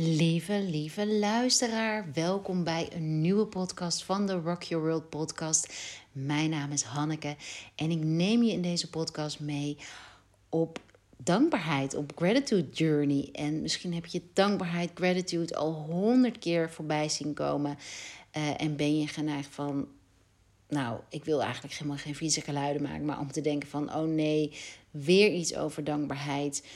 Lieve, 0.00 0.62
lieve 0.62 1.06
luisteraar, 1.06 2.10
welkom 2.14 2.64
bij 2.64 2.88
een 2.92 3.20
nieuwe 3.20 3.46
podcast 3.46 4.04
van 4.04 4.26
de 4.26 4.32
Rock 4.32 4.62
Your 4.62 4.84
World 4.84 5.08
podcast. 5.08 5.72
Mijn 6.12 6.50
naam 6.50 6.72
is 6.72 6.82
Hanneke 6.82 7.36
en 7.74 7.90
ik 7.90 8.04
neem 8.04 8.42
je 8.42 8.52
in 8.52 8.62
deze 8.62 8.90
podcast 8.90 9.40
mee 9.40 9.76
op 10.48 10.80
dankbaarheid, 11.16 11.94
op 11.94 12.12
gratitude 12.16 12.68
journey. 12.70 13.28
En 13.32 13.60
misschien 13.60 13.94
heb 13.94 14.06
je 14.06 14.22
dankbaarheid, 14.32 14.90
gratitude 14.94 15.56
al 15.56 15.72
honderd 15.72 16.38
keer 16.38 16.70
voorbij 16.70 17.08
zien 17.08 17.34
komen 17.34 17.78
uh, 18.36 18.62
en 18.62 18.76
ben 18.76 18.98
je 18.98 19.06
geneigd 19.06 19.54
van, 19.54 19.88
nou, 20.68 21.00
ik 21.08 21.24
wil 21.24 21.42
eigenlijk 21.42 21.74
helemaal 21.74 21.96
geen 21.96 22.14
vieze 22.14 22.40
geluiden 22.40 22.82
maken, 22.82 23.04
maar 23.04 23.20
om 23.20 23.32
te 23.32 23.40
denken 23.40 23.68
van, 23.68 23.94
oh 23.94 24.08
nee, 24.08 24.52
weer 24.90 25.32
iets 25.32 25.56
over 25.56 25.84
dankbaarheid, 25.84 26.66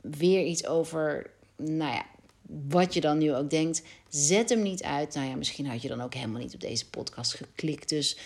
weer 0.00 0.44
iets 0.44 0.66
over, 0.66 1.30
nou 1.56 1.92
ja 1.92 2.12
wat 2.46 2.94
je 2.94 3.00
dan 3.00 3.18
nu 3.18 3.34
ook 3.34 3.50
denkt, 3.50 3.82
zet 4.08 4.48
hem 4.48 4.62
niet 4.62 4.82
uit. 4.82 5.14
Nou 5.14 5.28
ja, 5.28 5.36
misschien 5.36 5.66
had 5.66 5.82
je 5.82 5.88
dan 5.88 6.00
ook 6.00 6.14
helemaal 6.14 6.40
niet 6.40 6.54
op 6.54 6.60
deze 6.60 6.88
podcast 6.88 7.34
geklikt. 7.34 7.88
Dus 7.88 8.16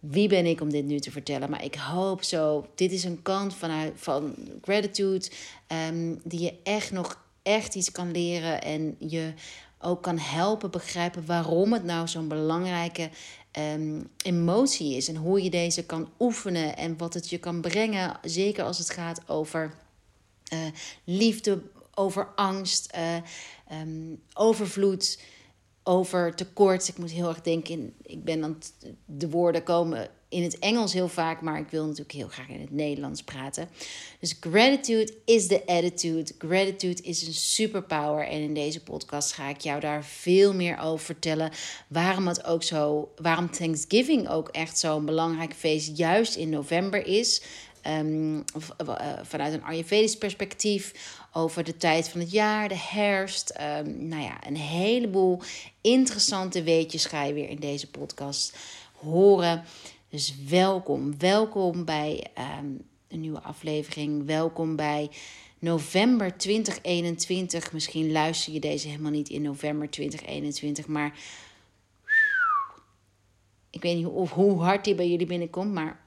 wie 0.00 0.28
ben 0.28 0.46
ik 0.46 0.60
om 0.60 0.70
dit 0.70 0.84
nu 0.84 0.98
te 0.98 1.10
vertellen? 1.10 1.50
Maar 1.50 1.64
ik 1.64 1.74
hoop 1.74 2.22
zo. 2.22 2.66
Dit 2.74 2.92
is 2.92 3.04
een 3.04 3.22
kant 3.22 3.54
vanuit, 3.54 3.92
van 3.96 4.34
gratitude. 4.62 5.30
Um, 5.88 6.20
die 6.24 6.40
je 6.40 6.54
echt 6.62 6.92
nog 6.92 7.24
echt 7.42 7.74
iets 7.74 7.90
kan 7.90 8.10
leren. 8.10 8.62
En 8.62 8.96
je 8.98 9.32
ook 9.78 10.02
kan 10.02 10.18
helpen 10.18 10.70
begrijpen 10.70 11.26
waarom 11.26 11.72
het 11.72 11.84
nou 11.84 12.08
zo'n 12.08 12.28
belangrijke 12.28 13.10
um, 13.74 14.08
emotie 14.24 14.96
is. 14.96 15.08
En 15.08 15.16
hoe 15.16 15.42
je 15.42 15.50
deze 15.50 15.84
kan 15.84 16.08
oefenen. 16.18 16.76
En 16.76 16.96
wat 16.96 17.14
het 17.14 17.30
je 17.30 17.38
kan 17.38 17.60
brengen. 17.60 18.18
Zeker 18.22 18.64
als 18.64 18.78
het 18.78 18.90
gaat 18.90 19.28
over 19.28 19.74
uh, 20.52 20.58
liefde, 21.04 21.62
over 21.98 22.28
angst, 22.34 22.96
uh, 22.96 23.80
um, 23.80 24.22
overvloed, 24.34 25.18
over 25.82 26.34
tekort. 26.34 26.88
Ik 26.88 26.98
moet 26.98 27.10
heel 27.10 27.28
erg 27.28 27.40
denken, 27.40 27.94
ik 28.02 28.24
ben 28.24 28.44
aan 28.44 28.58
de 29.04 29.30
woorden 29.30 29.62
komen 29.62 30.10
in 30.28 30.42
het 30.42 30.58
Engels 30.58 30.92
heel 30.92 31.08
vaak, 31.08 31.40
maar 31.40 31.58
ik 31.58 31.68
wil 31.70 31.84
natuurlijk 31.84 32.12
heel 32.12 32.28
graag 32.28 32.48
in 32.48 32.60
het 32.60 32.70
Nederlands 32.70 33.22
praten. 33.22 33.68
Dus 34.20 34.36
gratitude 34.40 35.14
is 35.24 35.46
the 35.46 35.66
attitude. 35.66 36.32
Gratitude 36.38 37.02
is 37.02 37.26
een 37.26 37.32
superpower. 37.32 38.26
En 38.26 38.40
in 38.40 38.54
deze 38.54 38.82
podcast 38.82 39.32
ga 39.32 39.48
ik 39.48 39.60
jou 39.60 39.80
daar 39.80 40.04
veel 40.04 40.54
meer 40.54 40.78
over 40.78 41.04
vertellen. 41.04 41.50
Waarom 41.86 42.28
het 42.28 42.44
ook 42.44 42.62
zo, 42.62 43.12
waarom 43.16 43.50
Thanksgiving 43.50 44.28
ook 44.28 44.48
echt 44.48 44.78
zo'n 44.78 45.04
belangrijk 45.04 45.54
feest 45.54 45.96
juist 45.96 46.36
in 46.36 46.48
november 46.48 47.06
is. 47.06 47.42
Um, 47.86 48.44
vanuit 49.22 49.52
een 49.52 49.64
Ayurvedisch 49.64 50.18
perspectief 50.18 50.92
over 51.38 51.64
de 51.64 51.76
tijd 51.76 52.08
van 52.08 52.20
het 52.20 52.30
jaar, 52.30 52.68
de 52.68 52.78
herfst. 52.78 53.58
Um, 53.60 54.08
nou 54.08 54.22
ja, 54.22 54.46
een 54.46 54.56
heleboel 54.56 55.40
interessante 55.80 56.62
weetjes 56.62 57.04
ga 57.04 57.24
je 57.24 57.32
weer 57.32 57.48
in 57.48 57.60
deze 57.60 57.90
podcast 57.90 58.56
horen. 58.92 59.64
Dus 60.08 60.34
welkom, 60.48 61.18
welkom 61.18 61.84
bij 61.84 62.26
um, 62.60 62.80
een 63.08 63.20
nieuwe 63.20 63.40
aflevering. 63.40 64.26
Welkom 64.26 64.76
bij 64.76 65.10
november 65.58 66.36
2021. 66.36 67.72
Misschien 67.72 68.12
luister 68.12 68.52
je 68.52 68.60
deze 68.60 68.88
helemaal 68.88 69.10
niet 69.10 69.28
in 69.28 69.42
november 69.42 69.90
2021, 69.90 70.86
maar 70.86 71.18
ik 73.70 73.82
weet 73.82 73.96
niet 73.96 74.04
hoe, 74.04 74.28
hoe 74.28 74.62
hard 74.62 74.84
die 74.84 74.94
bij 74.94 75.08
jullie 75.08 75.26
binnenkomt, 75.26 75.72
maar 75.72 76.00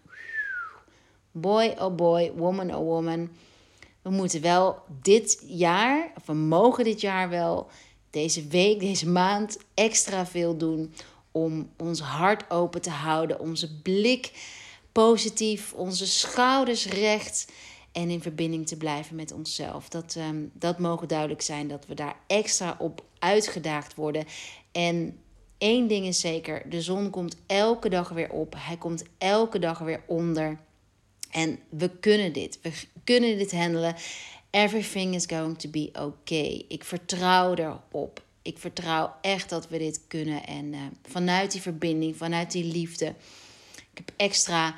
boy 1.31 1.75
oh 1.79 1.95
boy, 1.95 2.31
woman 2.35 2.75
oh 2.75 2.85
woman 2.85 3.29
we 4.01 4.09
moeten 4.09 4.41
wel 4.41 4.79
dit 5.01 5.43
jaar, 5.47 6.11
of 6.17 6.25
we 6.25 6.33
mogen 6.33 6.83
dit 6.83 7.01
jaar 7.01 7.29
wel, 7.29 7.69
deze 8.09 8.47
week, 8.47 8.79
deze 8.79 9.09
maand 9.09 9.57
extra 9.73 10.25
veel 10.25 10.57
doen 10.57 10.93
om 11.31 11.69
ons 11.77 11.99
hart 11.99 12.49
open 12.49 12.81
te 12.81 12.89
houden, 12.89 13.39
onze 13.39 13.79
blik 13.81 14.31
positief, 14.91 15.73
onze 15.73 16.07
schouders 16.07 16.87
recht 16.87 17.51
en 17.91 18.09
in 18.09 18.21
verbinding 18.21 18.67
te 18.67 18.77
blijven 18.77 19.15
met 19.15 19.31
onszelf. 19.31 19.89
Dat, 19.89 20.15
um, 20.17 20.51
dat 20.53 20.79
mogen 20.79 21.07
duidelijk 21.07 21.41
zijn 21.41 21.67
dat 21.67 21.85
we 21.85 21.93
daar 21.93 22.15
extra 22.27 22.75
op 22.79 23.03
uitgedaagd 23.19 23.95
worden. 23.95 24.25
En 24.71 25.17
één 25.57 25.87
ding 25.87 26.05
is 26.05 26.19
zeker: 26.19 26.69
de 26.69 26.81
zon 26.81 27.09
komt 27.09 27.35
elke 27.45 27.89
dag 27.89 28.09
weer 28.09 28.31
op. 28.31 28.55
Hij 28.57 28.77
komt 28.77 29.03
elke 29.17 29.59
dag 29.59 29.79
weer 29.79 30.03
onder. 30.07 30.59
En 31.31 31.59
we 31.69 31.89
kunnen 31.89 32.33
dit. 32.33 32.59
We 32.61 32.71
kunnen 33.11 33.37
dit 33.37 33.51
handelen. 33.51 33.95
Everything 34.49 35.15
is 35.15 35.25
going 35.25 35.57
to 35.59 35.69
be 35.69 35.89
okay. 35.93 36.65
Ik 36.67 36.83
vertrouw 36.83 37.53
erop. 37.53 38.23
Ik 38.41 38.57
vertrouw 38.57 39.13
echt 39.21 39.49
dat 39.49 39.67
we 39.67 39.77
dit 39.77 40.01
kunnen. 40.07 40.45
En 40.45 40.73
uh, 40.73 40.79
vanuit 41.03 41.51
die 41.51 41.61
verbinding, 41.61 42.17
vanuit 42.17 42.51
die 42.51 42.63
liefde. 42.63 43.05
Ik 43.75 43.97
heb 43.97 44.11
extra 44.15 44.75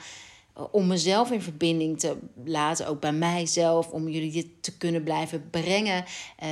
om 0.71 0.87
mezelf 0.87 1.31
in 1.31 1.41
verbinding 1.41 1.99
te 1.99 2.17
laten, 2.45 2.87
ook 2.87 2.99
bij 2.99 3.11
mijzelf, 3.11 3.89
om 3.89 4.09
jullie 4.09 4.31
dit 4.31 4.47
te 4.61 4.77
kunnen 4.77 5.03
blijven 5.03 5.49
brengen, 5.49 6.05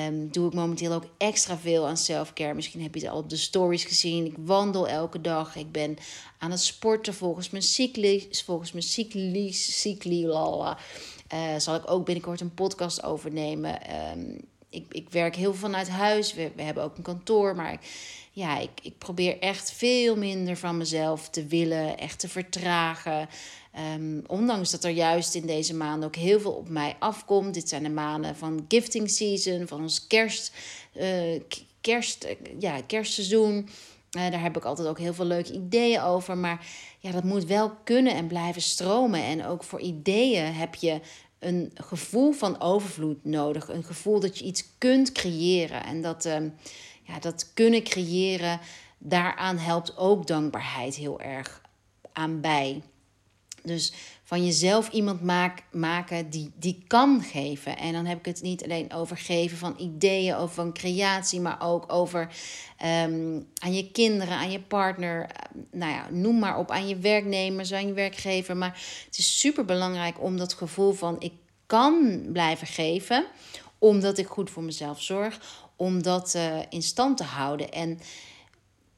um, 0.07 0.31
doe 0.31 0.47
ik 0.47 0.53
momenteel 0.53 0.93
ook 0.93 1.05
extra 1.17 1.57
veel 1.57 1.87
aan 1.87 1.97
selfcare. 1.97 2.53
Misschien 2.53 2.81
heb 2.81 2.95
je 2.95 3.01
het 3.01 3.09
al 3.09 3.17
op 3.17 3.29
de 3.29 3.37
stories 3.37 3.83
gezien. 3.83 4.25
Ik 4.25 4.35
wandel 4.37 4.87
elke 4.87 5.21
dag. 5.21 5.55
Ik 5.55 5.71
ben 5.71 5.97
aan 6.37 6.51
het 6.51 6.61
sporten 6.61 7.13
volgens 7.13 7.49
mijn 7.49 7.63
cycli, 7.63 8.27
volgens 8.31 8.71
mijn 8.71 8.83
cycli. 8.83 9.53
Uh, 11.33 11.39
zal 11.57 11.75
ik 11.75 11.91
ook 11.91 12.05
binnenkort 12.05 12.41
een 12.41 12.53
podcast 12.53 13.03
overnemen. 13.03 13.79
Um, 14.17 14.39
ik, 14.69 14.85
ik 14.89 15.09
werk 15.09 15.35
heel 15.35 15.51
veel 15.51 15.69
vanuit 15.69 15.89
huis. 15.89 16.33
We, 16.33 16.51
we 16.55 16.61
hebben 16.61 16.83
ook 16.83 16.97
een 16.97 17.03
kantoor, 17.03 17.55
maar 17.55 17.79
ja, 18.31 18.59
ik, 18.59 18.69
ik 18.81 18.97
probeer 18.97 19.39
echt 19.39 19.71
veel 19.71 20.15
minder 20.15 20.57
van 20.57 20.77
mezelf 20.77 21.29
te 21.29 21.45
willen, 21.45 21.97
echt 21.97 22.19
te 22.19 22.27
vertragen. 22.27 23.29
Um, 23.95 24.23
ondanks 24.27 24.71
dat 24.71 24.83
er 24.83 24.91
juist 24.91 25.35
in 25.35 25.45
deze 25.45 25.75
maanden 25.75 26.07
ook 26.07 26.15
heel 26.15 26.39
veel 26.39 26.51
op 26.51 26.69
mij 26.69 26.95
afkomt. 26.99 27.53
Dit 27.53 27.69
zijn 27.69 27.83
de 27.83 27.89
maanden 27.89 28.35
van 28.35 28.65
gifting 28.67 29.09
season, 29.09 29.67
van 29.67 29.81
ons 29.81 30.07
kerst, 30.07 30.53
uh, 30.93 31.41
kerst, 31.81 32.27
ja, 32.59 32.81
kerstseizoen. 32.87 33.69
Daar 34.09 34.41
heb 34.41 34.57
ik 34.57 34.65
altijd 34.65 34.87
ook 34.87 34.99
heel 34.99 35.13
veel 35.13 35.25
leuke 35.25 35.53
ideeën 35.53 36.01
over. 36.01 36.37
Maar 36.37 36.65
ja, 37.01 37.11
dat 37.11 37.23
moet 37.23 37.45
wel 37.45 37.71
kunnen 37.83 38.15
en 38.15 38.27
blijven 38.27 38.61
stromen. 38.61 39.23
En 39.23 39.45
ook 39.45 39.63
voor 39.63 39.79
ideeën 39.79 40.53
heb 40.53 40.75
je 40.75 41.01
een 41.39 41.71
gevoel 41.73 42.31
van 42.31 42.61
overvloed 42.61 43.25
nodig. 43.25 43.69
Een 43.69 43.83
gevoel 43.83 44.19
dat 44.19 44.37
je 44.37 44.45
iets 44.45 44.65
kunt 44.77 45.11
creëren. 45.11 45.83
En 45.83 46.01
dat, 46.01 46.25
uh, 46.25 46.35
ja, 47.03 47.19
dat 47.19 47.53
kunnen 47.53 47.83
creëren, 47.83 48.59
daaraan 48.97 49.57
helpt 49.57 49.97
ook 49.97 50.27
dankbaarheid 50.27 50.95
heel 50.95 51.21
erg 51.21 51.61
aan 52.11 52.41
bij. 52.41 52.81
Dus 53.63 53.93
van 54.23 54.45
jezelf 54.45 54.89
iemand 54.89 55.21
maak, 55.21 55.63
maken 55.71 56.29
die, 56.29 56.51
die 56.55 56.83
kan 56.87 57.21
geven. 57.21 57.77
En 57.77 57.93
dan 57.93 58.05
heb 58.05 58.17
ik 58.17 58.25
het 58.25 58.41
niet 58.41 58.63
alleen 58.63 58.93
over 58.93 59.17
geven 59.17 59.57
van 59.57 59.75
ideeën, 59.77 60.35
over 60.35 60.55
van 60.55 60.73
creatie, 60.73 61.39
maar 61.39 61.61
ook 61.61 61.93
over 61.93 62.21
um, 62.21 63.47
aan 63.53 63.73
je 63.73 63.91
kinderen, 63.91 64.35
aan 64.35 64.51
je 64.51 64.61
partner. 64.61 65.29
Nou 65.71 65.91
ja, 65.91 66.07
noem 66.09 66.39
maar 66.39 66.57
op, 66.57 66.71
aan 66.71 66.87
je 66.87 66.97
werknemers, 66.97 67.73
aan 67.73 67.87
je 67.87 67.93
werkgever. 67.93 68.57
Maar 68.57 68.81
het 69.05 69.17
is 69.17 69.39
super 69.39 69.65
belangrijk 69.65 70.21
om 70.21 70.37
dat 70.37 70.53
gevoel 70.53 70.91
van 70.91 71.15
ik 71.19 71.33
kan 71.65 72.21
blijven 72.31 72.67
geven, 72.67 73.25
omdat 73.77 74.17
ik 74.17 74.27
goed 74.27 74.49
voor 74.49 74.63
mezelf 74.63 75.01
zorg, 75.01 75.39
om 75.75 76.03
dat 76.03 76.33
uh, 76.35 76.59
in 76.69 76.81
stand 76.81 77.17
te 77.17 77.23
houden. 77.23 77.71
En 77.71 77.99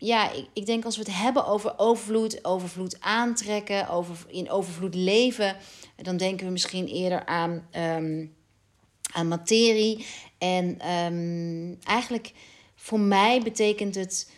ja, 0.03 0.31
ik, 0.31 0.47
ik 0.53 0.65
denk 0.65 0.85
als 0.85 0.97
we 0.97 1.03
het 1.03 1.15
hebben 1.15 1.45
over 1.45 1.73
overvloed, 1.77 2.45
overvloed 2.45 3.01
aantrekken, 3.01 3.89
over, 3.89 4.15
in 4.27 4.49
overvloed 4.49 4.95
leven, 4.95 5.55
dan 5.95 6.17
denken 6.17 6.45
we 6.45 6.51
misschien 6.51 6.87
eerder 6.87 7.25
aan, 7.25 7.67
um, 7.77 8.35
aan 9.13 9.27
materie. 9.27 10.05
En 10.37 10.89
um, 10.89 11.77
eigenlijk 11.83 12.33
voor 12.75 12.99
mij 12.99 13.41
betekent 13.41 13.95
het 13.95 14.31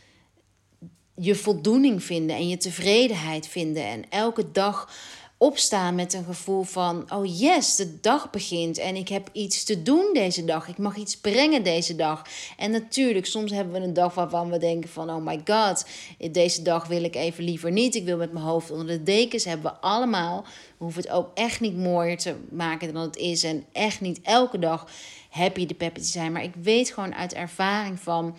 je 1.16 1.36
voldoening 1.36 2.04
vinden 2.04 2.36
en 2.36 2.48
je 2.48 2.58
tevredenheid 2.58 3.48
vinden. 3.48 3.84
En 3.84 4.10
elke 4.10 4.52
dag 4.52 4.90
opstaan 5.38 5.96
met 5.96 6.14
een 6.14 6.24
gevoel 6.24 6.64
van: 6.64 7.12
oh 7.12 7.40
yes, 7.40 7.76
de 7.76 8.00
dag 8.00 8.30
begint 8.30 8.78
en 8.78 8.96
ik 8.96 9.10
heb 9.10 9.30
iets 9.32 9.64
te 9.64 9.84
doen 9.84 10.10
deze 10.14 10.46
dag. 10.46 10.68
Ik 10.68 10.78
mag 10.78 10.96
iets 10.96 11.18
brengen 11.18 11.64
deze 11.64 11.96
dag. 11.96 12.26
En 12.58 12.72
natuurlijk, 12.72 13.26
soms 13.26 13.52
hebben 13.52 13.74
we 13.74 13.88
een 13.88 13.94
dag 13.94 14.14
waarvan 14.14 14.50
we 14.50 14.58
denken: 14.58 14.90
van 14.90 15.10
oh 15.10 15.26
my 15.26 15.42
god, 15.46 15.86
deze 16.32 16.62
dag 16.62 16.88
wil 16.88 17.04
ik 17.04 17.16
even 17.16 17.44
liever 17.44 17.72
niet. 17.72 17.96
Ik 17.96 18.06
wil 18.06 18.18
met 18.18 18.34
mijn 18.34 18.46
hoofd 18.46 18.72
onder 18.72 18.88
de 18.88 19.04
dekens. 19.04 19.44
Hebben 19.44 19.72
we 19.72 19.78
allemaal. 19.80 20.42
We 20.78 20.84
hoeven 20.84 21.02
het 21.02 21.12
ook 21.12 21.32
echt 21.34 21.60
niet 21.60 21.78
mooier 21.78 22.18
te 22.18 22.36
maken 22.50 22.94
dan 22.94 23.04
het 23.04 23.18
is. 23.18 23.44
En 23.44 23.66
echt 23.72 24.02
niet 24.02 24.20
elke 24.22 24.60
dag 24.60 24.88
happy 25.30 25.66
de 25.66 25.74
peppy 25.74 26.00
te 26.00 26.06
zijn. 26.06 26.32
Maar 26.32 26.44
ik 26.44 26.54
weet 26.62 26.92
gewoon 26.92 27.16
uit 27.16 27.34
ervaring 27.34 28.00
van 28.00 28.36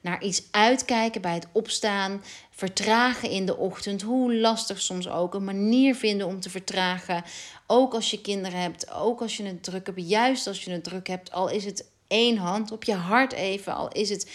naar 0.00 0.22
iets 0.22 0.42
uitkijken 0.50 1.20
bij 1.20 1.34
het 1.34 1.46
opstaan, 1.52 2.22
vertragen 2.58 3.30
in 3.30 3.46
de 3.46 3.56
ochtend, 3.56 4.02
hoe 4.02 4.34
lastig 4.34 4.80
soms 4.80 5.08
ook, 5.08 5.34
een 5.34 5.44
manier 5.44 5.94
vinden 5.94 6.26
om 6.26 6.40
te 6.40 6.50
vertragen. 6.50 7.24
Ook 7.66 7.94
als 7.94 8.10
je 8.10 8.20
kinderen 8.20 8.60
hebt, 8.60 8.92
ook 8.92 9.20
als 9.20 9.36
je 9.36 9.42
het 9.42 9.62
druk 9.62 9.86
hebt, 9.86 10.08
juist 10.08 10.46
als 10.46 10.64
je 10.64 10.70
het 10.70 10.84
druk 10.84 11.06
hebt, 11.06 11.32
al 11.32 11.50
is 11.50 11.64
het 11.64 11.90
één 12.08 12.36
hand, 12.36 12.72
op 12.72 12.84
je 12.84 12.94
hart 12.94 13.32
even. 13.32 13.74
Al 13.74 13.88
is 13.88 14.10
het 14.10 14.30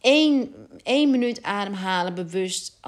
één, 0.00 0.54
één 0.82 1.10
minuut 1.10 1.42
ademhalen 1.42 2.14
bewust. 2.14 2.78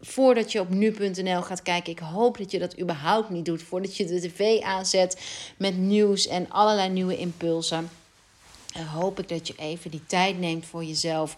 Voordat 0.00 0.52
je 0.52 0.60
op 0.60 0.68
nu.nl 0.68 1.42
gaat 1.42 1.62
kijken. 1.62 1.92
Ik 1.92 1.98
hoop 1.98 2.38
dat 2.38 2.50
je 2.50 2.58
dat 2.58 2.80
überhaupt 2.80 3.30
niet 3.30 3.44
doet. 3.44 3.62
Voordat 3.62 3.96
je 3.96 4.04
de 4.04 4.20
tv 4.20 4.60
aanzet 4.60 5.20
met 5.56 5.76
nieuws 5.76 6.26
en 6.26 6.50
allerlei 6.50 6.88
nieuwe 6.88 7.18
impulsen. 7.18 7.90
Hoop 8.92 9.18
ik 9.18 9.28
dat 9.28 9.46
je 9.46 9.54
even 9.56 9.90
die 9.90 10.06
tijd 10.06 10.38
neemt 10.38 10.66
voor 10.66 10.84
jezelf. 10.84 11.36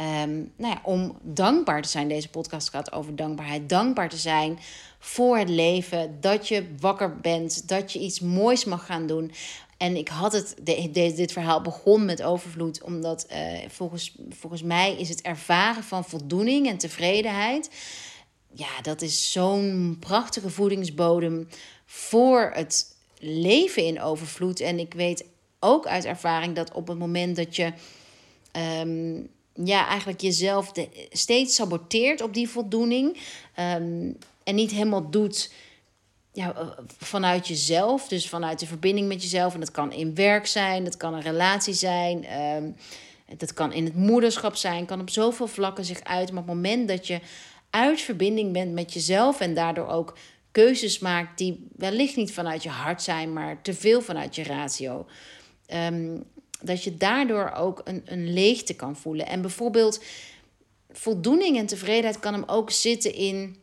Um, 0.00 0.52
nou 0.56 0.74
ja, 0.74 0.80
om 0.82 1.18
dankbaar 1.22 1.82
te 1.82 1.88
zijn. 1.88 2.08
Deze 2.08 2.28
podcast 2.28 2.68
gaat 2.68 2.92
over 2.92 3.16
dankbaarheid. 3.16 3.68
Dankbaar 3.68 4.08
te 4.08 4.16
zijn 4.16 4.58
voor 4.98 5.38
het 5.38 5.48
leven. 5.48 6.16
Dat 6.20 6.48
je 6.48 6.74
wakker 6.80 7.16
bent. 7.16 7.68
Dat 7.68 7.92
je 7.92 7.98
iets 7.98 8.20
moois 8.20 8.64
mag 8.64 8.86
gaan 8.86 9.06
doen. 9.06 9.32
En 9.76 9.96
ik 9.96 10.08
had 10.08 10.32
het, 10.32 10.56
de, 10.62 10.90
dit 10.92 11.32
verhaal 11.32 11.60
begon 11.60 12.04
met 12.04 12.22
overvloed, 12.22 12.82
omdat 12.82 13.26
uh, 13.32 13.58
volgens, 13.68 14.14
volgens 14.30 14.62
mij 14.62 14.96
is 14.96 15.08
het 15.08 15.22
ervaren 15.22 15.82
van 15.82 16.04
voldoening 16.04 16.68
en 16.68 16.78
tevredenheid. 16.78 17.70
Ja, 18.52 18.80
dat 18.82 19.02
is 19.02 19.32
zo'n 19.32 19.96
prachtige 20.00 20.50
voedingsbodem 20.50 21.48
voor 21.86 22.50
het 22.54 22.96
leven 23.18 23.84
in 23.84 24.00
overvloed. 24.00 24.60
En 24.60 24.78
ik 24.78 24.94
weet 24.94 25.24
ook 25.60 25.86
uit 25.86 26.04
ervaring 26.04 26.54
dat 26.54 26.72
op 26.72 26.88
het 26.88 26.98
moment 26.98 27.36
dat 27.36 27.56
je 27.56 27.72
um, 28.82 29.28
ja, 29.64 29.86
eigenlijk 29.88 30.20
jezelf 30.20 30.72
steeds 31.10 31.54
saboteert 31.54 32.20
op 32.20 32.34
die 32.34 32.48
voldoening 32.48 33.16
um, 33.58 34.18
en 34.44 34.54
niet 34.54 34.70
helemaal 34.70 35.10
doet 35.10 35.50
ja, 36.36 36.54
eh, 36.54 36.68
vanuit 36.98 37.48
jezelf, 37.48 38.08
dus 38.08 38.28
vanuit 38.28 38.58
de 38.58 38.66
verbinding 38.66 39.08
met 39.08 39.22
jezelf. 39.22 39.54
En 39.54 39.60
dat 39.60 39.70
kan 39.70 39.92
in 39.92 40.14
werk 40.14 40.46
zijn, 40.46 40.84
dat 40.84 40.96
kan 40.96 41.14
een 41.14 41.22
relatie 41.22 41.74
zijn, 41.74 42.40
um, 42.40 42.76
dat 43.36 43.52
kan 43.54 43.72
in 43.72 43.84
het 43.84 43.94
moederschap 43.94 44.56
zijn, 44.56 44.86
kan 44.86 45.00
op 45.00 45.10
zoveel 45.10 45.46
vlakken 45.46 45.84
zich 45.84 46.04
uit. 46.04 46.32
Maar 46.32 46.42
op 46.42 46.48
het 46.48 46.56
moment 46.56 46.88
dat 46.88 47.06
je 47.06 47.20
uit 47.70 48.00
verbinding 48.00 48.52
bent 48.52 48.72
met 48.72 48.92
jezelf 48.92 49.40
en 49.40 49.54
daardoor 49.54 49.88
ook 49.88 50.16
keuzes 50.50 50.98
maakt 50.98 51.38
die 51.38 51.68
wellicht 51.76 52.16
niet 52.16 52.32
vanuit 52.32 52.62
je 52.62 52.68
hart 52.68 53.02
zijn, 53.02 53.32
maar 53.32 53.62
te 53.62 53.74
veel 53.74 54.00
vanuit 54.00 54.34
je 54.34 54.42
ratio. 54.42 55.06
Um, 55.74 56.24
dat 56.60 56.84
je 56.84 56.96
daardoor 56.96 57.52
ook 57.56 57.80
een, 57.84 58.02
een 58.04 58.32
leegte 58.32 58.74
kan 58.74 58.96
voelen. 58.96 59.26
En 59.26 59.40
bijvoorbeeld 59.40 60.02
voldoening 60.90 61.58
en 61.58 61.66
tevredenheid 61.66 62.18
kan 62.18 62.32
hem 62.32 62.44
ook 62.46 62.70
zitten 62.70 63.14
in 63.14 63.56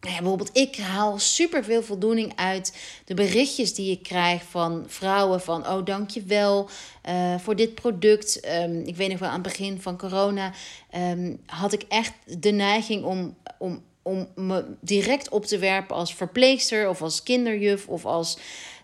ja, 0.00 0.18
bijvoorbeeld, 0.18 0.56
ik 0.56 0.76
haal 0.76 1.18
super 1.18 1.64
veel 1.64 1.82
voldoening 1.82 2.32
uit 2.36 2.76
de 3.04 3.14
berichtjes 3.14 3.74
die 3.74 3.90
ik 3.90 4.02
krijg 4.02 4.42
van 4.42 4.84
vrouwen. 4.86 5.40
Van, 5.40 5.66
oh, 5.66 5.84
dankjewel 5.84 6.68
uh, 7.08 7.38
voor 7.38 7.56
dit 7.56 7.74
product. 7.74 8.48
Um, 8.62 8.80
ik 8.80 8.96
weet 8.96 9.10
nog 9.10 9.18
wel, 9.18 9.28
aan 9.28 9.34
het 9.34 9.42
begin 9.42 9.80
van 9.80 9.98
corona 9.98 10.52
um, 10.96 11.40
had 11.46 11.72
ik 11.72 11.82
echt 11.88 12.12
de 12.42 12.50
neiging 12.50 13.04
om, 13.04 13.36
om, 13.58 13.82
om 14.02 14.28
me 14.34 14.64
direct 14.80 15.28
op 15.28 15.44
te 15.44 15.58
werpen 15.58 15.96
als 15.96 16.14
verpleegster 16.14 16.88
of 16.88 17.02
als 17.02 17.22
kinderjuf 17.22 17.88
of 17.88 18.04
als... 18.04 18.38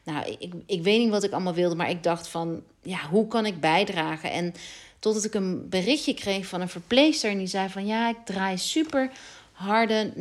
Nou, 0.05 0.37
ik, 0.39 0.53
ik 0.67 0.83
weet 0.83 0.99
niet 0.99 1.11
wat 1.11 1.25
ik 1.25 1.33
allemaal 1.33 1.55
wilde, 1.55 1.75
maar 1.75 1.91
ik 1.91 2.03
dacht 2.03 2.29
van, 2.29 2.63
ja, 2.83 3.09
hoe 3.09 3.27
kan 3.27 3.47
ik 3.47 3.61
bijdragen? 3.61 4.31
En 4.31 4.55
totdat 4.99 5.25
ik 5.25 5.35
een 5.35 5.69
berichtje 5.69 6.15
kreeg 6.15 6.47
van 6.47 6.61
een 6.61 6.69
verpleegster 6.69 7.31
en 7.31 7.39
die 7.39 7.47
zei 7.47 7.69
van, 7.69 7.87
ja, 7.87 8.09
ik 8.09 8.17
draai 8.25 8.59
super 8.59 9.11
harde, 9.55 10.13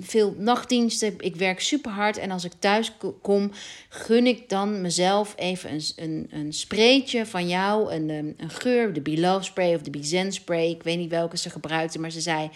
veel 0.00 0.34
nachtdiensten. 0.38 1.14
Ik 1.18 1.36
werk 1.36 1.60
super 1.60 1.90
hard. 1.90 2.16
En 2.16 2.30
als 2.30 2.44
ik 2.44 2.52
thuis 2.58 2.92
kom, 3.22 3.50
gun 3.88 4.26
ik 4.26 4.48
dan 4.48 4.80
mezelf 4.80 5.34
even 5.36 5.70
een, 5.70 5.82
een, 5.96 6.28
een 6.30 6.52
spreetje 6.52 7.26
van 7.26 7.48
jou. 7.48 7.92
Een, 7.92 8.08
een 8.08 8.50
geur, 8.50 8.92
de 8.92 9.00
Below 9.00 9.42
spray 9.42 9.74
of 9.74 9.82
de 9.82 9.90
Bizen 9.90 10.32
spray. 10.32 10.70
Ik 10.70 10.82
weet 10.82 10.98
niet 10.98 11.10
welke 11.10 11.36
ze 11.36 11.50
gebruikte, 11.50 11.98
maar 11.98 12.10
ze 12.10 12.20
zei... 12.20 12.50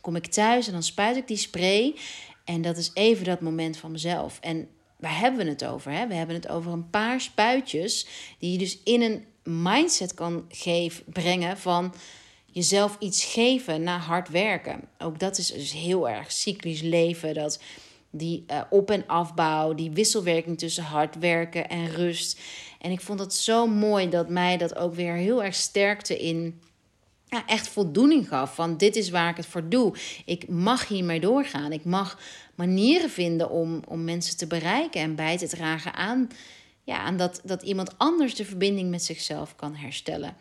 kom 0.00 0.16
ik 0.16 0.26
thuis 0.26 0.66
en 0.66 0.72
dan 0.72 0.82
spuit 0.82 1.16
ik 1.16 1.26
die 1.26 1.36
spray. 1.36 1.94
En 2.44 2.62
dat 2.62 2.76
is 2.76 2.90
even 2.94 3.24
dat 3.24 3.40
moment 3.40 3.76
van 3.76 3.90
mezelf. 3.90 4.38
En 4.40 4.68
waar 4.98 5.18
hebben 5.18 5.44
we 5.44 5.50
het 5.50 5.64
over? 5.64 5.92
Hè? 5.92 6.06
We 6.06 6.14
hebben 6.14 6.36
het 6.36 6.48
over 6.48 6.72
een 6.72 6.90
paar 6.90 7.20
spuitjes... 7.20 8.06
die 8.38 8.52
je 8.52 8.58
dus 8.58 8.78
in 8.84 9.02
een 9.02 9.24
mindset 9.64 10.14
kan 10.14 10.44
geven, 10.48 11.04
brengen 11.12 11.58
van 11.58 11.94
jezelf 12.46 12.96
iets 12.98 13.24
geven 13.24 13.82
na 13.82 13.98
hard 13.98 14.28
werken. 14.28 14.88
Ook 14.98 15.18
dat 15.18 15.38
is 15.38 15.52
dus 15.52 15.72
heel 15.72 16.08
erg 16.08 16.32
cyclisch 16.32 16.80
leven. 16.80 17.34
Dat 17.34 17.60
die 18.10 18.44
uh, 18.50 18.60
op- 18.70 18.90
en 18.90 19.06
afbouw, 19.06 19.74
die 19.74 19.90
wisselwerking 19.90 20.58
tussen 20.58 20.84
hard 20.84 21.18
werken 21.18 21.68
en 21.68 21.90
rust. 21.90 22.40
En 22.78 22.90
ik 22.90 23.00
vond 23.00 23.20
het 23.20 23.34
zo 23.34 23.66
mooi 23.66 24.08
dat 24.08 24.28
mij 24.28 24.56
dat 24.56 24.76
ook 24.76 24.94
weer 24.94 25.14
heel 25.14 25.44
erg 25.44 25.54
sterkte 25.54 26.18
in 26.18 26.60
ja, 27.28 27.46
echt 27.46 27.68
voldoening 27.68 28.28
gaf. 28.28 28.54
Van 28.54 28.76
dit 28.76 28.96
is 28.96 29.10
waar 29.10 29.30
ik 29.30 29.36
het 29.36 29.46
voor 29.46 29.68
doe. 29.68 29.94
Ik 30.24 30.48
mag 30.48 30.88
hiermee 30.88 31.20
doorgaan. 31.20 31.72
Ik 31.72 31.84
mag 31.84 32.18
manieren 32.54 33.10
vinden 33.10 33.50
om, 33.50 33.82
om 33.88 34.04
mensen 34.04 34.36
te 34.36 34.46
bereiken 34.46 35.00
en 35.00 35.14
bij 35.14 35.38
te 35.38 35.48
dragen 35.48 35.94
aan, 35.94 36.30
ja, 36.84 36.98
aan 36.98 37.16
dat, 37.16 37.40
dat 37.44 37.62
iemand 37.62 37.98
anders 37.98 38.34
de 38.34 38.44
verbinding 38.44 38.90
met 38.90 39.04
zichzelf 39.04 39.56
kan 39.56 39.74
herstellen. 39.74 40.36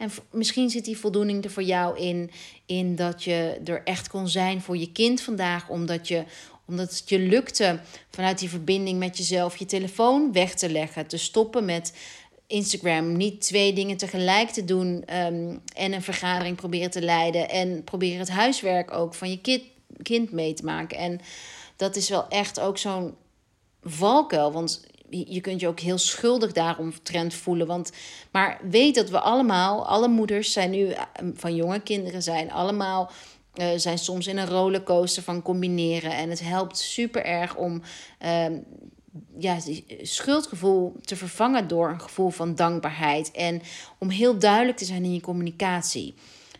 En 0.00 0.10
misschien 0.30 0.70
zit 0.70 0.84
die 0.84 0.98
voldoening 0.98 1.44
er 1.44 1.50
voor 1.50 1.62
jou 1.62 1.98
in, 1.98 2.30
in 2.66 2.96
dat 2.96 3.24
je 3.24 3.60
er 3.64 3.82
echt 3.84 4.08
kon 4.08 4.28
zijn 4.28 4.60
voor 4.60 4.76
je 4.76 4.92
kind 4.92 5.20
vandaag, 5.20 5.68
omdat, 5.68 6.08
je, 6.08 6.24
omdat 6.66 6.90
het 6.90 7.08
je 7.08 7.18
lukte 7.18 7.80
vanuit 8.10 8.38
die 8.38 8.48
verbinding 8.48 8.98
met 8.98 9.16
jezelf 9.16 9.56
je 9.56 9.66
telefoon 9.66 10.32
weg 10.32 10.54
te 10.54 10.70
leggen, 10.70 11.06
te 11.06 11.16
stoppen 11.16 11.64
met 11.64 11.92
Instagram, 12.50 13.16
niet 13.16 13.40
twee 13.40 13.72
dingen 13.72 13.96
tegelijk 13.96 14.50
te 14.50 14.64
doen 14.64 14.86
um, 15.16 15.60
en 15.74 15.92
een 15.92 16.02
vergadering 16.02 16.56
proberen 16.56 16.90
te 16.90 17.02
leiden 17.02 17.48
en 17.48 17.84
proberen 17.84 18.18
het 18.18 18.30
huiswerk 18.30 18.92
ook 18.92 19.14
van 19.14 19.30
je 19.30 19.40
kind, 19.40 19.62
kind 20.02 20.30
mee 20.30 20.54
te 20.54 20.64
maken. 20.64 20.98
En 20.98 21.20
dat 21.76 21.96
is 21.96 22.08
wel 22.08 22.28
echt 22.28 22.60
ook 22.60 22.78
zo'n 22.78 23.14
valkuil, 23.82 24.52
want 24.52 24.86
je 25.10 25.40
kunt 25.40 25.60
je 25.60 25.68
ook 25.68 25.80
heel 25.80 25.98
schuldig 25.98 26.52
daaromtrend 26.52 27.34
voelen. 27.34 27.66
Want, 27.66 27.92
maar 28.30 28.60
weet 28.70 28.94
dat 28.94 29.10
we 29.10 29.20
allemaal, 29.20 29.86
alle 29.86 30.08
moeders 30.08 30.52
zijn 30.52 30.70
nu 30.70 30.88
eh, 30.88 31.02
van 31.34 31.54
jonge 31.54 31.80
kinderen, 31.80 32.22
zijn 32.22 32.52
allemaal. 32.52 33.10
Uh, 33.54 33.66
zijn 33.76 33.98
soms 33.98 34.26
in 34.26 34.38
een 34.38 34.48
rollercoaster 34.48 35.22
van 35.22 35.42
combineren. 35.42 36.12
En 36.12 36.30
het 36.30 36.40
helpt 36.40 36.78
super 36.78 37.24
erg 37.24 37.56
om 37.56 37.82
uh, 38.24 38.46
ja, 39.38 39.58
schuldgevoel 40.02 40.96
te 41.00 41.16
vervangen 41.16 41.68
door 41.68 41.88
een 41.88 42.00
gevoel 42.00 42.30
van 42.30 42.54
dankbaarheid. 42.54 43.30
En 43.30 43.62
om 43.98 44.08
heel 44.08 44.38
duidelijk 44.38 44.78
te 44.78 44.84
zijn 44.84 45.04
in 45.04 45.14
je 45.14 45.20
communicatie. 45.20 46.14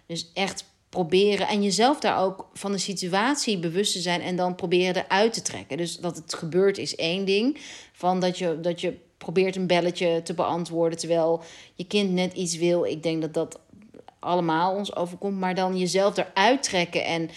Dus 0.06 0.30
echt 0.34 0.64
proberen 0.88 1.48
en 1.48 1.62
jezelf 1.62 2.00
daar 2.00 2.18
ook 2.18 2.48
van 2.52 2.72
de 2.72 2.78
situatie 2.78 3.58
bewust 3.58 3.92
te 3.92 4.00
zijn 4.00 4.20
en 4.20 4.36
dan 4.36 4.54
proberen 4.54 5.04
eruit 5.04 5.32
te 5.32 5.42
trekken. 5.42 5.76
Dus 5.76 5.96
dat 5.96 6.16
het 6.16 6.34
gebeurt 6.34 6.78
is 6.78 6.96
één 6.96 7.24
ding. 7.24 7.58
Van 7.92 8.20
dat 8.20 8.38
je, 8.38 8.60
dat 8.60 8.80
je 8.80 8.98
probeert 9.18 9.56
een 9.56 9.66
belletje 9.66 10.22
te 10.22 10.34
beantwoorden 10.34 10.98
terwijl 10.98 11.42
je 11.74 11.86
kind 11.86 12.10
net 12.10 12.32
iets 12.32 12.56
wil. 12.56 12.84
Ik 12.84 13.02
denk 13.02 13.20
dat 13.20 13.34
dat 13.34 13.60
allemaal 14.18 14.74
ons 14.74 14.96
overkomt. 14.96 15.38
Maar 15.38 15.54
dan 15.54 15.78
jezelf 15.78 16.16
eruit 16.16 16.62
trekken 16.62 17.04
en 17.04 17.30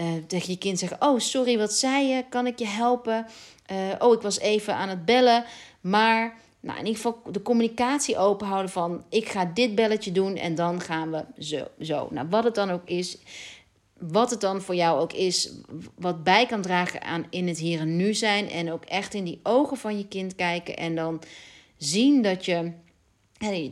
uh, 0.00 0.06
tegen 0.26 0.50
je 0.50 0.58
kind 0.58 0.78
zeggen: 0.78 0.96
Oh, 1.00 1.18
sorry, 1.18 1.58
wat 1.58 1.72
zei 1.72 2.06
je? 2.06 2.24
Kan 2.28 2.46
ik 2.46 2.58
je 2.58 2.66
helpen? 2.66 3.26
Uh, 3.72 3.76
oh, 3.98 4.14
ik 4.14 4.20
was 4.20 4.38
even 4.38 4.74
aan 4.74 4.88
het 4.88 5.04
bellen. 5.04 5.44
Maar 5.80 6.38
nou, 6.60 6.78
in 6.78 6.86
ieder 6.86 7.02
geval 7.02 7.32
de 7.32 7.42
communicatie 7.42 8.18
openhouden 8.18 8.70
van 8.70 9.04
ik 9.08 9.28
ga 9.28 9.44
dit 9.44 9.74
belletje 9.74 10.12
doen 10.12 10.36
en 10.36 10.54
dan 10.54 10.80
gaan 10.80 11.10
we 11.10 11.24
zo. 11.38 11.66
zo. 11.80 12.08
Nou, 12.10 12.26
wat 12.28 12.44
het 12.44 12.54
dan 12.54 12.70
ook 12.70 12.88
is, 12.88 13.18
wat 13.98 14.30
het 14.30 14.40
dan 14.40 14.60
voor 14.60 14.74
jou 14.74 15.00
ook 15.00 15.12
is, 15.12 15.50
wat 15.94 16.24
bij 16.24 16.46
kan 16.46 16.62
dragen 16.62 17.02
aan 17.02 17.26
in 17.30 17.48
het 17.48 17.58
hier 17.58 17.80
en 17.80 17.96
nu 17.96 18.14
zijn 18.14 18.50
en 18.50 18.72
ook 18.72 18.84
echt 18.84 19.14
in 19.14 19.24
die 19.24 19.40
ogen 19.42 19.76
van 19.76 19.98
je 19.98 20.08
kind 20.08 20.34
kijken 20.34 20.76
en 20.76 20.94
dan 20.94 21.22
zien 21.76 22.22
dat 22.22 22.44
je, 22.44 22.72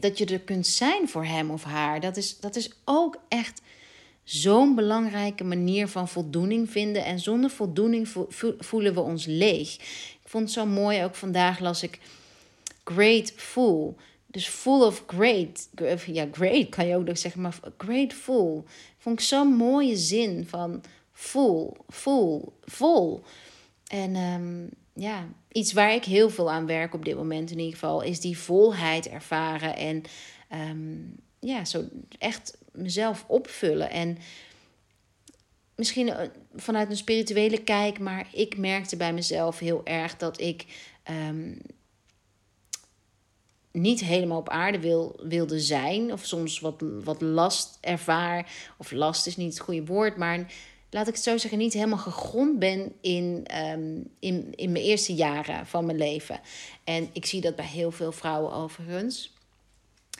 dat 0.00 0.18
je 0.18 0.26
er 0.26 0.40
kunt 0.40 0.66
zijn 0.66 1.08
voor 1.08 1.24
hem 1.24 1.50
of 1.50 1.64
haar. 1.64 2.00
Dat 2.00 2.16
is, 2.16 2.38
dat 2.40 2.56
is 2.56 2.70
ook 2.84 3.16
echt 3.28 3.60
zo'n 4.30 4.74
belangrijke 4.74 5.44
manier 5.44 5.88
van 5.88 6.08
voldoening 6.08 6.70
vinden. 6.70 7.04
En 7.04 7.18
zonder 7.18 7.50
voldoening 7.50 8.08
voelen 8.58 8.94
we 8.94 9.00
ons 9.00 9.26
leeg. 9.26 9.74
Ik 10.22 10.28
vond 10.34 10.44
het 10.44 10.52
zo 10.52 10.66
mooi, 10.66 11.04
ook 11.04 11.14
vandaag 11.14 11.58
las 11.58 11.82
ik 11.82 11.98
grateful. 12.84 13.96
Dus 14.26 14.48
full 14.48 14.80
of 14.80 15.04
great. 15.06 15.68
Ja, 16.06 16.28
great 16.32 16.68
kan 16.68 16.86
je 16.86 16.96
ook 16.96 17.04
nog 17.04 17.18
zeggen, 17.18 17.40
maar 17.40 17.58
grateful. 17.78 18.64
Vond 18.98 19.20
ik 19.20 19.26
zo'n 19.26 19.54
mooie 19.54 19.96
zin 19.96 20.46
van 20.46 20.82
full, 21.12 21.70
full, 21.88 22.40
vol. 22.64 23.22
En 23.86 24.16
um, 24.16 24.68
ja, 24.92 25.28
iets 25.52 25.72
waar 25.72 25.94
ik 25.94 26.04
heel 26.04 26.30
veel 26.30 26.50
aan 26.50 26.66
werk 26.66 26.94
op 26.94 27.04
dit 27.04 27.16
moment 27.16 27.50
in 27.50 27.58
ieder 27.58 27.72
geval, 27.72 28.02
is 28.02 28.20
die 28.20 28.38
volheid 28.38 29.08
ervaren. 29.08 29.76
En 29.76 30.02
um, 30.70 31.16
ja, 31.40 31.64
zo 31.64 31.84
echt 32.18 32.57
mezelf 32.72 33.24
opvullen. 33.26 33.90
En 33.90 34.18
misschien 35.74 36.08
eh, 36.08 36.28
vanuit 36.56 36.90
een 36.90 36.96
spirituele 36.96 37.62
kijk, 37.62 37.98
maar 37.98 38.28
ik 38.32 38.56
merkte 38.56 38.96
bij 38.96 39.12
mezelf 39.12 39.58
heel 39.58 39.80
erg 39.84 40.16
dat 40.16 40.40
ik 40.40 40.66
um, 41.28 41.60
niet 43.72 44.00
helemaal 44.00 44.38
op 44.38 44.48
aarde 44.48 44.80
wil, 44.80 45.20
wilde 45.22 45.60
zijn. 45.60 46.12
Of 46.12 46.24
soms 46.24 46.60
wat, 46.60 46.84
wat 47.04 47.20
last 47.20 47.78
ervaar. 47.80 48.52
Of 48.78 48.90
last 48.90 49.26
is 49.26 49.36
niet 49.36 49.52
het 49.52 49.62
goede 49.62 49.84
woord. 49.84 50.16
Maar 50.16 50.52
laat 50.90 51.08
ik 51.08 51.14
het 51.14 51.22
zo 51.22 51.36
zeggen, 51.36 51.58
niet 51.58 51.72
helemaal 51.72 51.98
gegrond 51.98 52.58
ben 52.58 52.92
in, 53.00 53.40
ehm, 53.44 54.00
in, 54.18 54.52
in 54.54 54.72
mijn 54.72 54.84
eerste 54.84 55.14
jaren 55.14 55.66
van 55.66 55.86
mijn 55.86 55.98
leven. 55.98 56.40
En 56.84 57.08
ik 57.12 57.26
zie 57.26 57.40
dat 57.40 57.56
bij 57.56 57.66
heel 57.66 57.90
veel 57.90 58.12
vrouwen 58.12 58.52
overigens. 58.52 59.36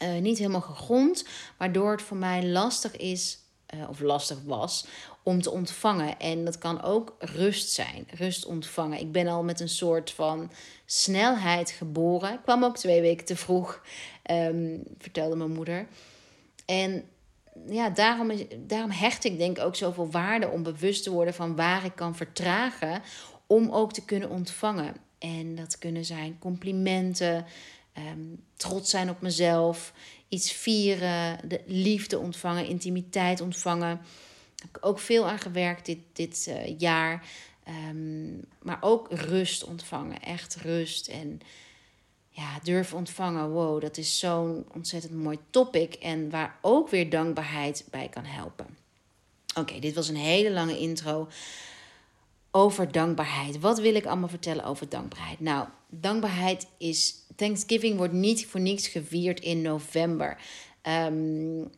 Uh, 0.02 0.20
niet 0.20 0.38
helemaal 0.38 0.60
gegrond, 0.60 1.24
waardoor 1.56 1.90
het 1.90 2.02
voor 2.02 2.16
mij 2.16 2.46
lastig 2.46 2.96
is, 2.96 3.38
uh, 3.74 3.88
of 3.88 4.00
lastig 4.00 4.38
was, 4.44 4.86
om 5.22 5.42
te 5.42 5.50
ontvangen. 5.50 6.18
En 6.18 6.44
dat 6.44 6.58
kan 6.58 6.82
ook 6.82 7.16
rust 7.18 7.70
zijn, 7.70 8.06
rust 8.10 8.46
ontvangen. 8.46 9.00
Ik 9.00 9.12
ben 9.12 9.26
al 9.26 9.42
met 9.42 9.60
een 9.60 9.68
soort 9.68 10.10
van 10.10 10.50
snelheid 10.86 11.70
geboren. 11.70 12.32
Ik 12.32 12.42
kwam 12.42 12.64
ook 12.64 12.76
twee 12.76 13.00
weken 13.00 13.26
te 13.26 13.36
vroeg, 13.36 13.82
um, 14.30 14.82
vertelde 14.98 15.36
mijn 15.36 15.52
moeder. 15.52 15.86
En 16.66 17.04
ja, 17.66 17.90
daarom, 17.90 18.30
daarom 18.58 18.90
hecht 18.90 19.24
ik 19.24 19.38
denk 19.38 19.58
ook 19.58 19.76
zoveel 19.76 20.10
waarde 20.10 20.48
om 20.48 20.62
bewust 20.62 21.02
te 21.02 21.10
worden 21.10 21.34
van 21.34 21.56
waar 21.56 21.84
ik 21.84 21.94
kan 21.94 22.16
vertragen 22.16 23.02
om 23.46 23.70
ook 23.70 23.92
te 23.92 24.04
kunnen 24.04 24.30
ontvangen. 24.30 24.94
En 25.18 25.54
dat 25.54 25.78
kunnen 25.78 26.04
zijn 26.04 26.38
complimenten, 26.38 27.46
um, 28.06 28.44
trots 28.56 28.90
zijn 28.90 29.10
op 29.10 29.20
mezelf, 29.20 29.92
iets 30.28 30.52
vieren, 30.52 31.48
de 31.48 31.60
liefde 31.66 32.18
ontvangen, 32.18 32.66
intimiteit 32.66 33.40
ontvangen. 33.40 33.96
Daar 33.96 34.66
heb 34.66 34.76
ik 34.76 34.86
ook 34.86 34.98
veel 34.98 35.28
aan 35.28 35.38
gewerkt 35.38 35.86
dit, 35.86 35.98
dit 36.12 36.46
uh, 36.48 36.78
jaar. 36.78 37.26
Um, 37.88 38.44
maar 38.62 38.78
ook 38.80 39.12
rust 39.12 39.64
ontvangen, 39.64 40.22
echt 40.22 40.56
rust 40.56 41.08
en 41.08 41.40
ja, 42.30 42.58
durven 42.62 42.96
ontvangen. 42.96 43.50
Wow, 43.50 43.80
dat 43.80 43.96
is 43.96 44.18
zo'n 44.18 44.66
ontzettend 44.74 45.12
mooi 45.12 45.38
topic 45.50 45.94
en 45.94 46.30
waar 46.30 46.58
ook 46.60 46.88
weer 46.88 47.10
dankbaarheid 47.10 47.84
bij 47.90 48.08
kan 48.08 48.24
helpen. 48.24 48.76
Oké, 49.54 49.78
dit 49.78 49.94
was 49.94 50.08
een 50.08 50.16
hele 50.16 50.50
lange 50.50 50.78
intro 50.78 51.28
over 52.50 52.92
dankbaarheid. 52.92 53.60
Wat 53.60 53.80
wil 53.80 53.94
ik 53.94 54.06
allemaal 54.06 54.28
vertellen 54.28 54.64
over 54.64 54.88
dankbaarheid? 54.88 55.40
Nou, 55.40 55.68
dankbaarheid 55.88 56.66
is. 56.78 57.14
Thanksgiving 57.36 57.96
wordt 57.96 58.12
niet 58.12 58.46
voor 58.46 58.60
niets 58.60 58.88
gevierd 58.88 59.40
in 59.40 59.62
november. 59.62 60.38
Um, 60.82 61.70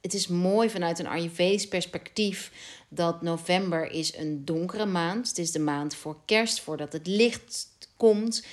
het 0.00 0.14
is 0.14 0.26
mooi 0.26 0.70
vanuit 0.70 0.98
een 0.98 1.06
Ayurvedisch 1.06 1.68
perspectief 1.68 2.52
dat 2.88 3.22
november 3.22 3.90
is 3.90 4.16
een 4.16 4.44
donkere 4.44 4.86
maand. 4.86 5.28
Het 5.28 5.38
is 5.38 5.52
de 5.52 5.58
maand 5.58 5.94
voor 5.94 6.16
kerst, 6.24 6.60
voordat 6.60 6.92
het 6.92 7.06
licht 7.06 7.68
komt. 7.96 8.44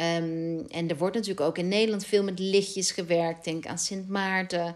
Um, 0.00 0.66
en 0.68 0.88
er 0.88 0.96
wordt 0.96 1.14
natuurlijk 1.14 1.46
ook 1.46 1.58
in 1.58 1.68
Nederland 1.68 2.06
veel 2.06 2.22
met 2.22 2.38
lichtjes 2.38 2.90
gewerkt. 2.90 3.44
Denk 3.44 3.66
aan 3.66 3.78
Sint 3.78 4.08
Maarten. 4.08 4.74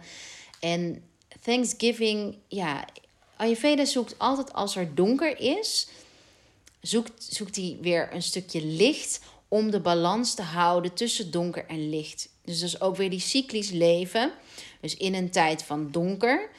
En 0.61 1.03
Thanksgiving, 1.43 2.39
ja, 2.49 2.85
Ayurveda 3.45 3.85
zoekt 3.85 4.19
altijd 4.19 4.53
als 4.53 4.77
er 4.77 4.95
donker 4.95 5.41
is, 5.41 5.89
zoekt, 6.81 7.27
zoekt 7.31 7.57
hij 7.57 7.79
weer 7.81 8.09
een 8.13 8.23
stukje 8.23 8.65
licht 8.65 9.21
om 9.49 9.71
de 9.71 9.81
balans 9.81 10.35
te 10.35 10.43
houden 10.43 10.95
tussen 10.95 11.31
donker 11.31 11.67
en 11.67 11.89
licht. 11.89 12.29
Dus 12.45 12.61
dat 12.61 12.69
is 12.69 12.81
ook 12.81 12.97
weer 12.97 13.11
die 13.11 13.21
cyclisch 13.21 13.71
leven. 13.71 14.33
Dus 14.81 14.97
in 14.97 15.15
een 15.15 15.31
tijd 15.31 15.63
van 15.63 15.91
donker 15.91 16.51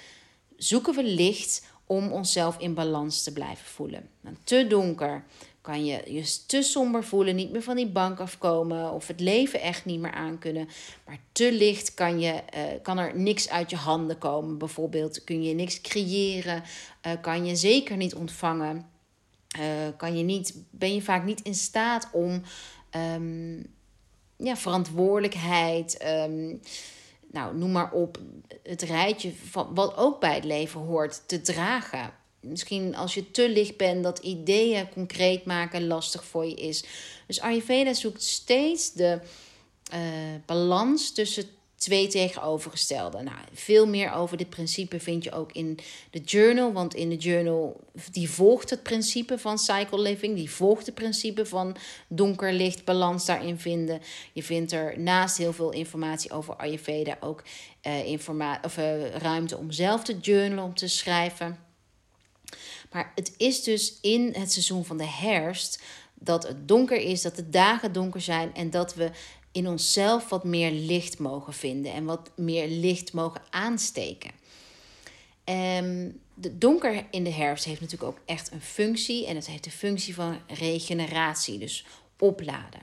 zoeken 0.58 0.96
we 0.96 1.04
licht 1.04 1.64
om 1.86 2.12
onszelf 2.12 2.58
in 2.58 2.74
balans 2.74 3.24
te 3.24 3.34
blijven 3.34 3.66
voelen. 3.66 4.10
Te 4.44 4.68
donker 4.68 5.24
kan 5.66 5.86
je 5.86 6.02
je 6.06 6.46
te 6.48 6.62
somber 6.62 7.04
voelen, 7.04 7.36
niet 7.36 7.52
meer 7.52 7.62
van 7.62 7.76
die 7.76 7.88
bank 7.88 8.20
afkomen 8.20 8.92
of 8.92 9.08
het 9.08 9.20
leven 9.20 9.62
echt 9.62 9.86
niet 9.86 10.00
meer 10.00 10.12
aankunnen. 10.12 10.68
Maar 11.06 11.20
te 11.32 11.52
licht 11.52 11.94
kan, 11.94 12.20
je, 12.20 12.34
uh, 12.34 12.62
kan 12.82 12.98
er 12.98 13.18
niks 13.18 13.50
uit 13.50 13.70
je 13.70 13.76
handen 13.76 14.18
komen. 14.18 14.58
Bijvoorbeeld 14.58 15.24
kun 15.24 15.44
je 15.44 15.54
niks 15.54 15.82
creëren, 15.82 16.64
uh, 17.08 17.12
kan 17.22 17.46
je 17.46 17.56
zeker 17.56 17.98
niet 17.98 18.16
ontvangen. 18.16 18.90
Uh, 19.60 19.64
kan 19.98 20.18
je 20.18 20.24
niet, 20.24 20.56
ben 20.70 20.94
je 20.94 21.02
vaak 21.02 21.26
niet 21.26 21.42
in 21.42 21.56
staat 21.56 22.10
om 22.12 22.42
um, 23.16 23.66
ja, 24.38 24.58
verantwoordelijkheid, 24.58 26.06
um, 26.08 26.62
nou, 27.32 27.58
noem 27.58 27.72
maar 27.72 27.92
op, 27.92 28.20
het 28.64 28.82
rijtje 28.82 29.34
van 29.34 29.74
wat 29.74 29.98
ook 29.98 30.20
bij 30.20 30.36
het 30.36 30.44
leven 30.44 30.82
hoort 30.82 31.28
te 31.28 31.42
dragen 31.42 32.14
misschien 32.46 32.96
als 32.96 33.14
je 33.14 33.32
te 33.32 33.50
licht 33.50 33.78
bent, 33.78 34.04
dat 34.04 34.20
ideeën 34.20 34.90
concreet 34.90 35.46
maken 35.46 35.88
lastig 35.88 36.26
voor 36.26 36.46
je 36.46 36.56
is. 36.56 36.84
Dus 37.28 37.40
Ayurveda 37.40 37.94
zoekt 37.94 38.24
steeds 38.24 38.94
de 38.94 39.20
uh, 39.94 40.00
balans 40.46 41.12
tussen 41.12 41.46
twee 41.76 42.08
tegenovergestelde. 42.08 43.22
Nou, 43.22 43.38
veel 43.54 43.88
meer 43.88 44.14
over 44.14 44.38
dit 44.38 44.50
principe 44.50 45.00
vind 45.00 45.24
je 45.24 45.32
ook 45.32 45.52
in 45.52 45.80
de 46.12 46.20
journal. 46.20 46.74
Want 46.74 46.96
in 46.96 47.10
de 47.10 47.16
journal, 47.16 47.80
die 48.12 48.30
volgt 48.30 48.70
het 48.70 48.84
principe 48.84 49.38
van 49.38 49.58
cycle 49.58 50.02
living. 50.02 50.36
Die 50.36 50.50
volgt 50.50 50.86
het 50.86 50.96
principe 50.96 51.46
van 51.46 51.76
donker, 52.08 52.54
licht, 52.54 52.86
balans 52.86 53.26
daarin 53.26 53.60
vinden. 53.60 54.02
Je 54.34 54.44
vindt 54.44 54.72
er 54.72 55.00
naast 55.00 55.38
heel 55.38 55.54
veel 55.54 55.72
informatie 55.72 56.32
over 56.32 56.56
Ayurveda 56.56 57.18
ook 57.20 57.44
uh, 57.88 58.06
informa 58.06 58.60
of, 58.64 58.78
uh, 58.78 59.10
ruimte 59.10 59.58
om 59.58 59.72
zelf 59.72 60.04
te 60.04 60.18
journalen, 60.20 60.64
om 60.64 60.74
te 60.74 60.88
schrijven. 60.88 61.65
Maar 62.92 63.12
het 63.16 63.34
is 63.38 63.64
dus 63.64 63.98
in 64.02 64.34
het 64.38 64.52
seizoen 64.52 64.86
van 64.86 64.98
de 64.98 65.08
herfst 65.08 65.82
dat 66.14 66.48
het 66.48 66.68
donker 66.68 66.98
is, 66.98 67.22
dat 67.22 67.36
de 67.36 67.50
dagen 67.50 67.92
donker 67.92 68.22
zijn 68.22 68.56
en 68.56 68.70
dat 68.70 68.96
we 68.96 69.12
in 69.52 69.68
onszelf 69.68 70.30
wat 70.30 70.44
meer 70.44 70.72
licht 70.72 71.20
mogen 71.20 71.54
vinden 71.54 71.94
en 71.94 72.06
wat 72.06 72.32
meer 72.36 72.68
licht 72.68 73.14
mogen 73.14 73.42
aansteken. 73.50 74.32
Um, 75.46 76.20
de 76.34 76.58
donker 76.58 77.06
in 77.12 77.24
de 77.24 77.30
herfst 77.30 77.66
heeft 77.66 77.82
natuurlijk 77.82 78.12
ook 78.12 78.22
echt 78.26 78.52
een 78.52 78.62
functie 78.62 79.28
en 79.28 79.36
het 79.36 79.48
heeft 79.48 79.64
de 79.64 79.72
functie 79.72 80.14
van 80.14 80.40
regeneratie, 80.48 81.58
dus 81.60 81.86
opladen. 82.20 82.82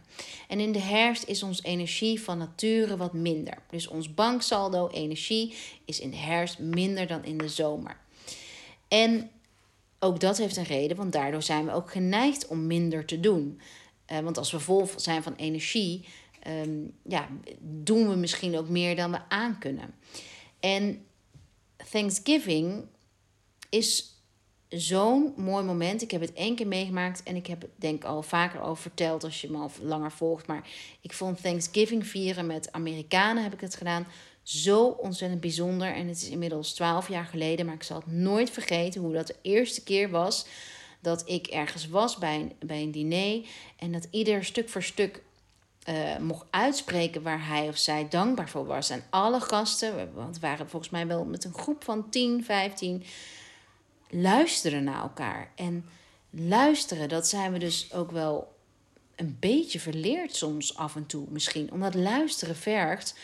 En 0.48 0.60
in 0.60 0.72
de 0.72 0.80
herfst 0.80 1.24
is 1.24 1.42
ons 1.42 1.62
energie 1.62 2.22
van 2.22 2.38
nature 2.38 2.96
wat 2.96 3.12
minder. 3.12 3.58
Dus 3.70 3.88
ons 3.88 4.14
banksaldo 4.14 4.88
energie 4.88 5.54
is 5.84 6.00
in 6.00 6.10
de 6.10 6.16
herfst 6.16 6.58
minder 6.58 7.06
dan 7.06 7.24
in 7.24 7.38
de 7.38 7.48
zomer. 7.48 7.96
En 8.88 9.30
ook 10.02 10.20
dat 10.20 10.38
heeft 10.38 10.56
een 10.56 10.64
reden, 10.64 10.96
want 10.96 11.12
daardoor 11.12 11.42
zijn 11.42 11.64
we 11.64 11.72
ook 11.72 11.90
geneigd 11.90 12.46
om 12.46 12.66
minder 12.66 13.04
te 13.04 13.20
doen. 13.20 13.60
Uh, 14.12 14.18
want 14.18 14.38
als 14.38 14.52
we 14.52 14.60
vol 14.60 14.88
zijn 14.96 15.22
van 15.22 15.34
energie, 15.34 16.08
um, 16.46 16.94
ja, 17.02 17.28
doen 17.60 18.08
we 18.08 18.16
misschien 18.16 18.56
ook 18.58 18.68
meer 18.68 18.96
dan 18.96 19.10
we 19.10 19.18
aankunnen. 19.28 19.94
En 20.60 21.04
Thanksgiving 21.90 22.84
is 23.68 24.12
zo'n 24.68 25.32
mooi 25.36 25.64
moment. 25.64 26.02
Ik 26.02 26.10
heb 26.10 26.20
het 26.20 26.32
één 26.32 26.54
keer 26.54 26.66
meegemaakt 26.66 27.22
en 27.22 27.36
ik 27.36 27.46
heb 27.46 27.62
het 27.62 27.70
denk 27.76 28.04
al 28.04 28.22
vaker 28.22 28.60
over 28.60 28.82
verteld 28.82 29.24
als 29.24 29.40
je 29.40 29.50
me 29.50 29.58
al 29.58 29.70
langer 29.80 30.12
volgt. 30.12 30.46
Maar 30.46 30.68
ik 31.00 31.12
vond 31.12 31.42
Thanksgiving 31.42 32.06
vieren 32.06 32.46
met 32.46 32.72
Amerikanen 32.72 33.42
heb 33.42 33.52
ik 33.52 33.60
het 33.60 33.74
gedaan 33.74 34.06
zo 34.42 34.84
ontzettend 34.86 35.40
bijzonder. 35.40 35.94
En 35.94 36.08
het 36.08 36.22
is 36.22 36.28
inmiddels 36.28 36.72
twaalf 36.74 37.08
jaar 37.08 37.24
geleden, 37.24 37.66
maar 37.66 37.74
ik 37.74 37.82
zal 37.82 37.96
het 37.96 38.12
nooit 38.12 38.50
vergeten 38.50 39.00
hoe 39.00 39.12
dat 39.12 39.26
de 39.26 39.36
eerste 39.42 39.82
keer 39.82 40.10
was 40.10 40.46
dat 41.02 41.28
ik 41.28 41.46
ergens 41.46 41.88
was 41.88 42.16
bij 42.16 42.34
een, 42.34 42.52
bij 42.66 42.82
een 42.82 42.90
diner 42.90 43.46
en 43.76 43.92
dat 43.92 44.08
ieder 44.10 44.44
stuk 44.44 44.68
voor 44.68 44.82
stuk 44.82 45.22
uh, 45.88 46.18
mocht 46.18 46.46
uitspreken 46.50 47.22
waar 47.22 47.46
hij 47.46 47.68
of 47.68 47.76
zij 47.76 48.08
dankbaar 48.08 48.48
voor 48.48 48.66
was. 48.66 48.90
En 48.90 49.04
alle 49.10 49.40
gasten, 49.40 50.14
want 50.14 50.28
het 50.28 50.40
waren 50.40 50.68
volgens 50.68 50.92
mij 50.92 51.06
wel 51.06 51.24
met 51.24 51.44
een 51.44 51.54
groep 51.54 51.84
van 51.84 52.10
10, 52.10 52.44
15, 52.44 53.04
luisteren 54.10 54.84
naar 54.84 55.02
elkaar. 55.02 55.52
En 55.54 55.84
luisteren, 56.30 57.08
dat 57.08 57.28
zijn 57.28 57.52
we 57.52 57.58
dus 57.58 57.92
ook 57.92 58.10
wel 58.10 58.56
een 59.16 59.36
beetje 59.40 59.80
verleerd 59.80 60.36
soms 60.36 60.76
af 60.76 60.96
en 60.96 61.06
toe 61.06 61.26
misschien. 61.28 61.72
Omdat 61.72 61.94
luisteren 61.94 62.56
vergt 62.56 63.14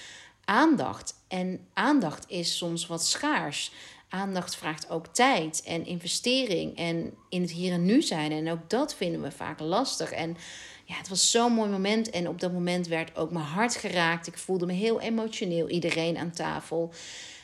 aandacht. 0.49 1.14
En 1.28 1.67
aandacht 1.75 2.25
is 2.28 2.57
soms 2.57 2.87
wat 2.87 3.07
schaars. 3.07 3.73
Aandacht 4.09 4.57
vraagt 4.57 4.90
ook 4.90 5.07
tijd 5.07 5.62
en 5.62 5.87
investering 5.87 6.76
en 6.76 7.14
in 7.28 7.43
het 7.43 7.50
hier 7.50 7.73
en 7.73 7.85
nu 7.85 8.02
zijn. 8.02 8.33
En 8.33 8.50
ook 8.50 8.71
dat 8.71 8.95
vinden 8.95 9.23
we 9.23 9.31
vaak 9.31 9.61
lastig. 9.61 10.11
En 10.11 10.37
ja, 10.85 10.95
het 10.95 11.09
was 11.09 11.31
zo'n 11.31 11.52
mooi 11.52 11.71
moment. 11.71 12.11
En 12.11 12.28
op 12.28 12.40
dat 12.40 12.52
moment 12.52 12.87
werd 12.87 13.17
ook 13.17 13.31
mijn 13.31 13.45
hart 13.45 13.76
geraakt. 13.76 14.26
Ik 14.26 14.38
voelde 14.38 14.67
me 14.67 14.73
heel 14.73 15.00
emotioneel, 15.00 15.69
iedereen 15.69 16.19
aan 16.19 16.33
tafel. 16.33 16.93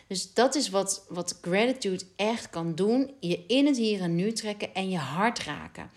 Dus 0.06 0.32
dat 0.32 0.54
is 0.54 0.68
wat, 0.68 1.04
wat 1.08 1.38
gratitude 1.42 2.04
echt 2.16 2.50
kan 2.50 2.74
doen. 2.74 3.10
Je 3.20 3.44
in 3.46 3.66
het 3.66 3.76
hier 3.76 4.00
en 4.00 4.14
nu 4.14 4.32
trekken 4.32 4.74
en 4.74 4.90
je 4.90 4.98
hart 4.98 5.38
raken 5.38 5.90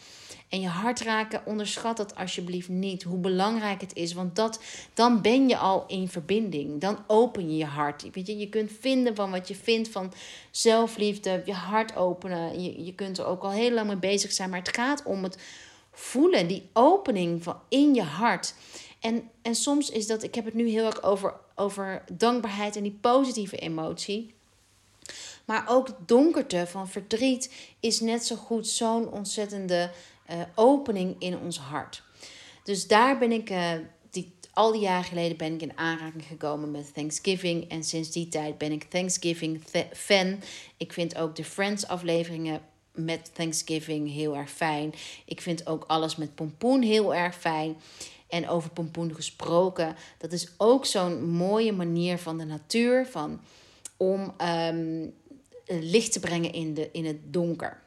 en 0.49 0.61
je 0.61 0.67
hart 0.67 0.99
raken, 0.99 1.41
onderschat 1.45 1.97
dat 1.97 2.15
alsjeblieft 2.15 2.69
niet. 2.69 3.03
Hoe 3.03 3.17
belangrijk 3.17 3.81
het 3.81 3.95
is, 3.95 4.13
want 4.13 4.35
dat, 4.35 4.59
dan 4.93 5.21
ben 5.21 5.47
je 5.47 5.57
al 5.57 5.83
in 5.87 6.07
verbinding. 6.07 6.81
Dan 6.81 7.03
open 7.07 7.49
je 7.51 7.57
je 7.57 7.65
hart. 7.65 8.09
Weet 8.13 8.27
je, 8.27 8.37
je 8.37 8.49
kunt 8.49 8.71
vinden 8.79 9.15
van 9.15 9.31
wat 9.31 9.47
je 9.47 9.55
vindt 9.55 9.89
van 9.89 10.13
zelfliefde, 10.51 11.41
je 11.45 11.53
hart 11.53 11.95
openen. 11.95 12.63
Je, 12.63 12.83
je 12.83 12.93
kunt 12.93 13.17
er 13.17 13.25
ook 13.25 13.43
al 13.43 13.51
heel 13.51 13.71
lang 13.71 13.87
mee 13.87 13.97
bezig 13.97 14.31
zijn, 14.31 14.49
maar 14.49 14.59
het 14.59 14.75
gaat 14.75 15.03
om 15.03 15.23
het 15.23 15.37
voelen, 15.91 16.47
die 16.47 16.69
opening 16.73 17.43
van 17.43 17.59
in 17.69 17.93
je 17.93 18.03
hart. 18.03 18.53
En, 18.99 19.29
en 19.41 19.55
soms 19.55 19.89
is 19.89 20.07
dat, 20.07 20.23
ik 20.23 20.35
heb 20.35 20.45
het 20.45 20.53
nu 20.53 20.69
heel 20.69 20.85
erg 20.85 21.03
over, 21.03 21.33
over 21.55 22.03
dankbaarheid 22.11 22.75
en 22.75 22.83
die 22.83 22.97
positieve 23.01 23.57
emotie. 23.57 24.35
Maar 25.45 25.65
ook 25.69 25.89
donkerte 26.05 26.67
van 26.67 26.89
verdriet 26.89 27.53
is 27.79 27.99
net 27.99 28.25
zo 28.25 28.35
goed 28.35 28.67
zo'n 28.67 29.11
ontzettende 29.11 29.91
uh, 30.31 30.41
opening 30.55 31.15
in 31.19 31.37
ons 31.37 31.59
hart. 31.59 32.03
Dus 32.63 32.87
daar 32.87 33.17
ben 33.17 33.31
ik, 33.31 33.49
uh, 33.49 33.71
die, 34.09 34.33
al 34.53 34.71
die 34.71 34.81
jaren 34.81 35.03
geleden 35.03 35.37
ben 35.37 35.53
ik 35.53 35.61
in 35.61 35.77
aanraking 35.77 36.25
gekomen 36.25 36.71
met 36.71 36.93
Thanksgiving. 36.93 37.69
En 37.69 37.83
sinds 37.83 38.11
die 38.11 38.27
tijd 38.27 38.57
ben 38.57 38.71
ik 38.71 38.83
Thanksgiving 38.83 39.61
fan. 39.93 40.39
Ik 40.77 40.93
vind 40.93 41.17
ook 41.17 41.35
de 41.35 41.43
Friends 41.43 41.87
afleveringen 41.87 42.61
met 42.91 43.29
Thanksgiving 43.33 44.11
heel 44.11 44.35
erg 44.35 44.51
fijn. 44.51 44.93
Ik 45.25 45.41
vind 45.41 45.67
ook 45.67 45.83
alles 45.87 46.15
met 46.15 46.35
pompoen 46.35 46.81
heel 46.81 47.15
erg 47.15 47.35
fijn. 47.35 47.77
En 48.27 48.49
over 48.49 48.69
pompoen 48.69 49.15
gesproken, 49.15 49.95
dat 50.17 50.31
is 50.31 50.51
ook 50.57 50.85
zo'n 50.85 51.29
mooie 51.29 51.71
manier 51.71 52.17
van 52.17 52.37
de 52.37 52.45
natuur 52.45 53.05
van, 53.05 53.39
om 53.97 54.33
um, 54.41 55.13
licht 55.67 56.11
te 56.11 56.19
brengen 56.19 56.53
in, 56.53 56.73
de, 56.73 56.89
in 56.91 57.05
het 57.05 57.33
donker. 57.33 57.81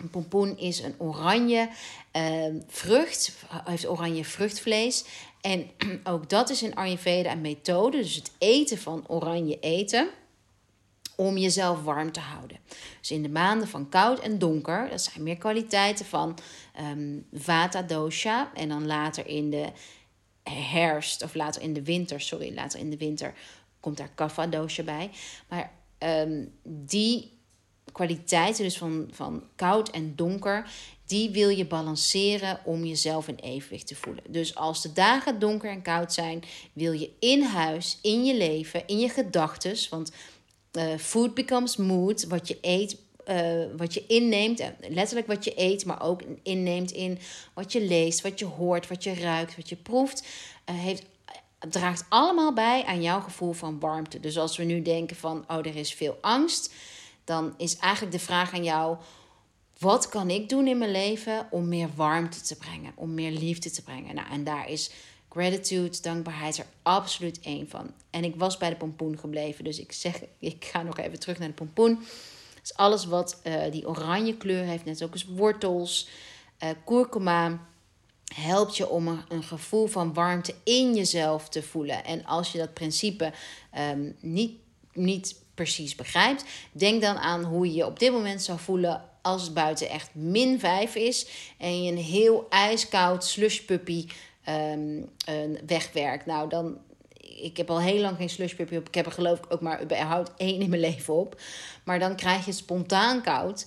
Een 0.00 0.10
pompoen 0.10 0.58
is 0.58 0.82
een 0.82 0.94
oranje 0.98 1.68
uh, 2.16 2.54
vrucht, 2.66 3.32
heeft 3.64 3.88
oranje 3.88 4.24
vruchtvlees. 4.24 5.04
En 5.40 5.70
ook 6.04 6.28
dat 6.28 6.50
is 6.50 6.62
in 6.62 6.74
Ayurveda 6.74 7.32
een 7.32 7.40
methode, 7.40 7.96
dus 7.96 8.14
het 8.14 8.30
eten 8.38 8.78
van 8.78 9.04
oranje 9.06 9.58
eten, 9.60 10.08
om 11.16 11.36
jezelf 11.36 11.82
warm 11.82 12.12
te 12.12 12.20
houden. 12.20 12.58
Dus 13.00 13.10
in 13.10 13.22
de 13.22 13.28
maanden 13.28 13.68
van 13.68 13.88
koud 13.88 14.20
en 14.20 14.38
donker, 14.38 14.88
dat 14.90 15.02
zijn 15.02 15.22
meer 15.22 15.36
kwaliteiten 15.36 16.06
van 16.06 16.38
um, 16.80 17.26
Vata 17.32 17.82
dosha. 17.82 18.50
En 18.54 18.68
dan 18.68 18.86
later 18.86 19.26
in 19.26 19.50
de 19.50 19.66
herfst, 20.50 21.22
of 21.22 21.34
later 21.34 21.62
in 21.62 21.72
de 21.72 21.82
winter, 21.82 22.20
sorry, 22.20 22.54
later 22.54 22.80
in 22.80 22.90
de 22.90 22.96
winter 22.96 23.34
komt 23.80 23.96
daar 23.96 24.10
Kapha 24.14 24.46
dosha 24.46 24.82
bij. 24.82 25.10
Maar 25.48 25.72
um, 25.98 26.52
die 26.62 27.37
kwaliteiten, 27.92 28.64
dus 28.64 28.78
van, 28.78 29.08
van 29.10 29.42
koud 29.56 29.90
en 29.90 30.12
donker, 30.16 30.70
die 31.06 31.30
wil 31.30 31.48
je 31.48 31.66
balanceren 31.66 32.60
om 32.64 32.84
jezelf 32.84 33.28
in 33.28 33.34
evenwicht 33.34 33.86
te 33.86 33.94
voelen. 33.94 34.24
Dus 34.28 34.54
als 34.54 34.82
de 34.82 34.92
dagen 34.92 35.38
donker 35.38 35.70
en 35.70 35.82
koud 35.82 36.12
zijn, 36.12 36.42
wil 36.72 36.92
je 36.92 37.10
in 37.18 37.42
huis, 37.42 37.98
in 38.02 38.24
je 38.24 38.36
leven, 38.36 38.86
in 38.86 38.98
je 38.98 39.08
gedachten, 39.08 39.76
want 39.90 40.12
uh, 40.72 40.96
food 40.98 41.34
becomes 41.34 41.76
mood, 41.76 42.26
wat 42.26 42.48
je 42.48 42.58
eet. 42.60 42.96
Uh, 43.26 43.64
wat 43.76 43.94
je 43.94 44.04
inneemt, 44.06 44.62
letterlijk 44.88 45.26
wat 45.26 45.44
je 45.44 45.52
eet, 45.56 45.84
maar 45.84 46.02
ook 46.02 46.22
inneemt 46.42 46.90
in 46.90 47.18
wat 47.54 47.72
je 47.72 47.82
leest, 47.82 48.20
wat 48.20 48.38
je 48.38 48.44
hoort, 48.44 48.88
wat 48.88 49.04
je 49.04 49.14
ruikt, 49.14 49.56
wat 49.56 49.68
je 49.68 49.76
proeft, 49.76 50.26
heeft 50.64 51.04
draagt 51.58 52.04
allemaal 52.08 52.52
bij 52.52 52.84
aan 52.84 53.02
jouw 53.02 53.20
gevoel 53.20 53.52
van 53.52 53.80
warmte. 53.80 54.20
Dus 54.20 54.38
als 54.38 54.56
we 54.56 54.64
nu 54.64 54.82
denken 54.82 55.16
van, 55.16 55.44
oh, 55.48 55.56
er 55.56 55.76
is 55.76 55.94
veel 55.94 56.18
angst, 56.20 56.74
dan 57.28 57.54
is 57.56 57.76
eigenlijk 57.76 58.12
de 58.12 58.24
vraag 58.24 58.54
aan 58.54 58.64
jou: 58.64 58.96
wat 59.78 60.08
kan 60.08 60.30
ik 60.30 60.48
doen 60.48 60.66
in 60.66 60.78
mijn 60.78 60.90
leven 60.90 61.46
om 61.50 61.68
meer 61.68 61.88
warmte 61.94 62.40
te 62.40 62.56
brengen, 62.56 62.92
om 62.94 63.14
meer 63.14 63.30
liefde 63.30 63.70
te 63.70 63.82
brengen? 63.82 64.14
Nou, 64.14 64.30
en 64.30 64.44
daar 64.44 64.70
is 64.70 64.90
gratitude, 65.28 66.00
dankbaarheid 66.00 66.58
er 66.58 66.66
absoluut 66.82 67.40
één 67.40 67.68
van. 67.68 67.90
En 68.10 68.24
ik 68.24 68.36
was 68.36 68.56
bij 68.56 68.70
de 68.70 68.76
pompoen 68.76 69.18
gebleven, 69.18 69.64
dus 69.64 69.78
ik 69.78 69.92
zeg, 69.92 70.20
ik 70.38 70.64
ga 70.64 70.82
nog 70.82 70.98
even 70.98 71.18
terug 71.18 71.38
naar 71.38 71.48
de 71.48 71.54
pompoen. 71.54 71.98
Dus 72.60 72.74
alles 72.76 73.04
wat 73.04 73.40
uh, 73.44 73.70
die 73.70 73.88
oranje 73.88 74.36
kleur 74.36 74.64
heeft, 74.64 74.84
net 74.84 75.02
ook 75.02 75.12
als 75.12 75.24
wortels, 75.24 76.08
uh, 76.62 76.68
kurkuma 76.84 77.66
helpt 78.34 78.76
je 78.76 78.88
om 78.88 79.08
een, 79.28 79.42
gevoel 79.42 79.86
van 79.86 80.14
warmte 80.14 80.54
in 80.64 80.94
jezelf 80.94 81.48
te 81.48 81.62
voelen. 81.62 82.04
En 82.04 82.24
als 82.24 82.52
je 82.52 82.58
dat 82.58 82.74
principe 82.74 83.32
um, 83.78 84.16
niet, 84.20 84.58
niet 84.92 85.36
precies 85.58 85.94
begrijpt, 85.94 86.44
denk 86.72 87.02
dan 87.02 87.16
aan 87.16 87.44
hoe 87.44 87.66
je 87.66 87.74
je 87.74 87.86
op 87.86 87.98
dit 87.98 88.12
moment 88.12 88.42
zou 88.42 88.58
voelen 88.58 89.02
als 89.22 89.42
het 89.42 89.54
buiten 89.54 89.88
echt 89.88 90.14
min 90.14 90.58
5 90.58 90.94
is 90.94 91.26
en 91.58 91.82
je 91.82 91.90
een 91.90 91.98
heel 91.98 92.46
ijskoud 92.48 93.24
slushpuppy 93.24 94.06
um, 94.48 95.08
wegwerkt. 95.66 96.26
Nou, 96.26 96.48
dan. 96.48 96.78
Ik 97.40 97.56
heb 97.56 97.70
al 97.70 97.80
heel 97.80 98.00
lang 98.00 98.16
geen 98.16 98.28
slushpuppy 98.28 98.76
op. 98.76 98.88
Ik 98.88 98.94
heb 98.94 99.06
er 99.06 99.12
geloof 99.12 99.38
ik 99.38 99.52
ook 99.52 99.60
maar 99.60 99.82
überhaupt 99.82 100.30
één 100.36 100.60
in 100.60 100.68
mijn 100.68 100.80
leven 100.80 101.14
op. 101.14 101.40
Maar 101.84 101.98
dan 101.98 102.16
krijg 102.16 102.38
je 102.38 102.50
het 102.50 102.58
spontaan 102.58 103.22
koud. 103.22 103.66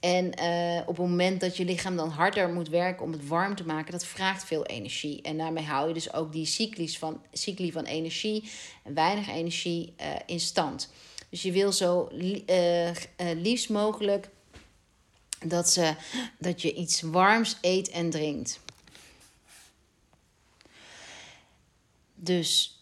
En 0.00 0.32
uh, 0.40 0.80
op 0.80 0.96
het 0.96 1.06
moment 1.06 1.40
dat 1.40 1.56
je 1.56 1.64
lichaam 1.64 1.96
dan 1.96 2.08
harder 2.08 2.48
moet 2.48 2.68
werken 2.68 3.04
om 3.04 3.12
het 3.12 3.28
warm 3.28 3.54
te 3.54 3.64
maken, 3.64 3.92
dat 3.92 4.04
vraagt 4.04 4.44
veel 4.44 4.66
energie. 4.66 5.22
En 5.22 5.38
daarmee 5.38 5.64
hou 5.64 5.88
je 5.88 5.94
dus 5.94 6.12
ook 6.12 6.32
die 6.32 6.46
cyclies 6.46 6.98
van, 6.98 7.20
cycli 7.32 7.72
van 7.72 7.84
energie 7.84 8.50
en 8.82 8.94
weinig 8.94 9.28
energie 9.28 9.94
uh, 10.00 10.06
in 10.26 10.40
stand. 10.40 10.90
Dus 11.32 11.42
je 11.42 11.52
wil 11.52 11.72
zo 11.72 12.08
uh, 12.12 12.90
liefst 13.16 13.68
mogelijk 13.68 14.28
dat, 15.44 15.70
ze, 15.70 15.94
dat 16.38 16.62
je 16.62 16.74
iets 16.74 17.00
warms 17.00 17.56
eet 17.60 17.88
en 17.88 18.10
drinkt. 18.10 18.60
Dus, 22.14 22.80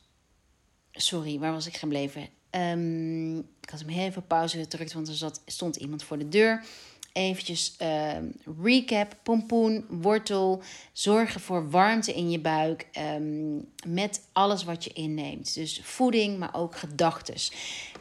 sorry, 0.93 1.39
waar 1.39 1.53
was 1.53 1.67
ik 1.67 1.77
gebleven? 1.77 2.29
Um, 2.51 3.39
ik 3.39 3.71
had 3.71 3.81
hem 3.81 3.89
heel 3.89 4.07
even 4.07 4.27
pauze 4.27 4.59
gedrukt, 4.59 4.93
want 4.93 5.09
er 5.09 5.15
zat, 5.15 5.41
stond 5.47 5.77
iemand 5.77 6.03
voor 6.03 6.19
de 6.19 6.29
deur 6.29 6.65
eventjes 7.13 7.75
uh, 7.83 8.17
recap. 8.63 9.17
Pompoen, 9.23 9.87
wortel, 9.89 10.63
zorgen 10.93 11.41
voor 11.41 11.71
warmte 11.71 12.15
in 12.15 12.31
je 12.31 12.41
buik 12.41 12.87
um, 12.99 13.69
met 13.87 14.23
alles 14.33 14.65
wat 14.65 14.85
je 14.85 14.93
inneemt. 14.93 15.55
Dus 15.55 15.81
voeding, 15.83 16.39
maar 16.39 16.55
ook 16.55 16.77
gedachtes. 16.77 17.53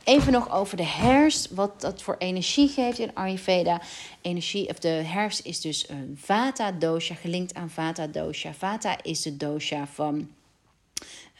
Even 0.09 0.31
nog 0.31 0.51
over 0.51 0.77
de 0.77 0.85
herfst, 0.85 1.49
wat 1.49 1.81
dat 1.81 2.01
voor 2.01 2.15
energie 2.17 2.67
geeft 2.67 2.99
in 2.99 3.15
Ayurveda. 3.15 3.81
Energie, 4.21 4.69
of 4.69 4.79
de 4.79 4.87
herfst 4.87 5.45
is 5.45 5.61
dus 5.61 5.89
een 5.89 6.17
Vata 6.21 6.71
dosha, 6.71 7.15
gelinkt 7.15 7.53
aan 7.53 7.69
Vata 7.69 8.07
dosha. 8.07 8.53
Vata 8.53 9.03
is 9.03 9.21
de 9.21 9.37
dosha 9.37 9.87
van 9.87 10.29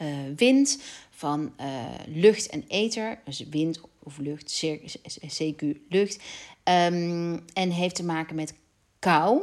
uh, 0.01 0.08
wind, 0.36 0.82
van 1.10 1.53
uh, 1.62 1.65
lucht 2.08 2.49
en 2.49 2.65
ether. 2.67 3.19
Dus 3.25 3.43
wind 3.49 3.82
of 4.03 4.17
lucht, 4.17 4.63
CQ 5.39 5.63
lucht. 5.89 6.19
Um, 6.63 7.45
en 7.53 7.71
heeft 7.71 7.95
te 7.95 8.03
maken 8.03 8.36
met 8.36 8.53
kou 8.99 9.41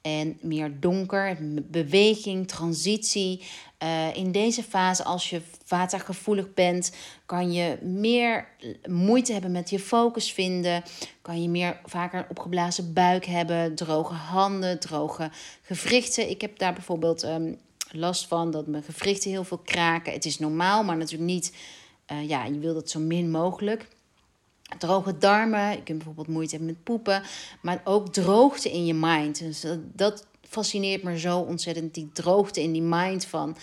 en 0.00 0.38
meer 0.40 0.80
donker, 0.80 1.36
beweging, 1.70 2.48
transitie. 2.48 3.42
Uh, 3.82 4.16
in 4.16 4.32
deze 4.32 4.62
fase, 4.62 5.04
als 5.04 5.30
je 5.30 5.42
watergevoelig 5.68 6.54
bent, 6.54 6.92
kan 7.26 7.52
je 7.52 7.78
meer 7.82 8.48
moeite 8.88 9.32
hebben 9.32 9.52
met 9.52 9.70
je 9.70 9.78
focus 9.78 10.32
vinden. 10.32 10.82
Kan 11.22 11.42
je 11.42 11.48
meer 11.48 11.80
vaker 11.84 12.18
een 12.18 12.30
opgeblazen 12.30 12.92
buik 12.92 13.24
hebben, 13.24 13.74
droge 13.74 14.14
handen, 14.14 14.80
droge 14.80 15.30
gewrichten. 15.62 16.30
Ik 16.30 16.40
heb 16.40 16.58
daar 16.58 16.72
bijvoorbeeld 16.72 17.22
um, 17.22 17.58
last 17.90 18.26
van 18.26 18.50
dat 18.50 18.66
mijn 18.66 18.82
gewrichten 18.82 19.30
heel 19.30 19.44
veel 19.44 19.58
kraken. 19.64 20.12
Het 20.12 20.24
is 20.24 20.38
normaal, 20.38 20.84
maar 20.84 20.96
natuurlijk 20.96 21.30
niet. 21.30 21.56
Uh, 22.12 22.28
ja, 22.28 22.44
je 22.44 22.58
wil 22.58 22.74
dat 22.74 22.90
zo 22.90 23.00
min 23.00 23.30
mogelijk 23.30 23.88
droge 24.78 25.18
darmen. 25.18 25.70
Je 25.70 25.82
kunt 25.82 25.96
bijvoorbeeld 25.96 26.28
moeite 26.28 26.56
hebben 26.56 26.74
met 26.74 26.84
poepen. 26.84 27.22
Maar 27.62 27.80
ook 27.84 28.12
droogte 28.12 28.70
in 28.70 28.86
je 28.86 28.94
mind. 28.94 29.38
Dus 29.38 29.64
dat, 29.82 30.26
fascineert 30.50 31.02
me 31.02 31.18
zo 31.18 31.38
ontzettend. 31.38 31.94
Die 31.94 32.10
droogte 32.12 32.62
in 32.62 32.72
die 32.72 32.82
mind 32.82 33.24
van... 33.24 33.56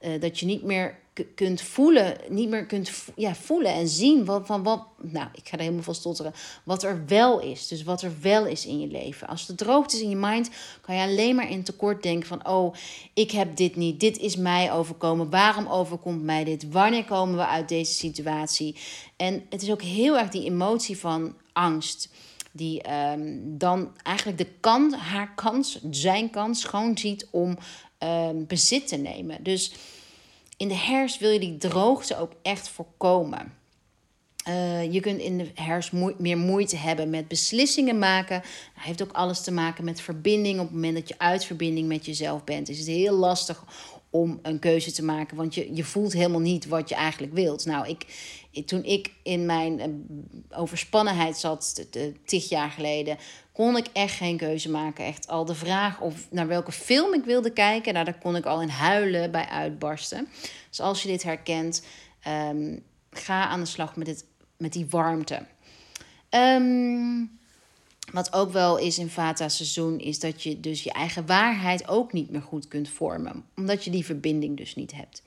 Uh, 0.00 0.20
dat 0.20 0.40
je 0.40 0.46
niet 0.46 0.62
meer 0.62 0.98
kunt 1.34 1.60
voelen, 1.60 2.16
niet 2.28 2.48
meer 2.48 2.66
kunt 2.66 2.90
ja, 3.16 3.34
voelen 3.34 3.72
en 3.72 3.88
zien 3.88 4.24
wat, 4.24 4.46
van 4.46 4.62
wat, 4.62 4.86
nou, 5.00 5.28
ik 5.34 5.48
ga 5.48 5.52
er 5.52 5.62
helemaal 5.62 5.82
van 5.82 5.94
stotteren, 5.94 6.32
wat 6.64 6.82
er 6.82 7.04
wel 7.06 7.40
is. 7.40 7.68
Dus 7.68 7.82
wat 7.82 8.02
er 8.02 8.12
wel 8.20 8.46
is 8.46 8.66
in 8.66 8.80
je 8.80 8.86
leven. 8.86 9.28
Als 9.28 9.46
het 9.46 9.58
droogte 9.58 9.96
is 9.96 10.02
in 10.02 10.08
je 10.08 10.16
mind, 10.16 10.50
kan 10.80 10.96
je 10.96 11.02
alleen 11.02 11.34
maar 11.34 11.50
in 11.50 11.62
tekort 11.62 12.02
denken 12.02 12.28
van, 12.28 12.48
oh, 12.48 12.74
ik 13.14 13.30
heb 13.30 13.56
dit 13.56 13.76
niet, 13.76 14.00
dit 14.00 14.18
is 14.18 14.36
mij 14.36 14.72
overkomen, 14.72 15.30
waarom 15.30 15.66
overkomt 15.66 16.22
mij 16.22 16.44
dit, 16.44 16.70
wanneer 16.70 17.04
komen 17.04 17.36
we 17.36 17.46
uit 17.46 17.68
deze 17.68 17.92
situatie? 17.92 18.76
En 19.16 19.46
het 19.50 19.62
is 19.62 19.70
ook 19.70 19.82
heel 19.82 20.18
erg 20.18 20.28
die 20.28 20.44
emotie 20.44 20.98
van 20.98 21.34
angst 21.52 22.08
die 22.56 22.92
um, 22.92 23.58
dan 23.58 23.96
eigenlijk 24.02 24.38
de 24.38 24.48
kans, 24.60 24.94
haar 24.94 25.34
kans, 25.34 25.78
zijn 25.90 26.30
kans 26.30 26.64
gewoon 26.64 26.98
ziet 26.98 27.26
om 27.30 27.58
um, 27.98 28.46
bezit 28.46 28.88
te 28.88 28.96
nemen. 28.96 29.42
Dus 29.42 29.72
in 30.56 30.68
de 30.68 30.76
herfst 30.76 31.18
wil 31.18 31.30
je 31.30 31.38
die 31.38 31.56
droogte 31.56 32.18
ook 32.18 32.32
echt 32.42 32.68
voorkomen. 32.68 33.52
Uh, 34.48 34.92
je 34.92 35.00
kunt 35.00 35.20
in 35.20 35.38
de 35.38 35.50
herfst 35.54 35.92
meer 36.18 36.38
moeite 36.38 36.76
hebben 36.76 37.10
met 37.10 37.28
beslissingen 37.28 37.98
maken. 37.98 38.42
Dat 38.74 38.84
heeft 38.84 39.02
ook 39.02 39.12
alles 39.12 39.40
te 39.40 39.52
maken 39.52 39.84
met 39.84 40.00
verbinding. 40.00 40.58
Op 40.58 40.64
het 40.64 40.74
moment 40.74 40.94
dat 40.94 41.08
je 41.08 41.18
uit 41.18 41.44
verbinding 41.44 41.88
met 41.88 42.06
jezelf 42.06 42.44
bent, 42.44 42.68
is 42.68 42.78
het 42.78 42.86
heel 42.86 43.14
lastig 43.14 43.64
om 44.14 44.38
een 44.42 44.58
keuze 44.58 44.92
te 44.92 45.04
maken. 45.04 45.36
Want 45.36 45.54
je, 45.54 45.74
je 45.74 45.84
voelt 45.84 46.12
helemaal 46.12 46.40
niet 46.40 46.66
wat 46.66 46.88
je 46.88 46.94
eigenlijk 46.94 47.32
wilt. 47.32 47.64
Nou, 47.66 47.88
ik, 47.88 48.06
toen 48.66 48.84
ik 48.84 49.12
in 49.22 49.46
mijn 49.46 50.06
overspannenheid 50.50 51.36
zat, 51.36 51.86
tig 52.24 52.48
jaar 52.48 52.70
geleden, 52.70 53.18
kon 53.52 53.76
ik 53.76 53.86
echt 53.92 54.14
geen 54.16 54.36
keuze 54.36 54.70
maken. 54.70 55.04
Echt 55.04 55.28
al 55.28 55.44
de 55.44 55.54
vraag 55.54 56.00
of 56.00 56.26
naar 56.30 56.46
welke 56.46 56.72
film 56.72 57.14
ik 57.14 57.24
wilde 57.24 57.50
kijken, 57.50 57.92
nou, 57.92 58.04
daar 58.04 58.18
kon 58.18 58.36
ik 58.36 58.44
al 58.46 58.62
in 58.62 58.68
huilen 58.68 59.30
bij 59.30 59.46
uitbarsten. 59.46 60.28
Dus 60.68 60.80
als 60.80 61.02
je 61.02 61.08
dit 61.08 61.22
herkent, 61.22 61.84
ehm, 62.20 62.78
ga 63.10 63.46
aan 63.46 63.60
de 63.60 63.66
slag 63.66 63.96
met, 63.96 64.06
dit, 64.06 64.24
met 64.56 64.72
die 64.72 64.86
warmte. 64.90 65.46
Um, 66.30 67.38
wat 68.12 68.32
ook 68.32 68.52
wel 68.52 68.78
is 68.78 68.98
in 68.98 69.08
Vata-seizoen, 69.08 69.98
is 69.98 70.18
dat 70.18 70.42
je 70.42 70.60
dus 70.60 70.82
je 70.82 70.92
eigen 70.92 71.26
waarheid 71.26 71.88
ook 71.88 72.12
niet 72.12 72.30
meer 72.30 72.42
goed 72.42 72.68
kunt 72.68 72.88
vormen. 72.88 73.44
Omdat 73.56 73.84
je 73.84 73.90
die 73.90 74.04
verbinding 74.04 74.56
dus 74.56 74.74
niet 74.74 74.92
hebt. 74.92 75.22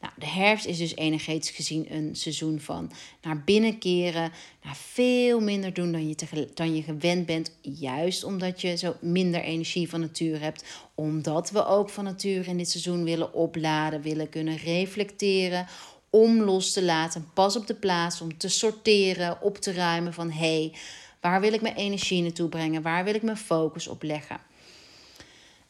Nou, 0.00 0.12
de 0.16 0.26
herfst 0.26 0.66
is 0.66 0.78
dus 0.78 0.96
energetisch 0.96 1.50
gezien 1.50 1.94
een 1.94 2.16
seizoen 2.16 2.60
van 2.60 2.90
naar 3.22 3.42
binnen 3.44 3.78
keren, 3.78 4.32
naar 4.62 4.76
veel 4.76 5.40
minder 5.40 5.74
doen 5.74 5.92
dan 5.92 6.08
je, 6.08 6.48
dan 6.54 6.76
je 6.76 6.82
gewend 6.82 7.26
bent. 7.26 7.52
Juist 7.60 8.24
omdat 8.24 8.60
je 8.60 8.76
zo 8.76 8.96
minder 9.00 9.40
energie 9.40 9.88
van 9.88 10.00
natuur 10.00 10.40
hebt. 10.40 10.64
Omdat 10.94 11.50
we 11.50 11.66
ook 11.66 11.90
van 11.90 12.04
natuur 12.04 12.48
in 12.48 12.56
dit 12.56 12.70
seizoen 12.70 13.04
willen 13.04 13.32
opladen, 13.32 14.02
willen 14.02 14.28
kunnen 14.28 14.56
reflecteren. 14.56 15.66
Om 16.10 16.40
los 16.40 16.72
te 16.72 16.84
laten, 16.84 17.30
pas 17.34 17.56
op 17.56 17.66
de 17.66 17.74
plaats, 17.74 18.20
om 18.20 18.38
te 18.38 18.48
sorteren, 18.48 19.42
op 19.42 19.58
te 19.58 19.72
ruimen 19.72 20.14
van 20.14 20.30
hé. 20.30 20.38
Hey, 20.38 20.72
Waar 21.20 21.40
wil 21.40 21.52
ik 21.52 21.60
mijn 21.60 21.76
energie 21.76 22.22
naartoe 22.22 22.48
brengen? 22.48 22.82
Waar 22.82 23.04
wil 23.04 23.14
ik 23.14 23.22
mijn 23.22 23.36
focus 23.36 23.88
op 23.88 24.02
leggen? 24.02 24.40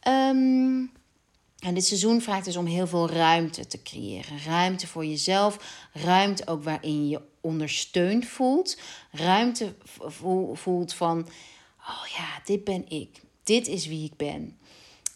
Um, 0.08 0.92
en 1.58 1.74
dit 1.74 1.84
seizoen 1.84 2.20
vraagt 2.20 2.44
dus 2.44 2.56
om 2.56 2.66
heel 2.66 2.86
veel 2.86 3.10
ruimte 3.10 3.66
te 3.66 3.82
creëren. 3.82 4.44
Ruimte 4.44 4.86
voor 4.86 5.04
jezelf. 5.04 5.86
Ruimte 5.92 6.46
ook 6.46 6.64
waarin 6.64 7.08
je 7.08 7.20
ondersteund 7.40 8.26
voelt. 8.26 8.78
Ruimte 9.10 9.74
voelt 10.52 10.94
van, 10.94 11.28
oh 11.80 12.06
ja, 12.16 12.40
dit 12.44 12.64
ben 12.64 12.88
ik. 12.88 13.20
Dit 13.42 13.66
is 13.66 13.86
wie 13.86 14.04
ik 14.04 14.16
ben. 14.16 14.58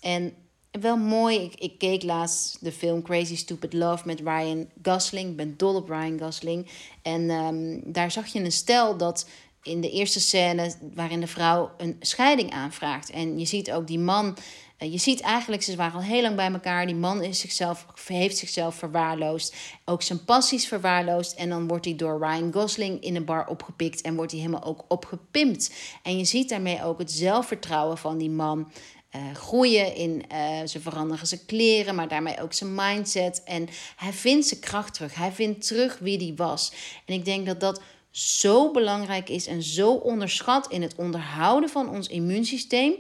En 0.01 0.35
wel 0.71 0.97
mooi, 0.97 1.38
ik, 1.38 1.55
ik 1.55 1.79
keek 1.79 2.03
laatst 2.03 2.64
de 2.64 2.73
film 2.73 3.03
Crazy 3.03 3.37
Stupid 3.37 3.73
Love 3.73 4.07
met 4.07 4.21
Ryan 4.21 4.68
Gosling. 4.83 5.31
Ik 5.31 5.37
ben 5.37 5.57
dol 5.57 5.75
op 5.75 5.88
Ryan 5.88 6.18
Gosling. 6.18 6.68
En 7.03 7.31
um, 7.31 7.92
daar 7.92 8.11
zag 8.11 8.27
je 8.27 8.40
een 8.40 8.53
stel 8.53 8.97
dat 8.97 9.29
in 9.62 9.81
de 9.81 9.90
eerste 9.90 10.20
scène 10.20 10.75
waarin 10.94 11.20
de 11.20 11.27
vrouw 11.27 11.70
een 11.77 11.96
scheiding 12.01 12.51
aanvraagt. 12.51 13.11
En 13.11 13.38
je 13.38 13.44
ziet 13.44 13.72
ook 13.72 13.87
die 13.87 13.98
man. 13.98 14.37
Eh, 14.77 14.92
je 14.92 14.98
ziet 14.98 15.20
eigenlijk, 15.20 15.62
ze 15.62 15.77
waren 15.77 15.94
al 15.94 16.03
heel 16.03 16.22
lang 16.22 16.37
bij 16.37 16.53
elkaar. 16.53 16.87
Die 16.87 16.94
man 16.94 17.35
zichzelf, 17.35 17.87
heeft 18.07 18.37
zichzelf 18.37 18.75
verwaarloosd. 18.75 19.55
Ook 19.85 20.03
zijn 20.03 20.25
passies 20.25 20.68
verwaarloosd. 20.68 21.35
En 21.35 21.48
dan 21.48 21.68
wordt 21.68 21.85
hij 21.85 21.96
door 21.96 22.18
Ryan 22.18 22.53
Gosling 22.53 23.03
in 23.03 23.16
een 23.16 23.25
bar 23.25 23.46
opgepikt. 23.46 24.01
En 24.01 24.14
wordt 24.14 24.33
hij 24.33 24.40
helemaal 24.40 24.64
ook 24.64 24.85
opgepimpt. 24.88 25.72
En 26.03 26.18
je 26.18 26.25
ziet 26.25 26.48
daarmee 26.48 26.85
ook 26.85 26.98
het 26.98 27.12
zelfvertrouwen 27.12 27.98
van 27.98 28.18
die 28.18 28.31
man. 28.31 28.72
Uh, 29.16 29.35
groeien 29.35 29.94
in 29.94 30.25
uh, 30.33 30.66
ze 30.66 30.81
veranderen 30.81 31.27
zijn 31.27 31.46
kleren, 31.46 31.94
maar 31.94 32.09
daarmee 32.09 32.42
ook 32.42 32.53
zijn 32.53 32.75
mindset. 32.75 33.42
En 33.44 33.68
hij 33.96 34.12
vindt 34.12 34.46
zijn 34.46 34.61
kracht 34.61 34.94
terug. 34.94 35.14
Hij 35.14 35.33
vindt 35.33 35.66
terug 35.66 35.98
wie 35.98 36.18
hij 36.18 36.33
was. 36.37 36.72
En 37.07 37.14
ik 37.14 37.25
denk 37.25 37.46
dat 37.46 37.61
dat 37.61 37.81
zo 38.12 38.70
belangrijk 38.70 39.29
is 39.29 39.46
en 39.46 39.62
zo 39.62 39.92
onderschat 39.92 40.70
in 40.70 40.83
het 40.83 40.94
onderhouden 40.94 41.70
van 41.70 41.88
ons 41.88 42.09
immuunsysteem. 42.09 42.94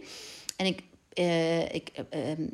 En 0.56 0.66
ik, 0.66 0.82
uh, 1.14 1.74
ik 1.74 1.90
uh, 2.14 2.46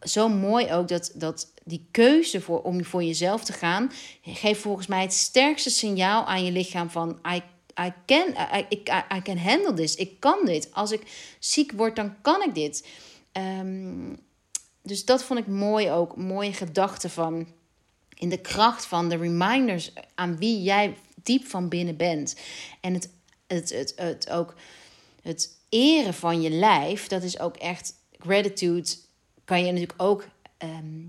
zo 0.00 0.28
mooi 0.28 0.72
ook 0.72 0.88
dat, 0.88 1.12
dat 1.14 1.52
die 1.64 1.86
keuze 1.90 2.40
voor, 2.40 2.62
om 2.62 2.84
voor 2.84 3.02
jezelf 3.02 3.44
te 3.44 3.52
gaan, 3.52 3.92
geeft 4.22 4.60
volgens 4.60 4.86
mij 4.86 5.02
het 5.02 5.12
sterkste 5.12 5.70
signaal 5.70 6.24
aan 6.24 6.44
je 6.44 6.52
lichaam 6.52 6.90
van 6.90 7.18
I, 7.34 7.42
I, 7.80 7.92
can, 8.06 8.28
I, 8.54 8.66
I, 9.16 9.22
can 9.22 9.38
handle 9.38 9.72
this. 9.74 9.94
Ik 9.94 10.20
kan 10.20 10.38
dit. 10.44 10.68
Als 10.72 10.90
ik 10.90 11.36
ziek 11.38 11.72
word, 11.72 11.96
dan 11.96 12.14
kan 12.22 12.42
ik 12.42 12.54
dit. 12.54 12.86
Um, 13.32 14.18
dus 14.82 15.04
dat 15.04 15.24
vond 15.24 15.40
ik 15.40 15.46
mooi 15.46 15.90
ook. 15.90 16.16
Mooie 16.16 16.52
gedachten 16.52 17.10
van 17.10 17.46
in 18.14 18.28
de 18.28 18.40
kracht 18.40 18.86
van 18.86 19.08
de 19.08 19.16
reminders 19.16 19.92
aan 20.14 20.36
wie 20.36 20.62
jij 20.62 20.96
diep 21.24 21.46
van 21.46 21.68
binnen 21.68 21.96
bent. 21.96 22.36
En 22.80 22.94
het, 22.94 23.10
het, 23.46 23.70
het, 23.70 23.92
het 23.96 24.30
ook 24.30 24.54
het 25.22 25.58
eren 25.68 26.14
van 26.14 26.42
je 26.42 26.50
lijf, 26.50 27.06
dat 27.06 27.22
is 27.22 27.38
ook 27.38 27.56
echt 27.56 27.94
gratitude. 28.18 28.88
Kan 29.44 29.58
je 29.64 29.72
natuurlijk 29.72 30.02
ook 30.02 30.26
ehm, 30.58 31.02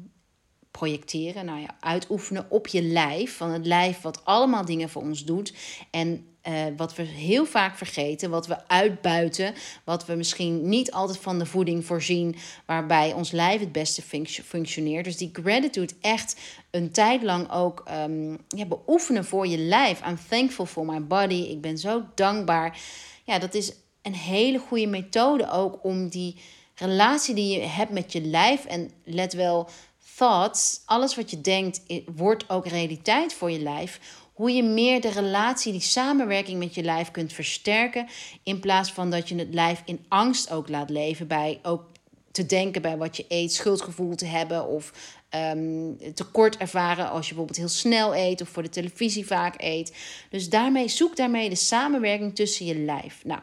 projecteren, 0.71 1.45
nou 1.45 1.59
ja, 1.59 1.77
uitoefenen 1.79 2.45
op 2.49 2.67
je 2.67 2.81
lijf. 2.81 3.37
Van 3.37 3.49
het 3.49 3.65
lijf 3.65 4.01
wat 4.01 4.25
allemaal 4.25 4.65
dingen 4.65 4.89
voor 4.89 5.01
ons 5.01 5.25
doet. 5.25 5.53
En 5.91 6.34
uh, 6.47 6.63
wat 6.77 6.95
we 6.95 7.03
heel 7.03 7.45
vaak 7.45 7.77
vergeten, 7.77 8.29
wat 8.29 8.47
we 8.47 8.67
uitbuiten, 8.67 9.53
wat 9.83 10.05
we 10.05 10.15
misschien 10.15 10.69
niet 10.69 10.91
altijd 10.91 11.17
van 11.17 11.39
de 11.39 11.45
voeding 11.45 11.85
voorzien, 11.85 12.35
waarbij 12.65 13.13
ons 13.13 13.31
lijf 13.31 13.59
het 13.59 13.71
beste 13.71 14.01
functioneert. 14.43 15.05
Dus 15.05 15.17
die 15.17 15.29
gratitude 15.33 15.93
echt 16.01 16.39
een 16.71 16.91
tijd 16.91 17.23
lang 17.23 17.51
ook 17.51 17.83
um, 17.91 18.37
ja, 18.47 18.65
beoefenen 18.65 19.25
voor 19.25 19.47
je 19.47 19.57
lijf. 19.57 20.01
I'm 20.07 20.17
thankful 20.29 20.65
for 20.65 20.85
my 20.85 21.03
body. 21.03 21.47
Ik 21.49 21.61
ben 21.61 21.77
zo 21.77 22.03
dankbaar. 22.15 22.79
Ja, 23.23 23.39
dat 23.39 23.53
is 23.53 23.73
een 24.01 24.15
hele 24.15 24.59
goede 24.59 24.87
methode 24.87 25.51
ook 25.51 25.79
om 25.83 26.09
die 26.09 26.35
relatie 26.75 27.35
die 27.35 27.59
je 27.59 27.65
hebt 27.65 27.91
met 27.91 28.11
je 28.11 28.21
lijf 28.21 28.65
en 28.65 28.91
let 29.03 29.33
wel 29.33 29.69
thoughts, 30.15 30.81
alles 30.85 31.15
wat 31.15 31.29
je 31.29 31.41
denkt, 31.41 31.81
wordt 32.15 32.49
ook 32.49 32.67
realiteit 32.67 33.33
voor 33.33 33.51
je 33.51 33.59
lijf. 33.59 33.99
Hoe 34.35 34.51
je 34.51 34.63
meer 34.63 35.01
de 35.01 35.09
relatie, 35.09 35.71
die 35.71 35.81
samenwerking 35.81 36.59
met 36.59 36.75
je 36.75 36.83
lijf 36.83 37.11
kunt 37.11 37.33
versterken. 37.33 38.07
In 38.43 38.59
plaats 38.59 38.91
van 38.91 39.11
dat 39.11 39.29
je 39.29 39.35
het 39.35 39.53
lijf 39.53 39.81
in 39.85 40.05
angst 40.07 40.51
ook 40.51 40.69
laat 40.69 40.89
leven. 40.89 41.27
Bij 41.27 41.59
ook 41.63 41.83
te 42.31 42.45
denken 42.45 42.81
bij 42.81 42.97
wat 42.97 43.17
je 43.17 43.25
eet, 43.27 43.53
schuldgevoel 43.53 44.15
te 44.15 44.25
hebben 44.25 44.67
of 44.67 44.91
um, 45.35 45.97
tekort 46.13 46.57
ervaren 46.57 47.09
als 47.09 47.27
je 47.27 47.35
bijvoorbeeld 47.35 47.57
heel 47.57 47.77
snel 47.77 48.15
eet 48.15 48.41
of 48.41 48.49
voor 48.49 48.63
de 48.63 48.69
televisie 48.69 49.25
vaak 49.25 49.55
eet. 49.57 49.95
Dus 50.29 50.49
daarmee 50.49 50.87
zoek 50.87 51.15
daarmee 51.15 51.49
de 51.49 51.55
samenwerking 51.55 52.35
tussen 52.35 52.65
je 52.65 52.75
lijf. 52.75 53.21
Nou, 53.23 53.41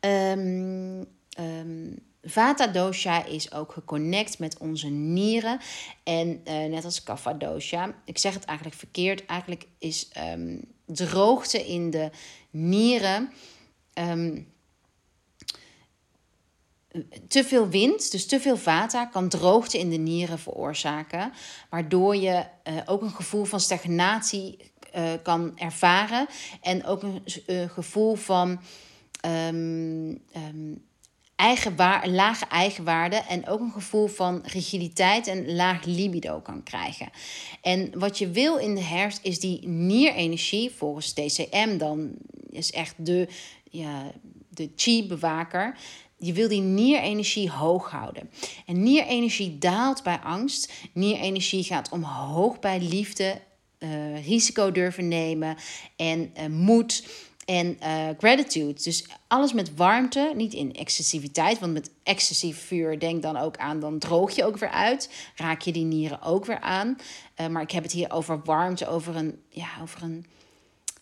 um, 0.00 1.06
um, 1.38 2.07
Vata 2.22 2.66
dosha 2.66 3.24
is 3.24 3.52
ook 3.52 3.72
geconnect 3.72 4.38
met 4.38 4.58
onze 4.58 4.88
nieren. 4.88 5.60
En 6.02 6.28
uh, 6.28 6.64
net 6.64 6.84
als 6.84 7.02
Kapha 7.02 7.32
dosha, 7.32 7.94
ik 8.04 8.18
zeg 8.18 8.34
het 8.34 8.44
eigenlijk 8.44 8.78
verkeerd. 8.78 9.26
Eigenlijk 9.26 9.66
is 9.78 10.10
um, 10.34 10.64
droogte 10.84 11.66
in 11.66 11.90
de 11.90 12.10
nieren. 12.50 13.32
Um, 13.94 14.52
te 17.28 17.44
veel 17.44 17.68
wind, 17.68 18.10
dus 18.10 18.26
te 18.26 18.40
veel 18.40 18.56
vata, 18.56 19.04
kan 19.04 19.28
droogte 19.28 19.78
in 19.78 19.90
de 19.90 19.96
nieren 19.96 20.38
veroorzaken. 20.38 21.32
Waardoor 21.70 22.16
je 22.16 22.44
uh, 22.68 22.76
ook 22.86 23.02
een 23.02 23.14
gevoel 23.14 23.44
van 23.44 23.60
stagnatie 23.60 24.72
uh, 24.96 25.12
kan 25.22 25.58
ervaren. 25.58 26.26
En 26.60 26.84
ook 26.84 27.02
een 27.02 27.70
gevoel 27.70 28.14
van 28.14 28.60
um, 29.26 30.22
eigen 31.38 31.74
lage 32.12 32.46
eigenwaarde 32.46 33.16
en 33.16 33.46
ook 33.46 33.60
een 33.60 33.72
gevoel 33.72 34.06
van 34.06 34.42
rigiditeit 34.44 35.26
en 35.26 35.54
laag 35.54 35.84
libido 35.84 36.40
kan 36.40 36.62
krijgen. 36.62 37.10
En 37.62 37.98
wat 37.98 38.18
je 38.18 38.30
wil 38.30 38.56
in 38.56 38.74
de 38.74 38.82
herfst 38.82 39.20
is 39.22 39.40
die 39.40 39.68
nierenergie, 39.68 40.70
volgens 40.70 41.12
TCM 41.12 41.76
dan 41.76 42.10
is 42.50 42.72
echt 42.72 42.94
de, 42.96 43.28
ja, 43.70 44.12
de 44.48 44.70
chi-bewaker. 44.76 45.78
Je 46.16 46.32
wil 46.32 46.48
die 46.48 46.60
nierenergie 46.60 47.50
hoog 47.50 47.90
houden. 47.90 48.30
En 48.66 48.82
nierenergie 48.82 49.58
daalt 49.58 50.02
bij 50.02 50.18
angst. 50.18 50.72
Nierenergie 50.92 51.64
gaat 51.64 51.88
omhoog 51.88 52.58
bij 52.58 52.80
liefde, 52.80 53.40
uh, 53.78 54.26
risico 54.26 54.72
durven 54.72 55.08
nemen 55.08 55.56
en 55.96 56.32
uh, 56.38 56.46
moed 56.46 57.04
en 57.48 57.78
uh, 57.82 58.08
gratitude. 58.18 58.82
Dus 58.82 59.06
alles 59.28 59.52
met 59.52 59.74
warmte, 59.74 60.32
niet 60.34 60.54
in 60.54 60.72
excessiviteit. 60.72 61.58
Want 61.58 61.72
met 61.72 61.90
excessief 62.02 62.66
vuur, 62.66 62.98
denk 62.98 63.22
dan 63.22 63.36
ook 63.36 63.56
aan, 63.56 63.80
dan 63.80 63.98
droog 63.98 64.30
je 64.30 64.44
ook 64.44 64.58
weer 64.58 64.70
uit. 64.70 65.10
Raak 65.36 65.60
je 65.60 65.72
die 65.72 65.84
nieren 65.84 66.22
ook 66.22 66.44
weer 66.44 66.60
aan. 66.60 66.96
Uh, 67.40 67.46
maar 67.46 67.62
ik 67.62 67.70
heb 67.70 67.82
het 67.82 67.92
hier 67.92 68.12
over 68.12 68.40
warmte, 68.44 68.88
over 68.88 69.16
een, 69.16 69.42
ja, 69.48 69.68
over 69.82 70.02
een, 70.02 70.26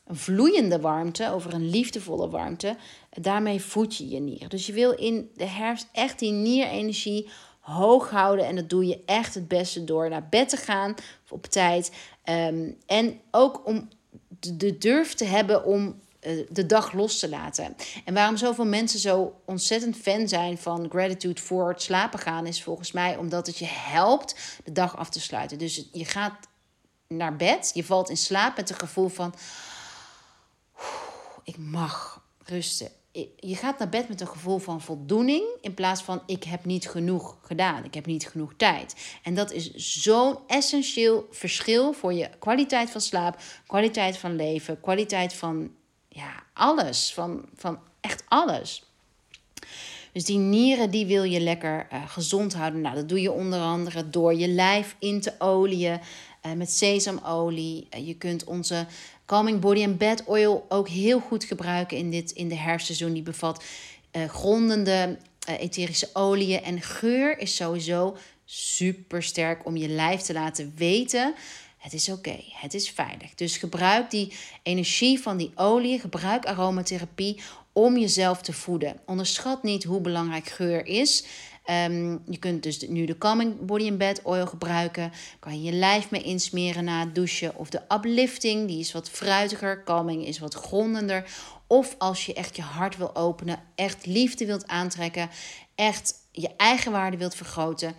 een 0.05 0.17
vloeiende 0.17 0.81
warmte, 0.81 1.31
over 1.33 1.55
een 1.55 1.71
liefdevolle 1.71 2.29
warmte. 2.29 2.77
Daarmee 3.11 3.61
voed 3.61 3.97
je 3.97 4.09
je 4.09 4.21
nieren. 4.21 4.49
Dus 4.49 4.67
je 4.67 4.73
wil 4.73 4.93
in 4.93 5.31
de 5.35 5.47
herfst 5.47 5.89
echt 5.93 6.19
die 6.19 6.33
nierenergie 6.33 7.29
hoog 7.61 8.11
houden. 8.11 8.47
En 8.47 8.57
dat 8.57 8.71
doe 8.71 8.87
je 8.87 9.03
echt 9.07 9.35
het 9.35 9.49
beste 9.49 9.85
door 9.85 10.09
naar 10.09 10.29
bed 10.29 10.49
te 10.49 10.57
gaan 10.57 10.95
op 11.29 11.47
tijd. 11.47 11.93
Um, 12.25 12.77
en 12.87 13.21
ook 13.31 13.67
om 13.67 13.89
de 14.39 14.79
durf 14.79 15.15
te 15.15 15.25
hebben 15.25 15.65
om 15.65 15.87
eh, 15.89 16.06
de 16.49 16.67
dag 16.67 16.93
los 16.93 17.19
te 17.19 17.29
laten. 17.29 17.77
En 18.05 18.15
waarom 18.15 18.37
zoveel 18.37 18.67
mensen 18.67 18.99
zo 18.99 19.41
ontzettend 19.45 19.97
fan 19.97 20.29
zijn 20.29 20.59
van 20.59 20.87
gratitude 20.91 21.41
voor 21.41 21.69
het 21.69 21.83
slapen 21.83 22.19
gaan, 22.19 22.47
is 22.47 22.63
volgens 22.63 22.93
mij 22.93 23.17
omdat 23.17 23.47
het 23.47 23.59
je 23.59 23.67
helpt 23.69 24.61
de 24.65 24.73
dag 24.73 24.97
af 24.97 25.11
te 25.11 25.21
sluiten. 25.21 25.59
Dus 25.59 25.89
je 25.93 26.05
gaat 26.05 26.49
naar 27.09 27.37
bed, 27.37 27.71
je 27.75 27.85
valt 27.85 28.11
in 28.11 28.17
slaap 28.17 28.57
met 28.57 28.69
het 28.69 28.79
gevoel 28.79 29.09
van. 29.09 29.35
ik 31.45 31.57
mag 31.59 32.25
rusten. 32.39 32.91
Je 33.37 33.57
gaat 33.57 33.79
naar 33.79 33.89
bed 33.89 34.09
met 34.09 34.21
een 34.21 34.27
gevoel 34.29 34.59
van 34.59 34.81
voldoening 34.81 35.45
in 35.61 35.75
plaats 35.75 36.03
van 36.03 36.23
ik 36.27 36.45
heb 36.45 36.65
niet 36.65 36.89
genoeg 36.89 37.39
gedaan, 37.43 37.85
ik 37.85 37.95
heb 37.95 38.07
niet 38.07 38.29
genoeg 38.29 38.53
tijd. 38.57 39.19
En 39.23 39.35
dat 39.35 39.53
is 39.53 39.75
zo'n 39.75 40.39
essentieel 40.47 41.27
verschil 41.31 41.93
voor 41.93 42.13
je 42.13 42.31
kwaliteit 42.39 42.91
van 42.91 43.01
slaap, 43.01 43.41
kwaliteit 43.67 44.17
van 44.17 44.37
leven, 44.37 44.81
kwaliteit 44.81 45.33
van 45.33 45.71
ja, 46.17 46.43
alles, 46.53 47.13
van, 47.15 47.45
van 47.55 47.79
echt 48.01 48.25
alles. 48.29 48.83
Dus 50.13 50.25
die 50.25 50.39
nieren 50.39 50.91
die 50.91 51.07
wil 51.07 51.23
je 51.23 51.41
lekker 51.41 51.87
uh, 51.93 52.09
gezond 52.09 52.55
houden. 52.55 52.81
Nou, 52.81 52.95
dat 52.95 53.09
doe 53.09 53.21
je 53.21 53.33
onder 53.33 53.61
andere 53.61 54.11
door 54.11 54.35
je 54.35 54.49
lijf 54.49 54.97
in 54.99 55.21
te 55.21 55.33
oliën 55.39 56.01
uh, 56.47 56.53
met 56.53 56.71
sesamolie. 56.71 57.87
Uh, 57.97 58.07
je 58.07 58.15
kunt 58.15 58.45
onze 58.45 58.87
Calming 59.27 59.61
Body 59.61 59.85
and 59.85 59.99
Bed 59.99 60.25
Oil 60.25 60.67
ook 60.69 60.89
heel 60.89 61.21
goed 61.21 61.45
gebruiken 61.45 61.97
in, 61.97 62.11
dit, 62.11 62.31
in 62.31 62.49
de 62.49 62.57
herfstseizoen. 62.57 63.13
Die 63.13 63.23
bevat 63.23 63.65
grondende 64.27 65.19
etherische 65.47 66.09
oliën. 66.13 66.63
En 66.63 66.81
geur 66.81 67.39
is 67.39 67.57
sowieso 67.57 68.17
super 68.45 69.23
sterk 69.23 69.67
om 69.67 69.77
je 69.77 69.89
lijf 69.89 70.21
te 70.21 70.33
laten 70.33 70.73
weten 70.77 71.35
het 71.77 71.93
is 71.93 72.09
oké, 72.09 72.41
het 72.53 72.75
is 72.75 72.91
veilig. 72.91 73.35
Dus 73.35 73.57
gebruik 73.57 74.11
die 74.11 74.33
energie 74.63 75.21
van 75.21 75.37
die 75.37 75.53
olie, 75.55 76.01
gebruik 76.01 76.47
aromatherapie 76.47 77.41
om 77.73 77.99
jezelf 77.99 78.43
te 78.43 78.53
voeden. 78.53 79.01
Onderschat 79.07 79.63
niet 79.63 79.85
hoe 79.85 80.01
belangrijk 80.01 80.47
geur 80.47 80.87
is. 80.87 81.25
Ehm, 81.65 82.11
je 82.27 82.39
kunt 82.39 82.63
dus 82.63 82.81
nu 82.89 83.05
de 83.05 83.19
Calming 83.19 83.61
Body 83.61 83.89
and 83.89 83.99
Bed 83.99 84.23
Oil 84.23 84.47
gebruiken. 84.47 85.13
Kan 85.39 85.63
je 85.63 85.63
je 85.63 85.73
lijf 85.73 86.11
mee 86.11 86.23
insmeren 86.23 86.85
na 86.85 87.01
het 87.01 87.15
douchen. 87.15 87.57
Of 87.57 87.71
de 87.71 87.83
uplifting, 87.89 88.69
die 88.69 88.79
is 88.79 88.93
wat 88.93 89.11
fruitiger. 89.11 89.85
Calming 89.85 90.27
is 90.27 90.39
wat 90.39 90.55
grondender. 90.55 91.31
Of 91.67 91.95
als 91.99 92.27
je 92.27 92.35
echt 92.35 92.57
je 92.57 92.63
hart 92.63 92.97
wil 92.97 93.17
openen, 93.17 93.63
echt 93.75 94.07
liefde 94.07 94.47
wilt 94.47 94.67
aantrekken, 94.67 95.31
echt 95.75 96.15
je 96.33 96.51
eigen 96.57 96.93
waarde 96.93 97.17
wilt 97.17 97.35
vergroten 97.35 97.95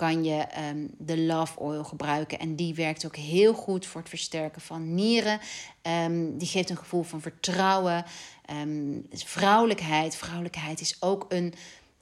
kan 0.00 0.24
je 0.24 0.46
um, 0.70 0.90
de 0.98 1.18
Love 1.18 1.58
Oil 1.58 1.84
gebruiken. 1.84 2.38
En 2.38 2.56
die 2.56 2.74
werkt 2.74 3.06
ook 3.06 3.16
heel 3.16 3.54
goed 3.54 3.86
voor 3.86 4.00
het 4.00 4.08
versterken 4.08 4.60
van 4.60 4.94
nieren. 4.94 5.40
Um, 5.82 6.38
die 6.38 6.48
geeft 6.48 6.70
een 6.70 6.76
gevoel 6.76 7.02
van 7.02 7.20
vertrouwen, 7.20 8.04
um, 8.50 9.06
vrouwelijkheid. 9.10 10.16
Vrouwelijkheid 10.16 10.80
is 10.80 10.96
ook 11.00 11.26
een 11.28 11.54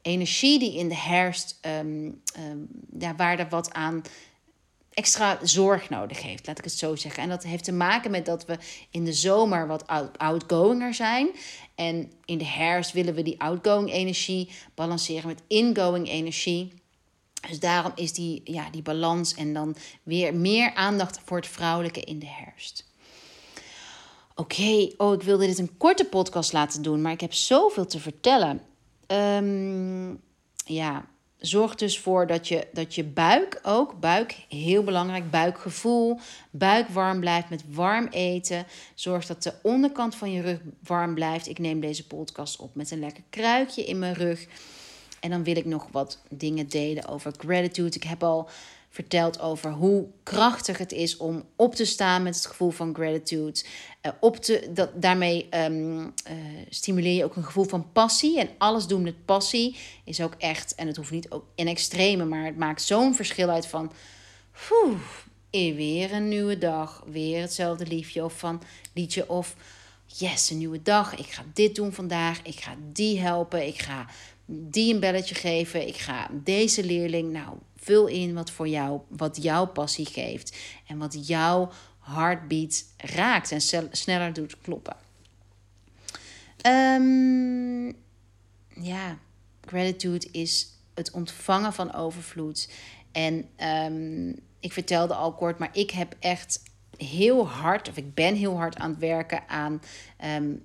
energie 0.03 0.59
die 0.59 0.79
in 0.79 0.89
de 0.89 0.97
herfst, 0.97 1.59
ja, 2.99 3.15
waar 3.17 3.39
er 3.39 3.49
wat 3.49 3.73
aan 3.73 4.03
extra 4.91 5.39
zorg 5.43 5.91
nodig 5.91 6.23
heeft, 6.23 6.47
laat 6.47 6.59
ik 6.59 6.65
het 6.65 6.73
zo 6.73 6.97
zeggen. 6.97 7.23
En 7.23 7.29
dat 7.29 7.43
heeft 7.43 7.65
te 7.65 7.73
maken 7.73 8.11
met 8.11 8.27
dat 8.27 8.45
we 8.45 8.59
in 8.91 9.05
de 9.05 9.13
zomer 9.13 9.67
wat 9.67 9.87
outgoinger 10.17 10.95
zijn. 10.95 11.29
En 11.75 12.13
in 12.25 12.39
de 12.39 12.47
herfst 12.47 12.93
willen 12.93 13.15
we 13.15 13.23
die 13.23 13.41
outgoing 13.41 13.93
energie 13.93 14.51
balanceren 14.75 15.27
met 15.27 15.43
ingoing 15.47 16.09
energie. 16.09 16.73
Dus 17.49 17.61
daarom 17.61 17.93
is 17.95 18.13
die, 18.13 18.41
ja, 18.45 18.71
die 18.71 18.83
balans 18.83 19.35
en 19.35 19.53
dan 19.53 19.77
weer 20.03 20.35
meer 20.35 20.75
aandacht 20.75 21.21
voor 21.25 21.37
het 21.37 21.47
vrouwelijke 21.47 22.01
in 22.01 22.19
de 22.19 22.29
herfst. 22.29 22.87
Oké, 24.35 24.91
oh, 24.97 25.15
ik 25.15 25.23
wilde 25.23 25.47
dit 25.47 25.59
een 25.59 25.77
korte 25.77 26.05
podcast 26.05 26.53
laten 26.53 26.83
doen, 26.83 27.03
maar 27.03 27.13
ik 27.13 27.21
heb 27.21 27.33
zoveel 27.33 27.87
te 27.87 28.01
vertellen. 28.01 28.61
Um, 29.07 30.21
ja, 30.65 31.07
zorg 31.39 31.75
dus 31.75 31.99
voor 31.99 32.27
dat 32.27 32.49
je, 32.49 32.67
dat 32.73 32.95
je 32.95 33.05
buik 33.05 33.61
ook, 33.63 34.01
buik 34.01 34.37
heel 34.49 34.83
belangrijk, 34.83 35.31
buikgevoel, 35.31 36.19
buik 36.51 36.89
warm 36.89 37.21
blijft 37.21 37.49
met 37.49 37.65
warm 37.71 38.07
eten. 38.07 38.67
Zorg 38.95 39.27
dat 39.27 39.43
de 39.43 39.55
onderkant 39.63 40.15
van 40.15 40.33
je 40.33 40.43
rug 40.43 40.59
warm 40.83 41.15
blijft. 41.15 41.49
Ik 41.49 41.59
neem 41.59 41.81
deze 41.81 42.07
podcast 42.07 42.59
op 42.59 42.75
met 42.75 42.91
een 42.91 43.01
lekker 43.01 43.25
kruikje 43.31 43.85
in 43.85 43.99
mijn 43.99 44.15
rug. 44.15 44.47
En 45.21 45.31
dan 45.31 45.45
wil 45.45 45.57
ik 45.57 45.65
nog 45.65 45.89
wat 45.91 46.23
dingen 46.29 46.69
delen 46.69 47.09
over 47.09 47.33
gratitude. 47.39 47.97
Ik 47.97 48.03
heb 48.03 48.23
al 48.23 48.49
verteld 48.91 49.41
over 49.41 49.71
hoe 49.71 50.07
krachtig 50.23 50.79
het 50.79 50.93
is 50.93 51.17
om 51.17 51.45
op 51.57 51.75
te 51.75 51.85
staan 51.85 52.23
met 52.23 52.35
het 52.35 52.47
gevoel 52.47 52.71
van 52.71 52.95
gratitude. 52.95 53.65
Uh, 54.03 54.13
op 54.21 54.37
te, 54.37 54.71
dat, 54.75 54.91
daarmee 55.03 55.49
um, 55.55 56.15
stimuleer 56.69 57.15
je 57.15 57.25
ook 57.25 57.37
een 57.37 57.45
gevoel 57.45 57.65
van 57.65 57.93
passie. 57.93 58.41
En 58.41 58.49
alles 58.59 58.87
doen 58.87 59.03
met 59.03 59.25
passie 59.25 59.77
is 60.05 60.21
ook 60.21 60.35
echt, 60.39 60.75
en 60.75 60.87
het 60.87 60.97
hoeft 60.97 61.11
niet 61.11 61.31
ook 61.31 61.45
in 61.55 61.69
extreme, 61.69 62.25
maar 62.25 62.45
het 62.45 62.57
maakt 62.57 62.83
zo'n 62.83 63.15
verschil 63.15 63.49
uit 63.49 63.67
van. 63.67 63.93
weer 65.51 66.13
een 66.13 66.29
nieuwe 66.29 66.59
dag, 66.59 67.05
weer 67.07 67.41
hetzelfde 67.41 67.87
liefje 67.87 68.25
of 68.25 68.39
van 68.39 68.63
liedje 68.95 69.29
of 69.29 69.57
yes, 70.07 70.51
een 70.51 70.59
nieuwe 70.59 70.83
dag. 70.83 71.17
Ik 71.17 71.27
ga 71.27 71.45
dit 71.53 71.75
doen 71.75 71.93
vandaag. 71.93 72.43
Ik 72.43 72.61
ga 72.61 72.77
die 72.93 73.21
helpen. 73.21 73.67
Ik 73.67 73.81
ga 73.81 74.07
die 74.51 74.95
een 74.95 75.01
belletje 75.01 75.35
geven. 75.35 75.89
Ik 75.89 75.97
ga 75.97 76.29
deze 76.33 76.85
leerling. 76.85 77.33
Nou, 77.33 77.57
vul 77.77 78.07
in 78.07 78.35
wat 78.35 78.51
voor 78.51 78.69
jou, 78.69 79.01
wat 79.09 79.43
jouw 79.43 79.67
passie 79.67 80.07
geeft. 80.07 80.57
En 80.87 80.99
wat 80.99 81.27
jouw 81.27 81.71
heartbeat 82.01 82.85
raakt 82.97 83.53
en 83.53 83.61
sneller 83.91 84.33
doet 84.33 84.61
kloppen. 84.61 84.97
Um, 86.67 87.97
ja, 88.81 89.19
gratitude 89.65 90.29
is 90.31 90.69
het 90.95 91.11
ontvangen 91.11 91.73
van 91.73 91.95
overvloed. 91.95 92.71
En 93.13 93.49
um, 93.87 94.39
ik 94.61 94.73
vertelde 94.73 95.15
al 95.15 95.35
kort, 95.35 95.59
maar 95.59 95.71
ik 95.73 95.91
heb 95.91 96.17
echt 96.19 96.63
heel 96.97 97.49
hard, 97.49 97.89
of 97.89 97.97
ik 97.97 98.15
ben 98.15 98.35
heel 98.35 98.57
hard 98.57 98.77
aan 98.77 98.91
het 98.91 98.99
werken 98.99 99.49
aan 99.49 99.83
um, 100.25 100.63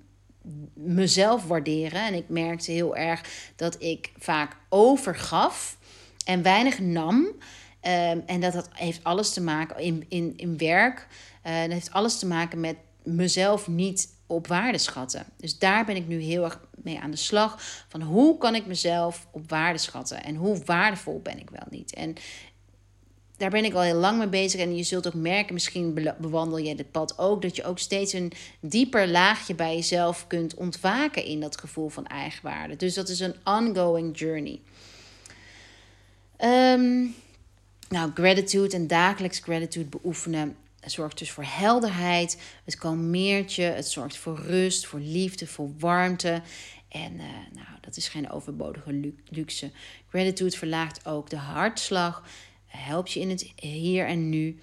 mezelf 0.74 1.44
waarderen. 1.46 2.06
En 2.06 2.14
ik 2.14 2.28
merkte 2.28 2.70
heel 2.70 2.96
erg 2.96 3.52
dat 3.56 3.82
ik 3.82 4.12
vaak 4.18 4.56
overgaf 4.68 5.78
en 6.24 6.42
weinig 6.42 6.78
nam. 6.78 7.14
Um, 7.14 8.22
en 8.26 8.40
dat, 8.40 8.52
dat 8.52 8.68
heeft 8.72 9.04
alles 9.04 9.32
te 9.32 9.40
maken 9.40 9.78
in, 9.78 10.04
in, 10.08 10.32
in 10.36 10.58
werk. 10.58 11.06
Uh, 11.46 11.60
dat 11.60 11.70
heeft 11.70 11.92
alles 11.92 12.18
te 12.18 12.26
maken 12.26 12.60
met 12.60 12.76
mezelf 13.02 13.68
niet 13.68 14.08
op 14.26 14.46
waarde 14.46 14.78
schatten. 14.78 15.26
Dus 15.36 15.58
daar 15.58 15.84
ben 15.84 15.96
ik 15.96 16.06
nu 16.08 16.20
heel 16.20 16.44
erg 16.44 16.60
mee 16.82 17.00
aan 17.00 17.10
de 17.10 17.16
slag. 17.16 17.56
Van 17.88 18.02
hoe 18.02 18.38
kan 18.38 18.54
ik 18.54 18.66
mezelf 18.66 19.26
op 19.30 19.50
waarde 19.50 19.78
schatten? 19.78 20.24
En 20.24 20.34
hoe 20.34 20.64
waardevol 20.64 21.20
ben 21.20 21.38
ik 21.38 21.50
wel 21.50 21.66
niet? 21.70 21.94
En 21.94 22.14
daar 23.36 23.50
ben 23.50 23.64
ik 23.64 23.74
al 23.74 23.80
heel 23.80 23.94
lang 23.98 24.18
mee 24.18 24.28
bezig. 24.28 24.60
En 24.60 24.76
je 24.76 24.82
zult 24.82 25.06
ook 25.06 25.14
merken, 25.14 25.54
misschien 25.54 25.94
bewandel 26.18 26.58
je 26.58 26.74
dit 26.74 26.90
pad 26.90 27.18
ook, 27.18 27.42
dat 27.42 27.56
je 27.56 27.64
ook 27.64 27.78
steeds 27.78 28.12
een 28.12 28.32
dieper 28.60 29.08
laagje 29.08 29.54
bij 29.54 29.74
jezelf 29.74 30.26
kunt 30.26 30.54
ontwaken 30.54 31.24
in 31.24 31.40
dat 31.40 31.58
gevoel 31.58 31.88
van 31.88 32.06
eigenwaarde. 32.06 32.76
Dus 32.76 32.94
dat 32.94 33.08
is 33.08 33.20
een 33.20 33.34
ongoing 33.44 34.18
journey. 34.18 34.60
Um, 36.38 37.14
nou, 37.88 38.10
gratitude 38.14 38.76
en 38.76 38.86
dagelijks 38.86 39.38
gratitude 39.38 39.88
beoefenen 39.88 40.56
zorgt 40.80 41.18
dus 41.18 41.30
voor 41.30 41.44
helderheid. 41.46 42.42
Het 42.64 42.76
kalmeert 42.76 43.54
je. 43.54 43.62
Het 43.62 43.88
zorgt 43.88 44.16
voor 44.16 44.38
rust, 44.38 44.86
voor 44.86 45.00
liefde, 45.00 45.46
voor 45.46 45.70
warmte. 45.78 46.42
En 46.88 47.12
uh, 47.12 47.22
nou, 47.52 47.66
dat 47.80 47.96
is 47.96 48.08
geen 48.08 48.30
overbodige 48.30 49.12
luxe. 49.28 49.70
Gratitude 50.08 50.56
verlaagt 50.56 51.06
ook 51.06 51.30
de 51.30 51.36
hartslag 51.36 52.22
helpt 52.76 53.12
je 53.12 53.20
in 53.20 53.30
het 53.30 53.52
hier 53.56 54.06
en 54.06 54.28
nu. 54.28 54.58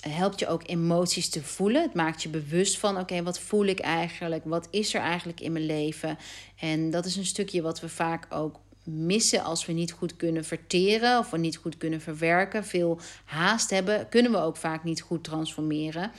Helpt 0.00 0.38
je 0.38 0.48
ook 0.48 0.68
emoties 0.68 1.28
te 1.28 1.42
voelen. 1.42 1.82
Het 1.82 1.94
maakt 1.94 2.22
je 2.22 2.28
bewust 2.28 2.78
van: 2.78 2.98
oké, 2.98 3.22
wat 3.22 3.38
voel 3.38 3.64
ik 3.64 3.78
eigenlijk? 3.78 4.44
Wat 4.44 4.68
is 4.70 4.94
er 4.94 5.00
eigenlijk 5.00 5.40
in 5.40 5.52
mijn 5.52 5.66
leven? 5.66 6.18
En 6.60 6.90
dat 6.90 7.06
is 7.06 7.16
een 7.16 7.26
stukje 7.26 7.62
wat 7.62 7.80
we 7.80 7.88
vaak 7.88 8.26
ook 8.30 8.60
missen 8.84 9.44
als 9.44 9.66
we 9.66 9.72
niet 9.72 9.92
goed 9.92 10.16
kunnen 10.16 10.44
verteren 10.44 11.18
of 11.18 11.30
we 11.30 11.38
niet 11.38 11.56
goed 11.56 11.76
kunnen 11.76 12.00
verwerken. 12.00 12.64
Veel 12.64 13.00
haast 13.24 13.70
hebben, 13.70 14.08
kunnen 14.08 14.32
we 14.32 14.38
ook 14.38 14.56
vaak 14.56 14.84
niet 14.84 15.00
goed 15.00 15.24
transformeren. 15.24 16.10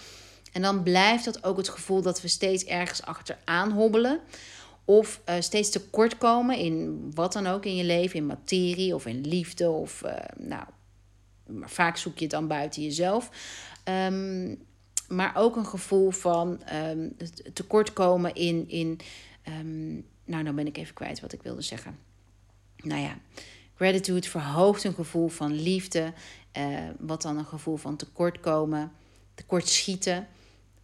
En 0.51 0.62
dan 0.62 0.83
blijft 0.83 1.25
dat 1.25 1.43
ook 1.43 1.57
het 1.57 1.69
gevoel 1.69 2.01
dat 2.01 2.21
we 2.21 2.27
steeds 2.27 2.63
ergens 2.63 3.01
achteraan 3.01 3.71
hobbelen. 3.71 4.19
Of 4.86 5.21
uh, 5.29 5.36
steeds 5.39 5.69
tekort 5.69 6.17
komen 6.17 6.57
in 6.57 7.07
wat 7.13 7.33
dan 7.33 7.47
ook 7.47 7.65
in 7.65 7.75
je 7.75 7.83
leven, 7.83 8.19
in 8.19 8.25
materie 8.25 8.95
of 8.95 9.05
in 9.05 9.21
liefde 9.21 9.69
of 9.69 10.01
uh, 10.05 10.12
nou, 10.38 10.63
maar 11.47 11.69
vaak 11.69 11.97
zoek 11.97 12.17
je 12.17 12.23
het 12.23 12.31
dan 12.31 12.47
buiten 12.47 12.81
jezelf. 12.81 13.29
Um, 13.83 14.65
maar 15.07 15.36
ook 15.36 15.55
een 15.55 15.65
gevoel 15.65 16.12
van 16.12 16.62
um, 16.73 17.15
tekortkomen 17.53 18.36
in. 18.36 18.69
in 18.69 18.99
um, 19.47 20.05
nou, 20.25 20.43
nou 20.43 20.55
ben 20.55 20.67
ik 20.67 20.77
even 20.77 20.93
kwijt 20.93 21.19
wat 21.19 21.33
ik 21.33 21.41
wilde 21.41 21.62
zeggen. 21.62 21.97
Nou 22.77 23.01
ja, 23.01 23.17
gratitude 23.75 24.29
verhoogt 24.29 24.83
een 24.83 24.93
gevoel 24.93 25.27
van 25.27 25.51
liefde. 25.51 26.13
Uh, 26.57 26.79
wat 26.99 27.21
dan 27.21 27.38
een 27.38 27.45
gevoel 27.45 27.77
van 27.77 27.95
tekortkomen, 27.95 28.91
tekortschieten. 29.33 30.27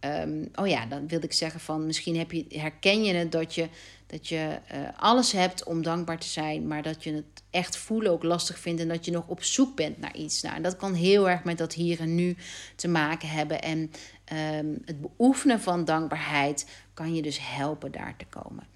Ehm, 0.04 0.44
oh 0.54 0.66
ja, 0.66 0.86
dan 0.86 1.08
wil 1.08 1.22
ik 1.22 1.32
zeggen 1.32 1.60
van 1.60 1.86
misschien 1.86 2.16
heb 2.18 2.32
je, 2.32 2.44
herken 2.48 3.04
je 3.04 3.14
het 3.14 3.32
dat 3.32 3.54
je, 3.54 3.68
dat 4.06 4.28
je 4.28 4.58
eh, 4.66 4.78
alles 4.96 5.32
hebt 5.32 5.64
om 5.64 5.82
dankbaar 5.82 6.18
te 6.18 6.28
zijn, 6.28 6.66
maar 6.66 6.82
dat 6.82 7.04
je 7.04 7.12
het 7.12 7.42
echt 7.50 7.76
voelen 7.76 8.12
ook 8.12 8.22
lastig 8.22 8.58
vindt 8.58 8.80
en 8.80 8.88
dat 8.88 9.04
je 9.04 9.10
nog 9.10 9.28
op 9.28 9.42
zoek 9.42 9.76
bent 9.76 10.00
naar 10.00 10.16
iets. 10.16 10.42
Nou, 10.42 10.56
en 10.56 10.62
dat 10.62 10.76
kan 10.76 10.94
heel 10.94 11.28
erg 11.28 11.44
met 11.44 11.58
dat 11.58 11.74
hier 11.74 12.00
en 12.00 12.14
nu 12.14 12.36
te 12.76 12.88
maken 12.88 13.28
hebben. 13.28 13.62
En 13.62 13.90
ehm, 14.24 14.66
het 14.84 15.00
beoefenen 15.00 15.60
van 15.60 15.84
dankbaarheid 15.84 16.66
kan 16.94 17.14
je 17.14 17.22
dus 17.22 17.38
helpen 17.40 17.92
daar 17.92 18.14
te 18.16 18.26
komen. 18.26 18.66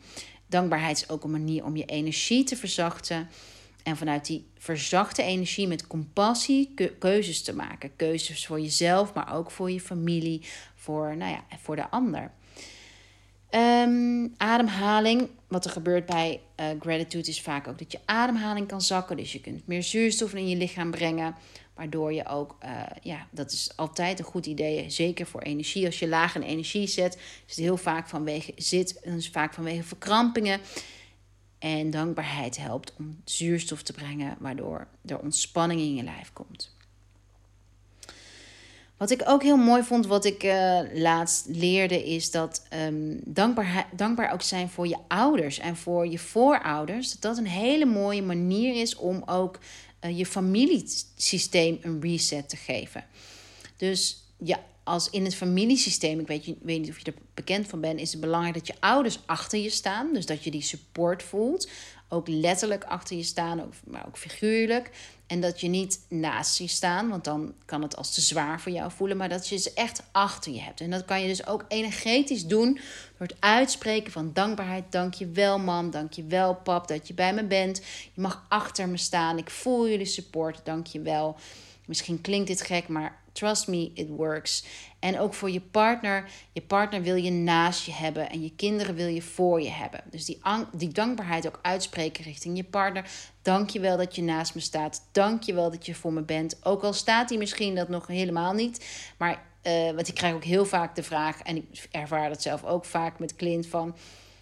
Dankbaarheid 0.46 0.96
is 0.96 1.08
ook 1.08 1.24
een 1.24 1.30
manier 1.30 1.64
om 1.64 1.76
je 1.76 1.84
energie 1.84 2.44
te 2.44 2.56
verzachten. 2.56 3.28
En 3.82 3.96
vanuit 3.96 4.26
die 4.26 4.46
verzachte 4.58 5.22
energie 5.22 5.66
met 5.66 5.86
compassie 5.86 6.74
keuzes 6.98 7.42
te 7.42 7.54
maken. 7.54 7.96
Keuzes 7.96 8.46
voor 8.46 8.60
jezelf, 8.60 9.14
maar 9.14 9.34
ook 9.34 9.50
voor 9.50 9.70
je 9.70 9.80
familie, 9.80 10.42
voor, 10.88 11.16
nou 11.16 11.30
ja, 11.30 11.44
voor 11.58 11.76
de 11.76 11.90
ander. 11.90 12.30
Ehm, 13.50 14.26
ademhaling. 14.36 15.28
Wat 15.48 15.64
er 15.64 15.70
gebeurt 15.70 16.06
bij 16.06 16.40
uh, 16.60 16.66
gratitude 16.80 17.28
is 17.28 17.42
vaak 17.42 17.68
ook 17.68 17.78
dat 17.78 17.92
je 17.92 17.98
ademhaling 18.04 18.68
kan 18.68 18.82
zakken. 18.82 19.16
Dus 19.16 19.32
je 19.32 19.40
kunt 19.40 19.66
meer 19.66 19.82
zuurstof 19.82 20.34
in 20.34 20.48
je 20.48 20.56
lichaam 20.56 20.90
brengen. 20.90 21.34
Waardoor 21.74 22.12
je 22.12 22.26
ook, 22.26 22.56
uh, 22.64 22.82
ja, 23.02 23.26
dat 23.30 23.52
is 23.52 23.72
altijd 23.76 24.18
een 24.18 24.24
goed 24.24 24.46
idee. 24.46 24.90
Zeker 24.90 25.26
voor 25.26 25.40
energie. 25.40 25.86
Als 25.86 25.98
je 25.98 26.08
laag 26.08 26.34
in 26.34 26.42
energie 26.42 26.86
zet, 26.86 27.14
is 27.14 27.56
het 27.56 27.64
heel 27.64 27.76
vaak 27.76 28.08
vanwege, 28.08 28.52
zit, 28.56 29.00
dan 29.04 29.16
is 29.16 29.28
vaak 29.28 29.54
vanwege 29.54 29.82
verkrampingen. 29.82 30.60
En 31.58 31.90
dankbaarheid 31.90 32.56
helpt 32.56 32.92
om 32.98 33.20
zuurstof 33.24 33.82
te 33.82 33.92
brengen, 33.92 34.36
waardoor 34.40 34.88
er 35.04 35.18
ontspanning 35.18 35.80
in 35.80 35.94
je 35.94 36.02
lijf 36.02 36.32
komt. 36.32 36.76
Wat 38.98 39.10
ik 39.10 39.22
ook 39.24 39.42
heel 39.42 39.56
mooi 39.56 39.82
vond, 39.82 40.06
wat 40.06 40.24
ik 40.24 40.42
uh, 40.42 40.80
laatst 40.94 41.46
leerde, 41.48 42.04
is 42.04 42.30
dat 42.30 42.66
um, 42.86 43.20
dankbaar, 43.24 43.88
dankbaar 43.92 44.32
ook 44.32 44.42
zijn 44.42 44.68
voor 44.68 44.88
je 44.88 44.96
ouders 45.08 45.58
en 45.58 45.76
voor 45.76 46.06
je 46.08 46.18
voorouders. 46.18 47.12
Dat 47.12 47.22
dat 47.22 47.38
een 47.38 47.46
hele 47.46 47.84
mooie 47.84 48.22
manier 48.22 48.80
is 48.80 48.96
om 48.96 49.22
ook 49.26 49.58
uh, 50.04 50.18
je 50.18 50.26
familiesysteem 50.26 51.78
een 51.82 52.00
reset 52.00 52.48
te 52.48 52.56
geven. 52.56 53.04
Dus 53.76 54.24
ja, 54.36 54.60
als 54.84 55.10
in 55.10 55.24
het 55.24 55.34
familiesysteem, 55.34 56.20
ik 56.20 56.26
weet, 56.26 56.44
je, 56.44 56.56
weet 56.62 56.80
niet 56.80 56.90
of 56.90 56.98
je 56.98 57.04
er 57.04 57.18
bekend 57.34 57.66
van 57.66 57.80
bent, 57.80 58.00
is 58.00 58.12
het 58.12 58.20
belangrijk 58.20 58.54
dat 58.54 58.66
je 58.66 58.74
ouders 58.80 59.18
achter 59.26 59.58
je 59.58 59.70
staan. 59.70 60.12
Dus 60.12 60.26
dat 60.26 60.44
je 60.44 60.50
die 60.50 60.62
support 60.62 61.22
voelt. 61.22 61.68
Ook 62.08 62.28
letterlijk 62.28 62.84
achter 62.84 63.16
je 63.16 63.22
staan, 63.22 63.72
maar 63.84 64.06
ook 64.06 64.18
figuurlijk. 64.18 64.90
En 65.26 65.40
dat 65.40 65.60
je 65.60 65.68
niet 65.68 66.00
naast 66.08 66.58
je 66.58 66.66
staan, 66.66 67.08
want 67.08 67.24
dan 67.24 67.54
kan 67.64 67.82
het 67.82 67.96
als 67.96 68.14
te 68.14 68.20
zwaar 68.20 68.60
voor 68.60 68.72
jou 68.72 68.90
voelen. 68.90 69.16
Maar 69.16 69.28
dat 69.28 69.48
je 69.48 69.56
ze 69.56 69.72
echt 69.74 70.02
achter 70.12 70.52
je 70.52 70.60
hebt. 70.60 70.80
En 70.80 70.90
dat 70.90 71.04
kan 71.04 71.20
je 71.20 71.28
dus 71.28 71.46
ook 71.46 71.64
energetisch 71.68 72.46
doen 72.46 72.72
door 73.18 73.26
het 73.26 73.36
uitspreken 73.40 74.12
van 74.12 74.30
dankbaarheid. 74.32 74.92
Dank 74.92 75.14
je 75.14 75.26
wel, 75.26 75.58
mam. 75.58 75.90
Dank 75.90 76.12
je 76.12 76.24
wel, 76.24 76.54
pap, 76.54 76.88
dat 76.88 77.08
je 77.08 77.14
bij 77.14 77.34
me 77.34 77.44
bent. 77.44 77.80
Je 78.14 78.20
mag 78.20 78.44
achter 78.48 78.88
me 78.88 78.96
staan. 78.96 79.38
Ik 79.38 79.50
voel 79.50 79.88
jullie 79.88 80.06
support. 80.06 80.60
Dank 80.64 80.86
je 80.86 81.00
wel. 81.00 81.36
Misschien 81.86 82.20
klinkt 82.20 82.48
dit 82.48 82.62
gek, 82.62 82.88
maar 82.88 83.20
trust 83.38 83.68
me, 83.68 83.90
it 83.94 84.08
works. 84.08 84.64
En 84.98 85.18
ook 85.18 85.34
voor 85.34 85.50
je 85.50 85.60
partner. 85.60 86.30
Je 86.52 86.62
partner 86.62 87.02
wil 87.02 87.14
je 87.14 87.30
naast 87.30 87.84
je 87.84 87.92
hebben 87.92 88.30
en 88.30 88.42
je 88.42 88.52
kinderen 88.56 88.94
wil 88.94 89.06
je 89.06 89.22
voor 89.22 89.62
je 89.62 89.70
hebben. 89.70 90.00
Dus 90.10 90.24
die, 90.24 90.40
die 90.72 90.88
dankbaarheid 90.88 91.46
ook 91.46 91.58
uitspreken 91.62 92.24
richting 92.24 92.56
je 92.56 92.64
partner. 92.64 93.10
Dank 93.42 93.70
je 93.70 93.80
wel 93.80 93.96
dat 93.96 94.16
je 94.16 94.22
naast 94.22 94.54
me 94.54 94.60
staat. 94.60 95.08
Dank 95.12 95.42
je 95.42 95.54
wel 95.54 95.70
dat 95.70 95.86
je 95.86 95.94
voor 95.94 96.12
me 96.12 96.22
bent. 96.22 96.58
Ook 96.62 96.82
al 96.82 96.92
staat 96.92 97.28
hij 97.28 97.38
misschien 97.38 97.74
dat 97.74 97.88
nog 97.88 98.06
helemaal 98.06 98.52
niet. 98.52 98.86
Maar, 99.18 99.42
uh, 99.62 99.90
want 99.90 100.08
ik 100.08 100.14
krijg 100.14 100.34
ook 100.34 100.44
heel 100.44 100.66
vaak 100.66 100.94
de 100.94 101.02
vraag, 101.02 101.40
en 101.40 101.56
ik 101.56 101.88
ervaar 101.90 102.28
dat 102.28 102.42
zelf 102.42 102.64
ook 102.64 102.84
vaak 102.84 103.18
met 103.18 103.36
Clint 103.36 103.66
van 103.66 103.96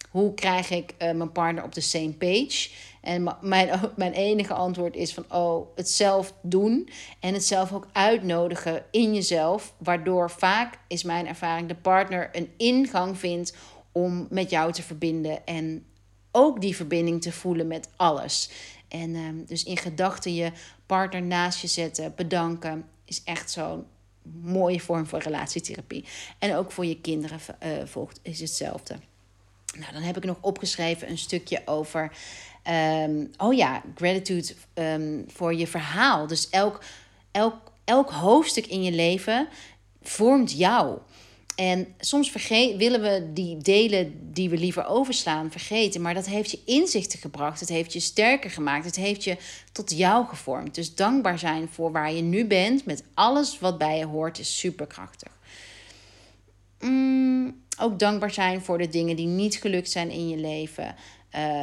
hoe 0.09 0.33
krijg 0.33 0.69
ik 0.69 0.91
uh, 0.91 1.11
mijn 1.11 1.31
partner 1.31 1.63
op 1.63 1.73
de 1.73 1.81
same 1.81 2.13
page? 2.13 2.69
En 3.07 3.35
mijn, 3.41 3.79
mijn 3.95 4.13
enige 4.13 4.53
antwoord 4.53 4.95
is 4.95 5.13
van, 5.13 5.25
oh, 5.29 5.67
het 5.75 5.89
zelf 5.89 6.33
doen 6.41 6.89
en 7.19 7.33
het 7.33 7.45
zelf 7.45 7.73
ook 7.73 7.87
uitnodigen 7.91 8.83
in 8.91 9.13
jezelf. 9.13 9.73
Waardoor 9.77 10.31
vaak, 10.31 10.79
is 10.87 11.03
mijn 11.03 11.27
ervaring, 11.27 11.67
de 11.67 11.75
partner 11.75 12.29
een 12.31 12.49
ingang 12.57 13.17
vindt 13.17 13.55
om 13.91 14.27
met 14.29 14.49
jou 14.49 14.71
te 14.71 14.83
verbinden. 14.83 15.45
En 15.45 15.85
ook 16.31 16.61
die 16.61 16.75
verbinding 16.75 17.21
te 17.21 17.31
voelen 17.31 17.67
met 17.67 17.89
alles. 17.95 18.49
En 18.87 19.15
um, 19.15 19.45
dus 19.45 19.63
in 19.63 19.77
gedachten 19.77 20.33
je 20.33 20.51
partner 20.85 21.21
naast 21.21 21.61
je 21.61 21.67
zetten, 21.67 22.13
bedanken, 22.15 22.85
is 23.05 23.23
echt 23.23 23.51
zo'n 23.51 23.85
mooie 24.41 24.79
vorm 24.79 25.05
van 25.05 25.19
relatietherapie. 25.19 26.05
En 26.39 26.55
ook 26.55 26.71
voor 26.71 26.85
je 26.85 27.01
kinderen 27.01 27.39
uh, 27.63 27.85
volgt, 27.85 28.19
is 28.21 28.39
hetzelfde. 28.39 28.95
Nou, 29.79 29.93
dan 29.93 30.01
heb 30.01 30.17
ik 30.17 30.23
nog 30.23 30.37
opgeschreven 30.41 31.09
een 31.09 31.17
stukje 31.17 31.61
over. 31.65 32.11
Um, 32.69 33.29
oh 33.37 33.53
ja, 33.53 33.81
gratitude 33.95 34.53
um, 34.73 35.25
voor 35.27 35.55
je 35.55 35.67
verhaal. 35.67 36.27
Dus 36.27 36.49
elk, 36.49 36.83
elk, 37.31 37.55
elk 37.83 38.09
hoofdstuk 38.09 38.67
in 38.67 38.83
je 38.83 38.91
leven 38.91 39.47
vormt 40.01 40.51
jou. 40.57 40.97
En 41.55 41.87
soms 41.99 42.31
vergeet, 42.31 42.77
willen 42.77 43.01
we 43.01 43.29
die 43.33 43.57
delen 43.57 44.33
die 44.33 44.49
we 44.49 44.57
liever 44.57 44.85
overslaan 44.85 45.51
vergeten. 45.51 46.01
Maar 46.01 46.13
dat 46.13 46.25
heeft 46.25 46.51
je 46.51 46.59
inzichten 46.65 47.19
gebracht. 47.19 47.59
Het 47.59 47.69
heeft 47.69 47.93
je 47.93 47.99
sterker 47.99 48.49
gemaakt. 48.49 48.85
Het 48.85 48.95
heeft 48.95 49.23
je 49.23 49.37
tot 49.71 49.97
jou 49.97 50.25
gevormd. 50.25 50.75
Dus 50.75 50.95
dankbaar 50.95 51.39
zijn 51.39 51.67
voor 51.71 51.91
waar 51.91 52.13
je 52.13 52.21
nu 52.21 52.45
bent. 52.45 52.85
Met 52.85 53.03
alles 53.13 53.59
wat 53.59 53.77
bij 53.77 53.97
je 53.97 54.05
hoort 54.05 54.39
is 54.39 54.59
superkrachtig. 54.59 55.31
Mm, 56.79 57.63
ook 57.79 57.99
dankbaar 57.99 58.31
zijn 58.31 58.61
voor 58.61 58.77
de 58.77 58.87
dingen 58.87 59.15
die 59.15 59.27
niet 59.27 59.55
gelukt 59.55 59.91
zijn 59.91 60.09
in 60.09 60.29
je 60.29 60.37
leven. 60.37 60.95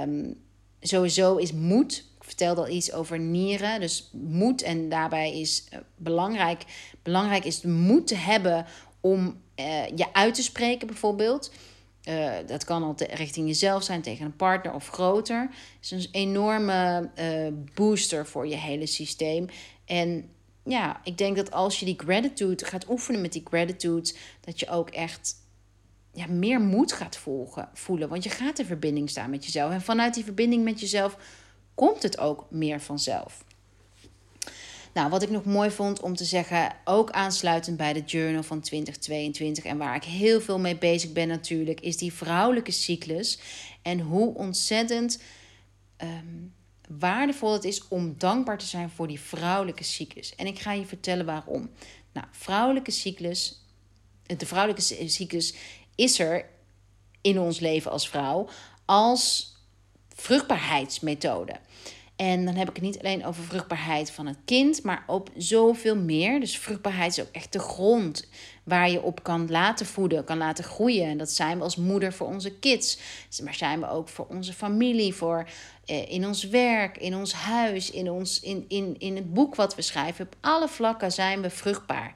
Um, 0.07 0.43
sowieso 0.89 1.37
is 1.37 1.53
moed. 1.53 2.05
Ik 2.17 2.25
vertelde 2.25 2.61
al 2.61 2.69
iets 2.69 2.93
over 2.93 3.19
nieren. 3.19 3.81
Dus 3.81 4.11
moed. 4.13 4.63
En 4.63 4.89
daarbij 4.89 5.41
is 5.41 5.65
uh, 5.73 5.79
belangrijk. 5.97 6.65
Belangrijk 7.03 7.45
is 7.45 7.61
de 7.61 7.69
moed 7.69 8.07
te 8.07 8.17
hebben 8.17 8.67
om 9.01 9.41
uh, 9.57 9.87
je 9.87 10.13
uit 10.13 10.35
te 10.35 10.43
spreken, 10.43 10.87
bijvoorbeeld. 10.87 11.53
Uh, 12.09 12.33
dat 12.47 12.65
kan 12.65 12.83
al 12.83 12.95
richting 12.97 13.47
jezelf 13.47 13.83
zijn, 13.83 14.03
tegen 14.03 14.25
een 14.25 14.37
partner 14.37 14.75
of 14.75 14.89
groter. 14.89 15.51
Het 15.81 15.91
is 15.91 15.91
een 15.91 16.09
enorme 16.13 17.11
booster 17.75 18.27
voor 18.27 18.47
je 18.47 18.57
hele 18.57 18.87
systeem. 18.87 19.47
En 19.85 20.29
ja, 20.65 21.01
ik 21.05 21.19
denk 21.19 21.37
dat 21.37 21.51
als 21.51 21.81
je 21.81 21.85
die 21.85 21.99
gratitude 21.99 22.65
gaat 22.65 22.89
oefenen 22.89 23.21
met 23.21 23.33
die 23.33 23.43
gratitude, 23.45 24.13
dat 24.41 24.61
je 24.61 24.69
ook 24.69 24.91
echt 24.91 25.35
ja, 26.15 26.27
meer 26.27 26.61
moed 26.61 26.93
gaat 26.93 27.17
volgen, 27.17 27.69
voelen. 27.73 28.09
Want 28.09 28.25
je 28.25 28.31
gaat 28.31 28.59
in 28.59 28.67
verbinding 28.67 29.11
staan 29.11 29.31
met 29.31 29.45
jezelf. 29.45 29.73
En 29.73 29.83
vanuit 29.83 30.15
die 30.15 30.25
verbinding 30.25 30.65
met 30.65 30.81
jezelf 30.81 31.17
komt 31.75 32.03
het 32.03 32.19
ook 32.19 32.47
meer 32.51 32.81
vanzelf. 32.81 33.45
Nou, 34.95 35.11
wat 35.11 35.23
ik 35.23 35.31
nog 35.31 35.45
mooi 35.45 35.71
vond 35.71 36.01
om 36.01 36.17
te 36.17 36.25
zeggen, 36.25 36.77
ook 36.85 37.11
aansluitend 37.11 37.77
bij 37.77 37.93
de 37.93 38.03
journal 38.03 38.43
van 38.43 38.61
2022 38.61 39.65
en 39.65 39.79
waar 39.79 39.97
ik 39.97 40.05
heel 40.05 40.41
veel 40.41 40.59
mee 40.59 40.77
bezig 40.77 41.13
ben 41.13 41.29
natuurlijk, 41.29 41.81
is 41.81 41.97
die 41.97 42.13
vrouwelijke 42.13 42.71
cyclus 42.71 43.39
en 43.83 44.01
hoe 44.01 44.35
ontzettend 44.35 45.23
um, 46.03 46.55
waardevol 46.89 47.53
het 47.53 47.65
is 47.65 47.89
om 47.89 48.15
dankbaar 48.19 48.59
te 48.59 48.67
zijn 48.67 48.91
voor 48.91 49.07
die 49.07 49.21
vrouwelijke 49.21 49.85
cyclus. 49.85 50.35
En 50.35 50.47
ik 50.47 50.59
ga 50.59 50.73
je 50.73 50.87
vertellen 50.87 51.27
waarom. 51.27 51.71
Nou, 52.13 52.27
vrouwelijke 52.31 52.91
cyclus, 52.91 53.65
de 54.27 54.47
vrouwelijke 54.47 55.09
cyclus 55.09 55.55
is 55.95 56.19
er 56.19 56.45
in 57.21 57.41
ons 57.41 57.61
leven 57.61 57.91
als 57.91 58.09
vrouw 58.09 58.49
als 58.85 59.53
vruchtbaarheidsmethode. 60.15 61.53
En 62.17 62.45
dan 62.45 62.55
heb 62.55 62.69
ik 62.69 62.75
het 62.75 62.85
niet 62.85 62.99
alleen 62.99 63.25
over 63.25 63.45
vruchtbaarheid 63.45 64.11
van 64.11 64.27
het 64.27 64.37
kind, 64.45 64.83
maar 64.83 65.05
ook 65.07 65.29
zoveel 65.37 65.97
meer. 65.97 66.41
Dus 66.41 66.59
vruchtbaarheid 66.59 67.13
is 67.13 67.25
ook 67.25 67.33
echt 67.33 67.53
de 67.53 67.59
grond 67.59 68.29
waar 68.65 68.91
je 68.91 69.03
op 69.03 69.23
kan 69.23 69.51
laten 69.51 69.87
voeden, 69.87 70.25
kan 70.25 70.39
laten 70.39 70.65
groeien. 70.65 71.07
En 71.07 71.19
dat 71.19 71.31
zijn 71.31 71.57
we 71.57 71.65
als 71.65 71.77
moeder 71.77 72.13
voor 72.13 72.27
onze 72.27 72.51
kids, 72.59 72.99
maar 73.43 73.55
zijn 73.55 73.81
we 73.81 73.89
ook 73.89 74.09
voor 74.09 74.27
onze 74.27 74.53
familie, 74.53 75.15
voor 75.15 75.49
eh, 75.85 76.11
in 76.11 76.27
ons 76.27 76.45
werk, 76.45 76.99
in 76.99 77.15
ons 77.15 77.33
huis, 77.33 77.91
in, 77.91 78.11
ons, 78.11 78.41
in, 78.41 78.65
in, 78.69 78.97
in 78.99 79.17
het 79.17 79.35
boek 79.35 79.55
wat 79.55 79.75
we 79.75 79.83
schrijven. 79.83 80.27
Op 80.27 80.37
alle 80.41 80.69
vlakken 80.69 81.13
zijn 81.13 81.43
we 81.43 81.51
vruchtbaar. 81.51 82.15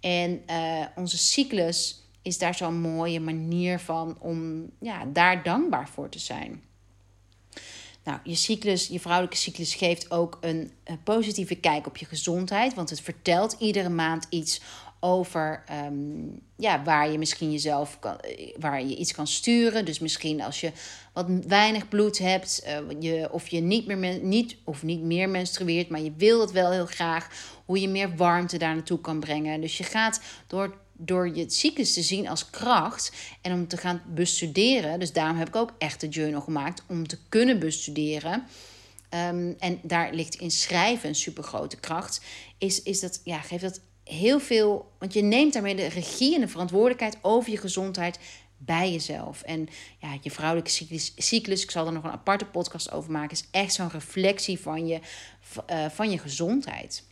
En 0.00 0.42
uh, 0.50 0.84
onze 0.96 1.18
cyclus 1.18 2.03
is 2.24 2.38
daar 2.38 2.54
zo'n 2.54 2.80
mooie 2.80 3.20
manier 3.20 3.78
van 3.78 4.16
om 4.20 4.70
ja, 4.80 5.04
daar 5.12 5.42
dankbaar 5.42 5.88
voor 5.88 6.08
te 6.08 6.18
zijn. 6.18 6.62
Nou, 8.04 8.18
je 8.24 8.34
cyclus, 8.34 8.86
je 8.86 9.00
vrouwelijke 9.00 9.36
cyclus 9.36 9.74
geeft 9.74 10.10
ook 10.10 10.38
een, 10.40 10.72
positieve 11.04 11.54
kijk 11.54 11.86
op 11.86 11.96
je 11.96 12.06
gezondheid. 12.06 12.74
Want 12.74 12.90
het 12.90 13.00
vertelt 13.00 13.56
iedere 13.58 13.88
maand 13.88 14.26
iets 14.30 14.60
over 15.00 15.64
um, 15.86 16.40
ja, 16.56 16.82
waar 16.82 17.10
je 17.10 17.18
misschien 17.18 17.50
jezelf 17.52 17.98
kan, 17.98 18.16
waar 18.58 18.84
je 18.84 18.96
iets 18.96 19.12
kan 19.12 19.26
sturen. 19.26 19.84
Dus 19.84 19.98
misschien 19.98 20.42
als 20.42 20.60
je 20.60 20.72
wat 21.12 21.26
weinig 21.46 21.88
bloed 21.88 22.18
hebt, 22.18 22.64
uh, 22.66 23.00
je, 23.00 23.28
of 23.32 23.48
je 23.48 23.60
niet 23.60 23.86
meer, 23.86 24.18
niet, 24.22 24.56
of 24.64 24.82
niet 24.82 25.02
meer 25.02 25.28
menstrueert, 25.28 25.88
maar 25.88 26.00
je 26.00 26.12
wil 26.16 26.40
het 26.40 26.50
wel 26.50 26.70
heel 26.70 26.86
graag, 26.86 27.28
hoe 27.64 27.80
je 27.80 27.88
meer 27.88 28.16
warmte 28.16 28.58
daar 28.58 28.74
naartoe 28.74 29.00
kan 29.00 29.20
brengen. 29.20 29.60
Dus 29.60 29.78
je 29.78 29.84
gaat 29.84 30.20
door 30.46 30.76
door 30.96 31.36
je 31.36 31.50
cyclus 31.50 31.92
te 31.92 32.02
zien 32.02 32.28
als 32.28 32.50
kracht 32.50 33.12
en 33.40 33.52
om 33.52 33.68
te 33.68 33.76
gaan 33.76 34.02
bestuderen. 34.06 34.98
Dus 34.98 35.12
daarom 35.12 35.36
heb 35.36 35.48
ik 35.48 35.56
ook 35.56 35.74
echt 35.78 36.00
de 36.00 36.08
journal 36.08 36.40
gemaakt 36.40 36.82
om 36.88 37.06
te 37.06 37.18
kunnen 37.28 37.58
bestuderen. 37.58 38.44
Ehm, 39.08 39.52
en 39.58 39.78
daar 39.82 40.14
ligt 40.14 40.34
in 40.34 40.50
schrijven 40.50 41.08
een 41.08 41.14
super 41.14 41.42
grote 41.42 41.76
kracht. 41.76 42.20
Is, 42.58 42.82
is 42.82 43.00
dat, 43.00 43.20
ja, 43.24 43.38
geeft 43.40 43.62
dat 43.62 43.80
heel 44.04 44.40
veel. 44.40 44.92
Want 44.98 45.12
je 45.12 45.22
neemt 45.22 45.52
daarmee 45.52 45.76
de 45.76 45.86
regie 45.86 46.34
en 46.34 46.40
de 46.40 46.48
verantwoordelijkheid 46.48 47.18
over 47.22 47.50
je 47.50 47.58
gezondheid 47.58 48.18
bij 48.56 48.92
jezelf. 48.92 49.42
En 49.42 49.68
ja, 49.98 50.18
je 50.20 50.30
vrouwelijke 50.30 50.70
cyclus, 50.70 51.12
cyclus, 51.16 51.62
ik 51.62 51.70
zal 51.70 51.86
er 51.86 51.92
nog 51.92 52.04
een 52.04 52.10
aparte 52.10 52.44
podcast 52.44 52.92
over 52.92 53.10
maken, 53.10 53.30
is 53.30 53.48
echt 53.50 53.74
zo'n 53.74 53.90
reflectie 53.90 54.60
van 54.60 54.86
je, 54.86 55.00
uh, 55.70 55.88
van 55.88 56.10
je 56.10 56.18
gezondheid. 56.18 57.04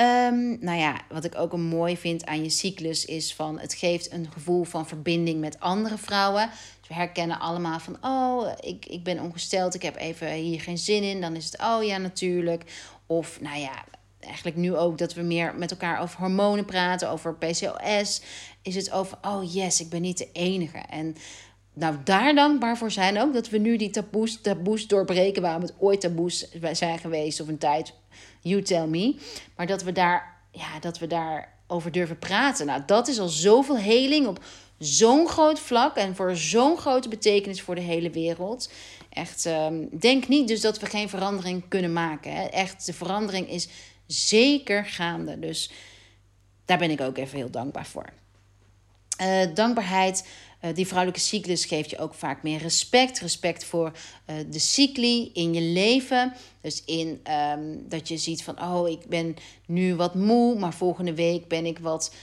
Um, 0.00 0.58
nou 0.60 0.78
ja, 0.78 1.00
wat 1.08 1.24
ik 1.24 1.38
ook 1.38 1.52
een 1.52 1.64
mooi 1.64 1.96
vind 1.96 2.26
aan 2.26 2.42
je 2.42 2.50
cyclus 2.50 3.04
is 3.04 3.34
van 3.34 3.58
het 3.58 3.74
geeft 3.74 4.12
een 4.12 4.28
gevoel 4.32 4.64
van 4.64 4.86
verbinding 4.86 5.40
met 5.40 5.60
andere 5.60 5.98
vrouwen. 5.98 6.50
Dus 6.78 6.88
we 6.88 6.94
herkennen 6.94 7.40
allemaal 7.40 7.78
van, 7.78 7.96
oh, 8.00 8.52
ik, 8.60 8.86
ik 8.86 9.04
ben 9.04 9.20
ongesteld, 9.20 9.74
ik 9.74 9.82
heb 9.82 9.96
even 9.96 10.32
hier 10.32 10.60
geen 10.60 10.78
zin 10.78 11.02
in. 11.02 11.20
Dan 11.20 11.36
is 11.36 11.44
het, 11.44 11.60
oh 11.60 11.84
ja, 11.84 11.96
natuurlijk. 11.96 12.62
Of 13.06 13.40
nou 13.40 13.58
ja, 13.58 13.84
eigenlijk 14.20 14.56
nu 14.56 14.76
ook 14.76 14.98
dat 14.98 15.14
we 15.14 15.22
meer 15.22 15.54
met 15.54 15.70
elkaar 15.70 16.00
over 16.00 16.18
hormonen 16.18 16.64
praten, 16.64 17.10
over 17.10 17.34
PCOS. 17.34 18.22
Is 18.62 18.74
het 18.74 18.90
over, 18.92 19.18
oh 19.22 19.54
yes, 19.54 19.80
ik 19.80 19.88
ben 19.88 20.02
niet 20.02 20.18
de 20.18 20.28
enige. 20.32 20.78
En 20.78 21.16
nou, 21.74 21.96
daar 22.04 22.34
dankbaar 22.34 22.76
voor 22.76 22.90
zijn 22.90 23.20
ook 23.20 23.32
dat 23.32 23.48
we 23.48 23.58
nu 23.58 23.76
die 23.76 23.90
taboes, 23.90 24.40
taboes 24.40 24.86
doorbreken 24.86 25.42
waarom 25.42 25.62
het 25.62 25.74
ooit 25.78 26.00
taboes 26.00 26.50
zijn 26.72 26.98
geweest 26.98 27.40
of 27.40 27.48
een 27.48 27.58
tijd 27.58 27.92
You 28.46 28.62
tell 28.62 28.86
me. 28.86 29.16
Maar 29.56 29.66
dat 29.66 29.82
we 29.82 29.92
daar, 29.92 30.36
ja, 30.50 30.78
dat 30.80 30.98
we 30.98 31.06
daar 31.06 31.54
over 31.66 31.92
durven 31.92 32.18
praten. 32.18 32.66
Nou, 32.66 32.82
dat 32.86 33.08
is 33.08 33.18
al 33.18 33.28
zoveel 33.28 33.78
heling 33.78 34.26
op 34.26 34.44
zo'n 34.78 35.28
groot 35.28 35.60
vlak 35.60 35.96
en 35.96 36.16
voor 36.16 36.36
zo'n 36.36 36.78
grote 36.78 37.08
betekenis 37.08 37.62
voor 37.62 37.74
de 37.74 37.80
hele 37.80 38.10
wereld. 38.10 38.70
Echt, 39.08 39.44
um, 39.44 39.88
denk 39.98 40.28
niet 40.28 40.48
dus 40.48 40.60
dat 40.60 40.78
we 40.78 40.86
geen 40.86 41.08
verandering 41.08 41.68
kunnen 41.68 41.92
maken. 41.92 42.32
Hè. 42.32 42.44
Echt, 42.44 42.86
de 42.86 42.92
verandering 42.92 43.50
is 43.50 43.68
zeker 44.06 44.84
gaande. 44.84 45.38
Dus 45.38 45.70
daar 46.64 46.78
ben 46.78 46.90
ik 46.90 47.00
ook 47.00 47.18
even 47.18 47.36
heel 47.36 47.50
dankbaar 47.50 47.86
voor. 47.86 48.12
Uh, 49.20 49.54
dankbaarheid 49.54 50.28
die 50.74 50.86
vrouwelijke 50.86 51.20
cyclus 51.20 51.64
geeft 51.64 51.90
je 51.90 51.98
ook 51.98 52.14
vaak 52.14 52.42
meer 52.42 52.58
respect. 52.58 53.18
Respect 53.18 53.64
voor 53.64 53.92
uh, 54.26 54.36
de 54.50 54.58
cycli 54.58 55.30
in 55.32 55.54
je 55.54 55.60
leven. 55.60 56.32
Dus 56.60 56.82
in 56.84 57.20
um, 57.56 57.88
dat 57.88 58.08
je 58.08 58.16
ziet 58.16 58.42
van, 58.42 58.62
oh, 58.62 58.88
ik 58.88 59.06
ben 59.08 59.36
nu 59.66 59.94
wat 59.94 60.14
moe, 60.14 60.58
maar 60.58 60.74
volgende 60.74 61.14
week 61.14 61.48
ben 61.48 61.66
ik 61.66 61.78
wat, 61.78 62.14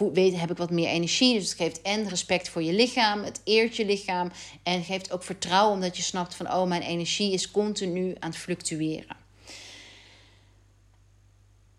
uh, 0.00 0.08
weet, 0.12 0.40
heb 0.40 0.50
ik 0.50 0.56
wat 0.56 0.70
meer 0.70 0.88
energie. 0.88 1.34
Dus 1.34 1.48
het 1.48 1.58
geeft 1.58 1.82
en 1.82 2.08
respect 2.08 2.48
voor 2.48 2.62
je 2.62 2.72
lichaam, 2.72 3.22
het 3.22 3.40
eert 3.44 3.76
je 3.76 3.84
lichaam. 3.84 4.30
En 4.62 4.84
geeft 4.84 5.12
ook 5.12 5.22
vertrouwen 5.22 5.74
omdat 5.74 5.96
je 5.96 6.02
snapt 6.02 6.34
van, 6.34 6.52
oh, 6.52 6.66
mijn 6.66 6.82
energie 6.82 7.32
is 7.32 7.50
continu 7.50 8.14
aan 8.18 8.30
het 8.30 8.38
fluctueren. 8.38 9.16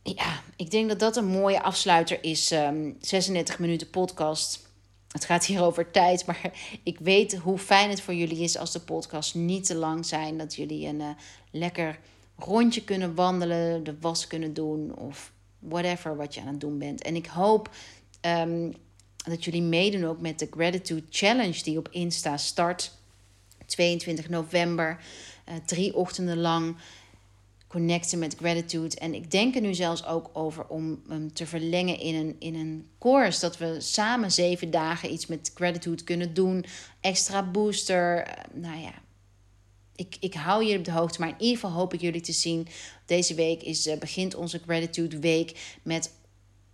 Ja, 0.03 0.41
ik 0.55 0.71
denk 0.71 0.89
dat 0.89 0.99
dat 0.99 1.17
een 1.17 1.25
mooie 1.25 1.61
afsluiter 1.61 2.23
is. 2.23 2.51
Um, 2.51 2.59
ehm, 2.59 2.91
36 2.99 3.59
minuten 3.59 3.89
podcast 3.89 4.64
het 5.15 5.25
gaat 5.25 5.45
hier 5.45 5.63
over 5.63 5.91
tijd, 5.91 6.25
maar 6.25 6.51
ik 6.83 6.99
weet 6.99 7.37
hoe 7.37 7.57
fijn 7.57 7.89
het 7.89 8.01
voor 8.01 8.13
jullie 8.13 8.39
is 8.39 8.57
als 8.57 8.71
de 8.71 8.79
podcasts 8.79 9.33
niet 9.33 9.65
te 9.65 9.75
lang 9.75 10.05
zijn. 10.05 10.37
Dat 10.37 10.55
jullie 10.55 10.87
een 10.87 10.99
uh, 10.99 11.09
lekker 11.51 11.99
rondje 12.37 12.83
kunnen 12.83 13.15
wandelen, 13.15 13.83
de 13.83 13.99
was 13.99 14.27
kunnen 14.27 14.53
doen 14.53 14.95
of 14.95 15.31
whatever 15.59 16.15
wat 16.15 16.33
je 16.33 16.41
aan 16.41 16.47
het 16.47 16.59
doen 16.59 16.77
bent. 16.77 17.01
En 17.01 17.15
ik 17.15 17.25
hoop 17.25 17.69
um, 18.21 18.73
dat 19.25 19.43
jullie 19.43 19.61
meedoen 19.61 20.05
ook 20.05 20.21
met 20.21 20.39
de 20.39 20.47
Gratitude 20.51 21.05
Challenge 21.09 21.63
die 21.63 21.77
op 21.77 21.87
Insta 21.91 22.37
start. 22.37 22.91
22 23.65 24.29
november, 24.29 24.99
uh, 25.49 25.55
drie 25.65 25.95
ochtenden 25.95 26.37
lang 26.37 26.75
connecten 27.75 28.19
met 28.19 28.35
gratitude. 28.35 28.95
En 28.95 29.13
ik 29.13 29.31
denk 29.31 29.55
er 29.55 29.61
nu 29.61 29.73
zelfs 29.73 30.05
ook 30.05 30.29
over 30.33 30.67
om 30.67 31.01
hem 31.07 31.33
te 31.33 31.45
verlengen 31.45 31.99
in 31.99 32.15
een, 32.15 32.35
in 32.39 32.55
een 32.55 32.87
course. 32.99 33.39
Dat 33.39 33.57
we 33.57 33.75
samen 33.79 34.31
zeven 34.31 34.71
dagen 34.71 35.13
iets 35.13 35.25
met 35.25 35.51
gratitude 35.55 36.03
kunnen 36.03 36.33
doen. 36.33 36.65
Extra 37.01 37.51
booster. 37.51 38.17
Eh, 38.17 38.43
nou 38.53 38.79
ja, 38.79 38.93
ik, 39.95 40.17
ik 40.19 40.33
hou 40.33 40.63
je 40.65 40.77
op 40.77 40.85
de 40.85 40.91
hoogte. 40.91 41.19
Maar 41.19 41.29
in 41.29 41.35
ieder 41.39 41.55
geval 41.59 41.77
hoop 41.77 41.93
ik 41.93 42.01
jullie 42.01 42.21
te 42.21 42.31
zien. 42.31 42.67
Deze 43.05 43.33
week 43.33 43.63
is, 43.63 43.87
uh, 43.87 43.97
begint 43.97 44.35
onze 44.35 44.59
gratitude 44.65 45.19
week 45.19 45.77
met 45.83 46.11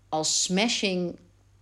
als 0.10 0.44
smashing, 0.44 1.16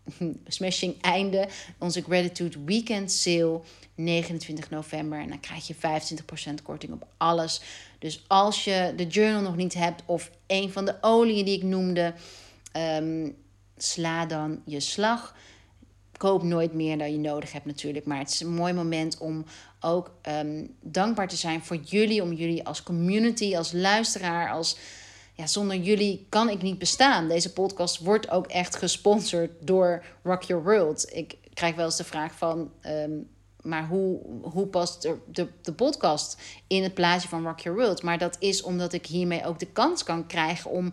smashing 0.48 1.02
einde 1.02 1.48
onze 1.78 2.02
gratitude 2.02 2.58
weekend 2.66 3.12
sale 3.12 3.62
29 3.96 4.70
november. 4.70 5.20
En 5.20 5.30
dan 5.30 5.40
krijg 5.40 5.68
je 5.68 5.76
25% 5.76 6.64
korting 6.64 6.94
op 6.94 7.08
alles. 7.18 7.62
Dus 8.00 8.24
als 8.28 8.64
je 8.64 8.94
de 8.96 9.08
journal 9.08 9.42
nog 9.42 9.56
niet 9.56 9.74
hebt 9.74 10.04
of 10.06 10.32
een 10.48 10.72
van 10.72 10.86
de 10.86 10.96
oliën 11.02 11.46
die 11.46 11.58
ik 11.58 11.64
noemde, 11.64 12.14
um, 12.98 13.36
sla 13.78 14.26
dan 14.26 14.62
je 14.66 14.80
slag. 14.80 15.36
Koop 16.18 16.44
nooit 16.44 16.74
meer 16.74 16.98
dan 16.98 17.12
je 17.12 17.20
nodig 17.20 17.52
hebt 17.52 17.66
natuurlijk. 17.66 18.06
Maar 18.06 18.18
het 18.18 18.30
is 18.30 18.40
een 18.40 18.54
mooi 18.54 18.74
moment 18.74 19.18
om 19.18 19.46
ook 19.80 20.12
um, 20.30 20.76
dankbaar 20.82 21.28
te 21.28 21.36
zijn 21.36 21.64
voor 21.64 21.76
jullie. 21.76 22.22
Om 22.24 22.34
jullie 22.34 22.66
als 22.66 22.84
community, 22.84 23.58
als 23.58 23.72
luisteraar, 23.72 24.52
als... 24.52 24.78
Ja, 25.34 25.48
zonder 25.48 25.78
jullie 25.78 26.26
kan 26.30 26.50
ik 26.50 26.62
niet 26.62 26.78
bestaan. 26.78 27.28
Deze 27.28 27.54
podcast 27.54 28.00
wordt 28.00 28.30
ook 28.30 28.48
echt 28.48 28.76
gesponsord 28.76 29.52
door 29.68 30.04
Rock 30.24 30.42
Your 30.42 30.64
World. 30.64 31.14
Ik 31.14 31.38
krijg 31.54 31.76
wel 31.76 31.86
eens 31.86 31.98
de 31.98 32.04
vraag 32.04 32.34
van... 32.34 32.72
Um, 32.86 33.30
maar 33.62 33.88
hoe, 33.88 34.20
hoe 34.42 34.68
past 34.68 35.02
de, 35.02 35.18
de, 35.32 35.48
de 35.62 35.74
podcast 35.74 36.38
in 36.68 36.84
het 36.84 36.94
plaatje 36.94 37.28
van 37.28 37.46
Rock 37.46 37.60
Your 37.60 37.80
World? 37.80 38.04
Maar 38.04 38.18
dat 38.18 38.36
is 38.40 38.62
omdat 38.62 38.94
ik 38.94 39.06
hiermee 39.06 39.46
ook 39.46 39.60
de 39.60 39.72
kans 39.72 40.04
kan 40.04 40.28
krijgen 40.28 40.72
om 40.72 40.92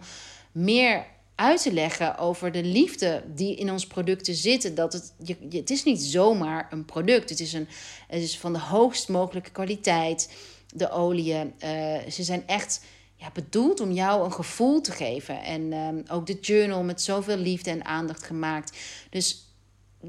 meer 0.52 1.06
uit 1.34 1.62
te 1.62 1.72
leggen 1.72 2.18
over 2.18 2.52
de 2.52 2.62
liefde 2.62 3.22
die 3.34 3.56
in 3.56 3.70
ons 3.70 3.86
producten 3.86 4.34
zitten. 4.34 4.74
Dat 4.74 4.92
het, 4.92 5.12
je, 5.22 5.36
het 5.50 5.70
is 5.70 5.84
niet 5.84 6.02
zomaar 6.02 6.66
een 6.70 6.84
product. 6.84 7.30
Het 7.30 7.40
is, 7.40 7.52
een, 7.52 7.68
het 8.08 8.22
is 8.22 8.38
van 8.38 8.52
de 8.52 8.58
hoogst 8.58 9.08
mogelijke 9.08 9.50
kwaliteit. 9.50 10.32
De 10.74 10.90
oliën. 10.90 11.52
Uh, 11.64 12.10
ze 12.10 12.22
zijn 12.22 12.46
echt 12.46 12.84
ja, 13.16 13.30
bedoeld 13.32 13.80
om 13.80 13.92
jou 13.92 14.24
een 14.24 14.32
gevoel 14.32 14.80
te 14.80 14.92
geven. 14.92 15.42
En 15.42 15.72
um, 15.72 16.04
ook 16.10 16.26
de 16.26 16.38
journal 16.40 16.82
met 16.82 17.02
zoveel 17.02 17.36
liefde 17.36 17.70
en 17.70 17.84
aandacht 17.84 18.22
gemaakt. 18.22 18.76
Dus 19.10 19.45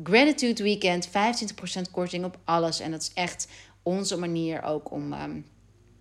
Gratitude 0.04 0.64
Weekend, 0.64 1.08
25% 1.08 1.12
korting 1.92 2.26
op 2.26 2.38
alles. 2.44 2.80
En 2.80 2.92
dat 2.92 3.02
is 3.02 3.12
echt 3.14 3.48
onze 3.84 4.18
manier 4.18 4.64
ook 4.64 4.92
om 4.92 5.14
um, 5.14 5.46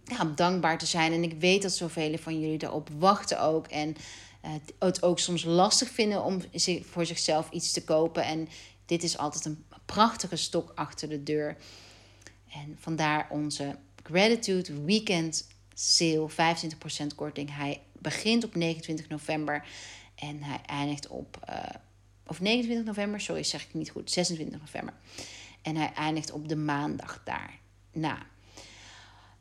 ja, 0.05 0.25
dankbaar 0.25 0.79
te 0.79 0.87
zijn. 0.87 1.13
En 1.13 1.23
ik 1.23 1.41
weet 1.41 1.63
dat 1.63 1.73
zoveel 1.73 2.19
van 2.19 2.41
jullie 2.41 2.59
daarop 2.59 2.89
wachten 2.99 3.41
ook. 3.41 3.67
En 3.67 3.97
uh, 4.45 4.51
het 4.79 5.03
ook 5.03 5.19
soms 5.19 5.45
lastig 5.45 5.89
vinden 5.89 6.25
om 6.25 6.41
voor 6.83 7.07
zichzelf 7.07 7.51
iets 7.51 7.73
te 7.73 7.85
kopen. 7.85 8.25
En 8.25 8.49
dit 8.87 9.03
is 9.03 9.19
altijd 9.19 9.45
een 9.45 9.65
prachtige 9.85 10.37
stok 10.37 10.73
achter 10.75 11.09
de 11.09 11.23
deur. 11.23 11.57
En 12.53 12.77
vandaar 12.81 13.27
onze 13.31 13.77
Gratitude 14.03 14.83
Weekend 14.83 15.47
sale, 15.75 16.31
25% 16.31 16.35
korting. 17.15 17.57
Hij 17.57 17.81
begint 17.93 18.45
op 18.45 18.55
29 18.55 19.09
november 19.09 19.65
en 20.15 20.43
hij 20.43 20.61
eindigt 20.67 21.09
op... 21.09 21.39
Uh, 21.49 21.65
of 22.27 22.41
29 22.41 22.87
november, 22.87 23.21
sorry, 23.21 23.43
zeg 23.43 23.63
ik 23.63 23.75
niet 23.75 23.91
goed. 23.91 24.11
26 24.11 24.61
november. 24.61 24.95
En 25.63 25.77
hij 25.77 25.93
eindigt 25.95 26.33
op 26.33 26.49
de 26.49 26.57
maandag 26.57 27.23
daarna. 27.25 28.27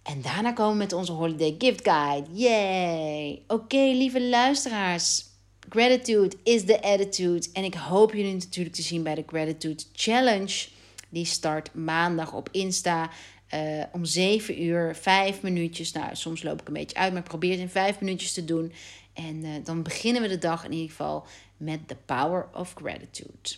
En 0.04 0.22
daarna 0.22 0.52
komen 0.52 0.72
we 0.72 0.78
met 0.78 0.94
onze 0.94 1.12
Holiday 1.12 1.56
Gift 1.58 1.90
Guide. 1.90 2.28
Yay! 2.32 3.42
Oké, 3.48 3.78
lieve 3.78 4.22
luisteraars. 4.22 5.26
Gratitude 5.70 6.36
is 6.44 6.66
the 6.66 6.82
attitude. 6.82 7.48
En 7.54 7.64
ik 7.64 7.74
hoop 7.74 8.14
jullie 8.14 8.34
natuurlijk 8.34 8.76
te 8.76 8.82
zien 8.82 9.04
bij 9.04 9.16
de 9.16 9.24
Gratitude 9.28 9.84
Challenge. 9.94 10.68
Die 11.10 11.26
start 11.26 11.74
maandag 11.74 12.34
op 12.34 12.50
Insta. 12.52 13.10
Uh, 13.54 13.84
om 13.92 14.06
7 14.06 14.64
uur, 14.64 14.96
5 14.96 15.42
minuutjes. 15.42 15.92
Nou, 15.92 16.16
soms 16.16 16.44
loop 16.44 16.62
ik 16.62 16.68
een 16.68 16.74
beetje 16.74 16.98
uit, 16.98 17.14
maar 17.14 17.24
probeer 17.24 17.52
het 17.52 17.60
in 17.60 17.70
5 17.70 18.00
minuutjes 18.00 18.34
te 18.34 18.46
doen. 18.46 18.74
En 19.14 19.36
uh, 19.36 19.50
dan 19.64 19.84
beginnen 19.84 20.22
we 20.22 20.28
de 20.28 20.38
dag 20.38 20.66
in 20.66 20.72
ieder 20.72 20.90
geval 20.90 21.26
met 21.58 21.88
The 21.88 21.98
Power 22.06 22.48
of 22.54 22.74
Gratitude. 22.74 23.56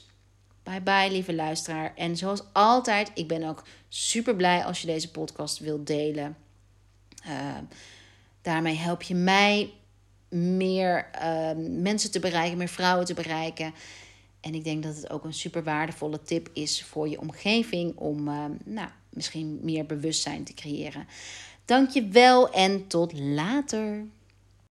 Bye 0.64 0.82
bye, 0.82 1.12
lieve 1.12 1.34
luisteraar. 1.34 1.96
En 1.96 2.18
zoals 2.18 2.44
altijd, 2.54 3.12
ik 3.14 3.28
ben 3.28 3.44
ook 3.44 3.64
super 3.88 4.36
blij 4.36 4.64
als 4.64 4.82
je 4.82 4.88
deze 4.88 5.12
podcast 5.12 5.60
wilt 5.60 5.88
delen. 5.88 6.38
Uh, 7.28 7.58
daarmee 8.42 8.76
help 8.76 9.02
je 9.02 9.16
mij 9.16 9.74
meer 10.30 11.10
uh, 11.16 11.52
mensen 11.82 12.12
te 12.12 12.20
bereiken, 12.20 12.58
meer 12.58 12.68
vrouwen 12.68 13.06
te 13.06 13.14
bereiken. 13.14 13.74
En 14.40 14.56
ik 14.56 14.64
denk 14.64 14.84
dat 14.84 14.96
het 14.96 15.10
ook 15.10 15.24
een 15.24 15.34
super 15.34 15.64
waardevolle 15.64 16.22
tip 16.22 16.50
is 16.54 16.84
voor 16.84 17.10
je 17.10 17.20
omgeving 17.20 17.98
om 17.98 18.28
uh, 18.28 18.46
nou, 18.66 18.90
misschien 19.10 19.60
meer 19.62 19.86
bewustzijn 19.86 20.44
te 20.44 20.54
creëren. 20.54 21.08
Dank 21.66 21.90
je 21.90 22.08
wel 22.08 22.52
en 22.52 22.88
tot 22.88 23.20
later. 23.20 24.06